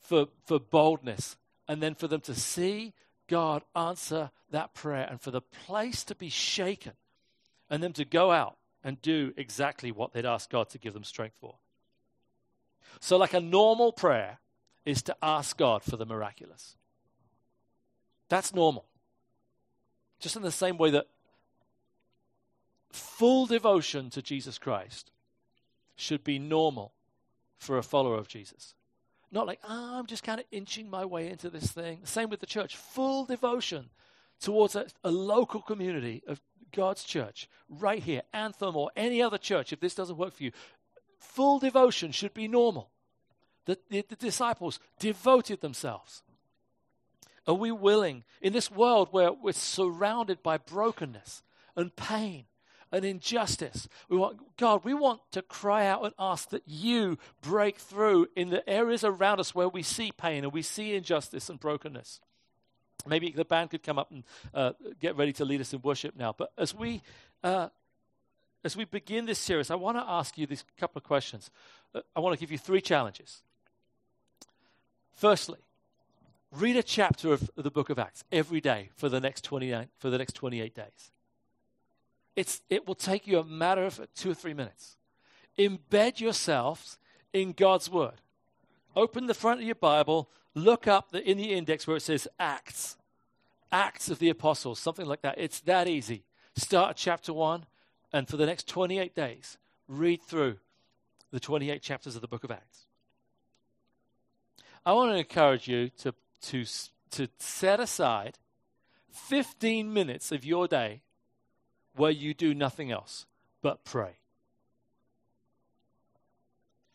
for, 0.00 0.26
for 0.44 0.60
boldness 0.60 1.36
and 1.66 1.82
then 1.82 1.94
for 1.94 2.06
them 2.06 2.20
to 2.22 2.34
see 2.34 2.92
God 3.28 3.62
answer 3.74 4.30
that 4.50 4.74
prayer 4.74 5.06
and 5.08 5.20
for 5.20 5.30
the 5.30 5.40
place 5.40 6.04
to 6.04 6.14
be 6.14 6.28
shaken 6.28 6.92
and 7.70 7.82
them 7.82 7.92
to 7.94 8.04
go 8.04 8.30
out 8.30 8.56
and 8.84 9.00
do 9.02 9.32
exactly 9.36 9.90
what 9.90 10.12
they'd 10.12 10.26
asked 10.26 10.50
God 10.50 10.68
to 10.70 10.78
give 10.78 10.94
them 10.94 11.04
strength 11.04 11.36
for. 11.40 11.56
So, 13.00 13.16
like 13.16 13.34
a 13.34 13.40
normal 13.40 13.92
prayer 13.92 14.38
is 14.84 15.02
to 15.02 15.16
ask 15.20 15.56
God 15.56 15.82
for 15.82 15.96
the 15.96 16.06
miraculous. 16.06 16.76
That's 18.28 18.54
normal. 18.54 18.84
Just 20.18 20.36
in 20.36 20.42
the 20.42 20.50
same 20.50 20.78
way 20.78 20.90
that 20.90 21.06
full 22.90 23.46
devotion 23.46 24.10
to 24.10 24.22
Jesus 24.22 24.58
Christ 24.58 25.10
should 25.96 26.24
be 26.24 26.38
normal 26.38 26.92
for 27.58 27.78
a 27.78 27.82
follower 27.82 28.16
of 28.16 28.28
Jesus. 28.28 28.74
Not 29.32 29.46
like, 29.46 29.60
oh, 29.68 29.98
I'm 29.98 30.06
just 30.06 30.22
kind 30.22 30.40
of 30.40 30.46
inching 30.50 30.88
my 30.88 31.04
way 31.04 31.28
into 31.28 31.50
this 31.50 31.72
thing. 31.72 32.00
Same 32.04 32.30
with 32.30 32.40
the 32.40 32.46
church. 32.46 32.76
Full 32.76 33.24
devotion 33.24 33.90
towards 34.40 34.76
a, 34.76 34.86
a, 35.02 35.10
local 35.10 35.60
community 35.60 36.22
of 36.26 36.40
God's 36.72 37.04
church, 37.04 37.48
right 37.68 38.02
here, 38.02 38.22
Anthem 38.32 38.76
or 38.76 38.90
any 38.96 39.22
other 39.22 39.38
church, 39.38 39.72
if 39.72 39.80
this 39.80 39.94
doesn't 39.94 40.18
work 40.18 40.34
for 40.34 40.42
you. 40.42 40.52
Full 41.18 41.58
devotion 41.58 42.12
should 42.12 42.34
be 42.34 42.48
normal. 42.48 42.90
The, 43.64 43.78
the, 43.88 44.04
the 44.08 44.16
disciples 44.16 44.78
devoted 44.98 45.60
themselves. 45.60 46.22
Are 47.46 47.54
we 47.54 47.70
willing, 47.70 48.24
in 48.40 48.52
this 48.52 48.70
world 48.70 49.08
where 49.12 49.32
we're 49.32 49.52
surrounded 49.52 50.42
by 50.42 50.58
brokenness 50.58 51.42
and 51.76 51.94
pain 51.94 52.46
and 52.92 53.04
injustice. 53.04 53.88
We 54.08 54.16
want, 54.16 54.56
God, 54.56 54.84
we 54.84 54.94
want 54.94 55.20
to 55.32 55.42
cry 55.42 55.86
out 55.86 56.04
and 56.04 56.14
ask 56.18 56.50
that 56.50 56.62
you 56.66 57.18
break 57.42 57.78
through 57.78 58.28
in 58.36 58.50
the 58.50 58.68
areas 58.68 59.04
around 59.04 59.40
us 59.40 59.54
where 59.54 59.68
we 59.68 59.82
see 59.82 60.12
pain 60.12 60.44
and 60.44 60.52
we 60.52 60.62
see 60.62 60.94
injustice 60.94 61.48
and 61.48 61.58
brokenness. 61.58 62.20
Maybe 63.06 63.30
the 63.30 63.44
band 63.44 63.70
could 63.70 63.82
come 63.82 63.98
up 63.98 64.10
and 64.10 64.24
uh, 64.54 64.72
get 65.00 65.16
ready 65.16 65.32
to 65.34 65.44
lead 65.44 65.60
us 65.60 65.72
in 65.72 65.80
worship 65.82 66.16
now. 66.16 66.34
But 66.36 66.52
as 66.58 66.74
we 66.74 67.02
uh, 67.44 67.68
as 68.64 68.76
we 68.76 68.84
begin 68.84 69.26
this 69.26 69.38
series, 69.38 69.70
I 69.70 69.76
want 69.76 69.96
to 69.96 70.04
ask 70.04 70.36
you 70.36 70.46
these 70.46 70.64
couple 70.76 70.98
of 70.98 71.04
questions. 71.04 71.50
Uh, 71.94 72.00
I 72.16 72.20
want 72.20 72.34
to 72.34 72.40
give 72.40 72.50
you 72.50 72.58
three 72.58 72.80
challenges. 72.80 73.42
Firstly, 75.14 75.58
read 76.52 76.76
a 76.76 76.82
chapter 76.82 77.32
of 77.32 77.50
the 77.56 77.70
book 77.70 77.90
of 77.90 77.98
Acts 77.98 78.24
every 78.30 78.60
day 78.60 78.90
for 78.94 79.08
the 79.08 79.20
next 79.20 79.44
29, 79.44 79.88
for 79.98 80.10
the 80.10 80.18
next 80.18 80.34
28 80.34 80.74
days. 80.74 81.10
It's, 82.34 82.62
it 82.68 82.86
will 82.86 82.94
take 82.94 83.26
you 83.26 83.38
a 83.38 83.44
matter 83.44 83.84
of 83.84 84.00
two 84.14 84.30
or 84.30 84.34
three 84.34 84.54
minutes. 84.54 84.96
Embed 85.58 86.20
yourselves 86.20 86.98
in 87.32 87.52
God's 87.52 87.90
Word. 87.90 88.20
Open 88.94 89.26
the 89.26 89.34
front 89.34 89.60
of 89.60 89.66
your 89.66 89.74
Bible, 89.74 90.28
look 90.54 90.86
up 90.86 91.10
the, 91.10 91.28
in 91.28 91.38
the 91.38 91.52
index 91.52 91.86
where 91.86 91.96
it 91.96 92.02
says 92.02 92.28
Acts, 92.38 92.96
Acts 93.72 94.10
of 94.10 94.18
the 94.18 94.28
Apostles, 94.28 94.78
something 94.78 95.06
like 95.06 95.22
that. 95.22 95.36
It's 95.38 95.60
that 95.60 95.88
easy. 95.88 96.24
Start 96.56 96.90
at 96.90 96.96
chapter 96.96 97.32
1, 97.32 97.66
and 98.12 98.28
for 98.28 98.36
the 98.36 98.46
next 98.46 98.68
28 98.68 99.14
days, 99.14 99.58
read 99.88 100.22
through 100.22 100.56
the 101.30 101.40
28 101.40 101.82
chapters 101.82 102.14
of 102.14 102.22
the 102.22 102.28
book 102.28 102.44
of 102.44 102.50
Acts. 102.50 102.86
I 104.84 104.92
want 104.92 105.12
to 105.12 105.18
encourage 105.18 105.68
you 105.68 105.90
to, 105.98 106.14
to, 106.42 106.64
to 107.12 107.28
set 107.38 107.80
aside 107.80 108.38
15 109.10 109.92
minutes 109.92 110.32
of 110.32 110.44
your 110.44 110.68
day 110.68 111.02
where 111.96 112.10
you 112.10 112.34
do 112.34 112.54
nothing 112.54 112.90
else 112.90 113.26
but 113.62 113.84
pray. 113.84 114.18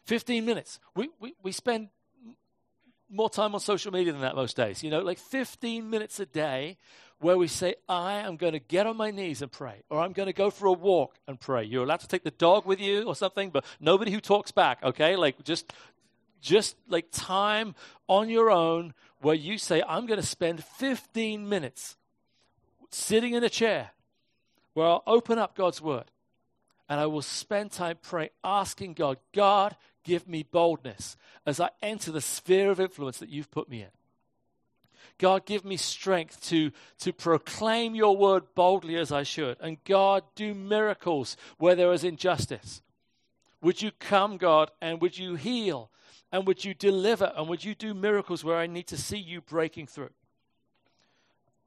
15 0.05 0.45
minutes. 0.45 0.79
We, 0.95 1.09
we, 1.19 1.33
we 1.41 1.51
spend 1.51 1.89
more 3.09 3.29
time 3.29 3.53
on 3.53 3.59
social 3.59 3.91
media 3.91 4.13
than 4.13 4.21
that 4.21 4.35
most 4.35 4.55
days. 4.55 4.83
You 4.83 4.89
know, 4.89 5.01
like 5.01 5.19
15 5.19 5.89
minutes 5.89 6.19
a 6.19 6.25
day 6.25 6.77
where 7.19 7.37
we 7.37 7.47
say, 7.47 7.75
I 7.87 8.13
am 8.19 8.35
going 8.35 8.53
to 8.53 8.59
get 8.59 8.87
on 8.87 8.97
my 8.97 9.11
knees 9.11 9.41
and 9.41 9.51
pray, 9.51 9.83
or 9.89 9.99
I'm 9.99 10.11
going 10.11 10.27
to 10.27 10.33
go 10.33 10.49
for 10.49 10.65
a 10.65 10.71
walk 10.71 11.15
and 11.27 11.39
pray. 11.39 11.63
You're 11.63 11.83
allowed 11.83 11.99
to 11.99 12.07
take 12.07 12.23
the 12.23 12.31
dog 12.31 12.65
with 12.65 12.79
you 12.79 13.03
or 13.03 13.15
something, 13.15 13.51
but 13.51 13.63
nobody 13.79 14.11
who 14.11 14.19
talks 14.19 14.51
back, 14.51 14.79
okay? 14.83 15.15
Like 15.15 15.43
just 15.43 15.71
just 16.41 16.75
like 16.87 17.05
time 17.11 17.75
on 18.07 18.27
your 18.27 18.49
own 18.49 18.95
where 19.21 19.35
you 19.35 19.57
say, 19.57 19.83
I'm 19.87 20.05
going 20.05 20.19
to 20.19 20.25
spend 20.25 20.63
15 20.63 21.47
minutes 21.47 21.95
sitting 22.89 23.33
in 23.33 23.43
a 23.43 23.49
chair 23.49 23.91
where 24.73 24.87
I'll 24.87 25.03
open 25.07 25.37
up 25.39 25.55
God's 25.55 25.81
word 25.81 26.05
and 26.89 26.99
I 26.99 27.05
will 27.05 27.21
spend 27.21 27.71
time 27.71 27.97
praying, 28.01 28.31
asking 28.43 28.93
God, 28.93 29.17
God, 29.33 29.75
give 30.03 30.27
me 30.27 30.43
boldness 30.43 31.15
as 31.45 31.59
I 31.59 31.69
enter 31.81 32.11
the 32.11 32.21
sphere 32.21 32.71
of 32.71 32.79
influence 32.79 33.19
that 33.19 33.29
you've 33.29 33.51
put 33.51 33.69
me 33.69 33.81
in. 33.81 33.89
God, 35.17 35.45
give 35.45 35.63
me 35.63 35.77
strength 35.77 36.43
to, 36.49 36.71
to 36.99 37.13
proclaim 37.13 37.93
your 37.93 38.17
word 38.17 38.43
boldly 38.55 38.97
as 38.97 39.11
I 39.11 39.23
should. 39.23 39.57
And 39.61 39.83
God, 39.83 40.23
do 40.35 40.53
miracles 40.55 41.37
where 41.57 41.75
there 41.75 41.93
is 41.93 42.03
injustice. 42.03 42.81
Would 43.61 43.81
you 43.81 43.91
come, 43.99 44.37
God, 44.37 44.71
and 44.81 44.99
would 44.99 45.17
you 45.17 45.35
heal? 45.35 45.91
And 46.31 46.47
would 46.47 46.63
you 46.63 46.73
deliver? 46.73 47.31
And 47.35 47.49
would 47.49 47.63
you 47.63 47.75
do 47.75 47.93
miracles 47.93 48.43
where 48.43 48.57
I 48.57 48.67
need 48.67 48.87
to 48.87 48.97
see 48.97 49.17
you 49.17 49.41
breaking 49.41 49.87
through? 49.87 50.11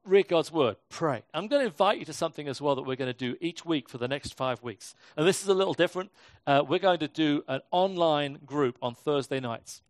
read 0.04 0.28
God's 0.28 0.52
word, 0.52 0.76
pray. 0.88 1.22
I'm 1.32 1.48
going 1.48 1.60
to 1.62 1.66
invite 1.66 1.98
you 1.98 2.04
to 2.04 2.12
something 2.12 2.48
as 2.48 2.60
well 2.60 2.74
that 2.74 2.82
we're 2.82 2.96
going 2.96 3.12
to 3.12 3.18
do 3.18 3.36
each 3.40 3.64
week 3.64 3.88
for 3.88 3.98
the 3.98 4.08
next 4.08 4.34
five 4.34 4.62
weeks. 4.62 4.94
And 5.16 5.26
this 5.26 5.42
is 5.42 5.48
a 5.48 5.54
little 5.54 5.74
different. 5.74 6.10
Uh, 6.46 6.62
we're 6.66 6.78
going 6.78 6.98
to 7.00 7.08
do 7.08 7.42
an 7.48 7.60
online 7.70 8.38
group 8.44 8.76
on 8.82 8.94
Thursday 8.94 9.40
nights. 9.40 9.82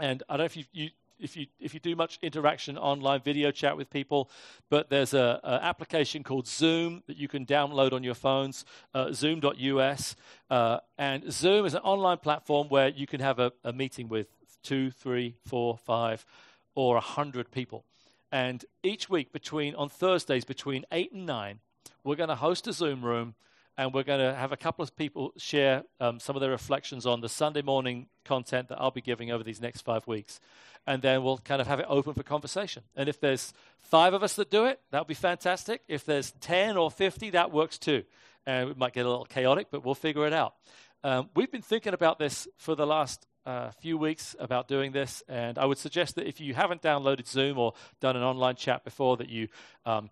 And 0.00 0.22
I 0.28 0.34
don't 0.34 0.40
know 0.40 0.44
if 0.46 0.56
you, 0.56 0.64
you 0.72 0.90
if 1.22 1.36
you 1.36 1.46
if 1.60 1.72
you 1.72 1.80
do 1.80 1.94
much 1.96 2.18
interaction 2.22 2.76
online 2.76 3.20
video 3.20 3.50
chat 3.50 3.76
with 3.76 3.88
people, 3.90 4.28
but 4.68 4.90
there's 4.90 5.14
a, 5.14 5.40
a 5.42 5.64
application 5.64 6.22
called 6.22 6.46
Zoom 6.46 7.02
that 7.06 7.16
you 7.16 7.28
can 7.28 7.46
download 7.46 7.92
on 7.92 8.02
your 8.02 8.14
phones, 8.14 8.64
uh, 8.94 9.12
Zoom.us, 9.12 10.16
uh, 10.50 10.78
and 10.98 11.32
Zoom 11.32 11.64
is 11.64 11.74
an 11.74 11.82
online 11.82 12.18
platform 12.18 12.68
where 12.68 12.88
you 12.88 13.06
can 13.06 13.20
have 13.20 13.38
a, 13.38 13.52
a 13.64 13.72
meeting 13.72 14.08
with 14.08 14.26
two, 14.62 14.90
three, 14.90 15.36
four, 15.46 15.78
five, 15.78 16.26
or 16.74 16.96
a 16.96 17.00
hundred 17.00 17.50
people. 17.50 17.84
And 18.30 18.64
each 18.82 19.10
week 19.10 19.32
between 19.32 19.74
on 19.74 19.88
Thursdays 19.88 20.44
between 20.44 20.84
8 20.90 21.12
and 21.12 21.26
9, 21.26 21.60
we're 22.02 22.16
going 22.16 22.30
to 22.30 22.34
host 22.34 22.66
a 22.66 22.72
Zoom 22.72 23.04
room 23.04 23.34
and 23.82 23.92
we're 23.92 24.04
going 24.04 24.20
to 24.20 24.32
have 24.32 24.52
a 24.52 24.56
couple 24.56 24.84
of 24.84 24.94
people 24.94 25.32
share 25.36 25.82
um, 25.98 26.20
some 26.20 26.36
of 26.36 26.40
their 26.40 26.52
reflections 26.52 27.04
on 27.04 27.20
the 27.20 27.28
Sunday 27.28 27.62
morning 27.62 28.06
content 28.24 28.68
that 28.68 28.80
I'll 28.80 28.92
be 28.92 29.00
giving 29.00 29.32
over 29.32 29.42
these 29.42 29.60
next 29.60 29.80
five 29.80 30.06
weeks. 30.06 30.38
And 30.86 31.02
then 31.02 31.24
we'll 31.24 31.38
kind 31.38 31.60
of 31.60 31.66
have 31.66 31.80
it 31.80 31.86
open 31.88 32.14
for 32.14 32.22
conversation. 32.22 32.84
And 32.94 33.08
if 33.08 33.18
there's 33.18 33.52
five 33.80 34.14
of 34.14 34.22
us 34.22 34.34
that 34.36 34.52
do 34.52 34.66
it, 34.66 34.78
that 34.92 35.00
would 35.00 35.08
be 35.08 35.14
fantastic. 35.14 35.82
If 35.88 36.04
there's 36.04 36.30
10 36.40 36.76
or 36.76 36.92
50, 36.92 37.30
that 37.30 37.50
works 37.50 37.76
too. 37.76 38.04
And 38.46 38.70
it 38.70 38.78
might 38.78 38.92
get 38.92 39.04
a 39.04 39.08
little 39.08 39.24
chaotic, 39.24 39.66
but 39.72 39.84
we'll 39.84 39.96
figure 39.96 40.28
it 40.28 40.32
out. 40.32 40.54
Um, 41.02 41.30
we've 41.34 41.50
been 41.50 41.60
thinking 41.60 41.92
about 41.92 42.20
this 42.20 42.46
for 42.58 42.76
the 42.76 42.86
last 42.86 43.26
a 43.44 43.72
few 43.72 43.98
weeks 43.98 44.36
about 44.38 44.68
doing 44.68 44.92
this, 44.92 45.24
and 45.28 45.58
I 45.58 45.64
would 45.64 45.78
suggest 45.78 46.14
that 46.14 46.28
if 46.28 46.40
you 46.40 46.54
haven't 46.54 46.80
downloaded 46.80 47.26
Zoom 47.26 47.58
or 47.58 47.74
done 48.00 48.14
an 48.14 48.22
online 48.22 48.54
chat 48.54 48.84
before, 48.84 49.16
that 49.16 49.28
you 49.28 49.48
um, 49.84 50.10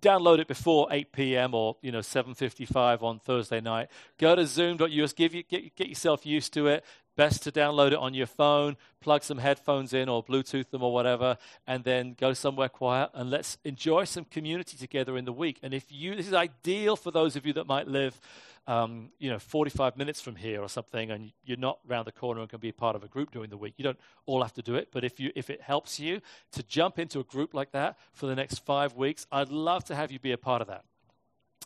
download 0.00 0.38
it 0.38 0.48
before 0.48 0.88
8 0.90 1.12
p.m. 1.12 1.54
or 1.54 1.76
you 1.82 1.92
know 1.92 2.00
7:55 2.00 3.02
on 3.02 3.18
Thursday 3.18 3.60
night. 3.60 3.88
Go 4.18 4.34
to 4.34 4.46
Zoom.us, 4.46 5.12
give 5.12 5.34
you 5.34 5.42
get, 5.42 5.74
get 5.76 5.88
yourself 5.88 6.26
used 6.26 6.52
to 6.54 6.66
it. 6.66 6.84
Best 7.16 7.42
to 7.42 7.50
download 7.50 7.88
it 7.88 7.98
on 7.98 8.14
your 8.14 8.28
phone, 8.28 8.76
plug 9.00 9.24
some 9.24 9.38
headphones 9.38 9.92
in 9.92 10.08
or 10.08 10.22
Bluetooth 10.22 10.70
them 10.70 10.84
or 10.84 10.92
whatever, 10.92 11.36
and 11.66 11.82
then 11.82 12.14
go 12.16 12.32
somewhere 12.32 12.68
quiet 12.68 13.10
and 13.12 13.28
let's 13.28 13.58
enjoy 13.64 14.04
some 14.04 14.24
community 14.24 14.76
together 14.76 15.16
in 15.16 15.24
the 15.24 15.32
week. 15.32 15.58
And 15.64 15.74
if 15.74 15.90
you, 15.90 16.14
this 16.14 16.28
is 16.28 16.32
ideal 16.32 16.94
for 16.94 17.10
those 17.10 17.34
of 17.34 17.44
you 17.44 17.52
that 17.54 17.66
might 17.66 17.88
live 17.88 18.20
um, 18.68 19.08
you 19.18 19.30
know, 19.30 19.38
45 19.38 19.96
minutes 19.96 20.20
from 20.20 20.36
here 20.36 20.60
or 20.60 20.68
something, 20.68 21.10
and 21.10 21.32
you're 21.42 21.56
not 21.56 21.78
round 21.86 22.06
the 22.06 22.12
corner 22.12 22.42
and 22.42 22.50
can 22.50 22.60
be 22.60 22.70
part 22.70 22.94
of 22.94 23.02
a 23.02 23.08
group 23.08 23.30
during 23.30 23.48
the 23.48 23.56
week. 23.56 23.72
You 23.78 23.82
don't 23.82 23.98
all 24.26 24.42
have 24.42 24.52
to 24.52 24.62
do 24.62 24.74
it, 24.74 24.90
but 24.92 25.04
if 25.04 25.18
you 25.18 25.32
if 25.34 25.48
it 25.48 25.62
helps 25.62 25.98
you 25.98 26.20
to 26.52 26.62
jump 26.62 26.98
into 26.98 27.18
a 27.18 27.24
group 27.24 27.54
like 27.54 27.72
that 27.72 27.96
for 28.12 28.26
the 28.26 28.36
next 28.36 28.58
five 28.58 28.94
weeks, 28.94 29.26
I'd 29.32 29.48
love 29.48 29.84
to 29.84 29.94
have 29.94 30.12
you 30.12 30.18
be 30.18 30.32
a 30.32 30.38
part 30.38 30.60
of 30.60 30.68
that. 30.68 30.84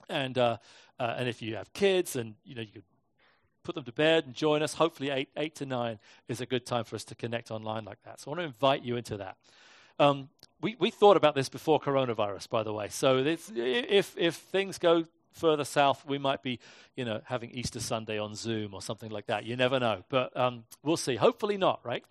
And 0.09 0.39
uh, 0.39 0.59
uh, 1.01 1.17
and 1.19 1.29
if 1.29 1.43
you 1.43 1.57
have 1.57 1.73
kids, 1.73 2.15
and 2.15 2.37
you 2.45 2.55
know, 2.55 2.63
you 2.63 2.71
could 2.71 2.85
put 3.65 3.75
them 3.75 3.85
to 3.85 3.93
bed 3.93 4.27
and 4.27 4.35
join 4.35 4.63
us. 4.63 4.75
Hopefully, 4.75 5.11
eight 5.11 5.31
eight 5.37 5.57
to 5.57 5.67
nine 5.67 5.99
is 6.29 6.41
a 6.41 6.47
good 6.47 6.65
time 6.65 6.85
for 6.85 6.95
us 6.95 7.03
to 7.07 7.17
connect 7.17 7.51
online 7.51 7.85
like 7.85 8.01
that. 8.05 8.21
So 8.21 8.31
I 8.31 8.37
want 8.37 8.41
to 8.43 8.47
invite 8.47 8.85
you 8.85 8.97
into 8.97 9.17
that. 9.17 9.37
Um, 9.99 10.29
we, 10.61 10.77
we 10.79 10.91
thought 10.91 11.17
about 11.17 11.35
this 11.35 11.49
before 11.49 11.81
coronavirus, 11.81 12.49
by 12.49 12.63
the 12.63 12.73
way. 12.73 12.89
So 12.91 13.19
if, 13.19 13.51
if 14.17 14.35
things 14.37 14.79
go 14.79 15.05
further 15.33 15.65
south, 15.65 16.05
we 16.07 16.19
might 16.19 16.43
be, 16.43 16.59
you 16.97 17.05
know, 17.05 17.21
having 17.25 17.51
Easter 17.51 17.81
Sunday 17.81 18.19
on 18.19 18.35
Zoom 18.35 18.75
or 18.75 18.83
something 18.83 19.11
like 19.11 19.27
that. 19.27 19.45
You 19.45 19.57
never 19.57 19.81
know. 19.81 20.05
But 20.09 20.37
um, 20.37 20.65
we'll 20.83 20.97
see. 20.97 21.17
Hopefully 21.17 21.57
not, 21.57 21.81
right? 21.85 22.05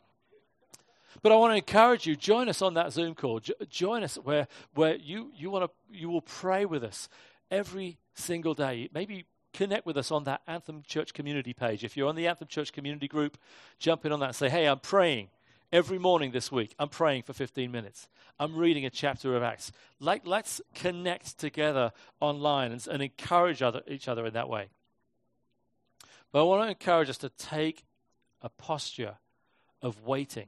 But 1.22 1.32
I 1.32 1.36
want 1.36 1.52
to 1.52 1.58
encourage 1.58 2.08
you, 2.08 2.16
join 2.16 2.50
us 2.50 2.62
on 2.62 2.74
that 2.76 2.94
Zoom 2.94 3.16
call. 3.16 3.40
Jo- 3.40 3.54
join 3.70 4.04
us 4.04 4.16
where, 4.16 4.48
where 4.74 4.96
you, 4.96 5.32
you, 5.36 5.50
want 5.50 5.66
to, 5.66 5.98
you 5.98 6.10
will 6.10 6.22
pray 6.22 6.66
with 6.66 6.84
us 6.84 7.10
every 7.50 7.98
single 8.16 8.54
day. 8.54 8.90
Maybe 8.94 9.26
connect 9.54 9.86
with 9.86 9.98
us 9.98 10.12
on 10.12 10.24
that 10.24 10.42
Anthem 10.48 10.84
Church 10.88 11.14
community 11.14 11.54
page. 11.54 11.84
If 11.84 11.98
you're 11.98 12.08
on 12.08 12.16
the 12.16 12.28
Anthem 12.28 12.48
Church 12.48 12.72
community 12.72 13.08
group, 13.08 13.38
jump 13.78 14.06
in 14.06 14.12
on 14.12 14.20
that 14.22 14.28
and 14.28 14.36
say, 14.36 14.50
hey, 14.50 14.68
I'm 14.68 14.80
praying 14.80 15.30
Every 15.74 16.00
morning 16.00 16.32
this 16.32 16.52
week, 16.52 16.76
I'm 16.78 16.90
praying 16.90 17.24
for 17.24 17.32
15 17.32 17.72
minutes. 17.72 18.10
I'm 18.38 18.58
reading 18.58 18.86
a 18.86 18.90
chapter 18.90 19.38
of 19.38 19.44
Acts. 19.44 19.72
Like, 20.02 20.28
let's 20.28 20.60
connect 20.76 21.38
together 21.38 21.94
online 22.20 22.74
and, 22.74 22.86
and 22.88 23.02
encourage 23.02 23.62
other, 23.62 23.82
each 23.88 24.10
other 24.10 24.26
in 24.26 24.34
that 24.34 24.50
way. 24.50 24.68
But 26.34 26.42
I 26.42 26.44
want 26.44 26.64
to 26.64 26.70
encourage 26.70 27.10
us 27.10 27.18
to 27.20 27.30
take 27.30 27.86
a 28.42 28.50
posture 28.50 29.16
of 29.82 30.06
waiting. 30.06 30.48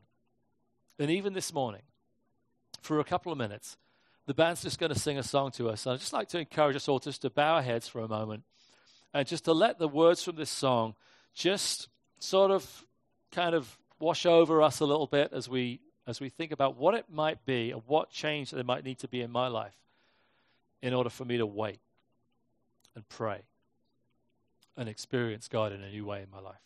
And 1.00 1.10
even 1.10 1.32
this 1.32 1.54
morning, 1.54 1.84
for 2.82 3.00
a 3.00 3.06
couple 3.06 3.32
of 3.32 3.38
minutes, 3.38 3.78
the 4.26 4.34
band's 4.34 4.62
just 4.62 4.78
going 4.78 4.94
to 4.94 5.00
sing 5.00 5.18
a 5.18 5.24
song 5.24 5.52
to 5.52 5.70
us. 5.70 5.86
And 5.86 5.94
I'd 5.94 6.00
just 6.00 6.14
like 6.14 6.28
to 6.30 6.40
encourage 6.40 6.76
us 6.76 6.90
all 6.90 7.00
just 7.00 7.22
to 7.22 7.30
bow 7.30 7.56
our 7.56 7.62
heads 7.62 7.88
for 7.88 8.02
a 8.02 8.10
moment 8.10 8.44
and 9.14 9.26
just 9.26 9.46
to 9.46 9.54
let 9.54 9.80
the 9.80 9.88
words 9.88 10.22
from 10.22 10.36
this 10.36 10.50
song 10.50 10.96
just 11.34 11.88
sort 12.20 12.52
of 12.52 12.86
kind 13.32 13.56
of 13.56 13.78
wash 14.04 14.26
over 14.26 14.62
us 14.62 14.82
a 14.82 14.86
little 14.86 15.08
bit 15.08 15.32
as 15.34 15.48
we 15.48 15.80
as 16.06 16.20
we 16.20 16.28
think 16.28 16.52
about 16.52 16.76
what 16.76 16.94
it 16.94 17.06
might 17.10 17.46
be 17.46 17.72
and 17.72 17.82
what 17.88 18.10
change 18.10 18.52
there 18.52 18.64
might 18.64 18.84
need 18.84 19.00
to 19.00 19.08
be 19.08 19.22
in 19.22 19.32
my 19.32 19.48
life 19.48 19.78
in 20.82 20.94
order 20.94 21.10
for 21.10 21.24
me 21.24 21.38
to 21.38 21.46
wait 21.46 21.80
and 22.94 23.08
pray 23.08 23.40
and 24.76 24.90
experience 24.90 25.48
God 25.48 25.72
in 25.72 25.82
a 25.82 25.90
new 25.90 26.06
way 26.06 26.22
in 26.22 26.30
my 26.30 26.42
life. 26.42 26.60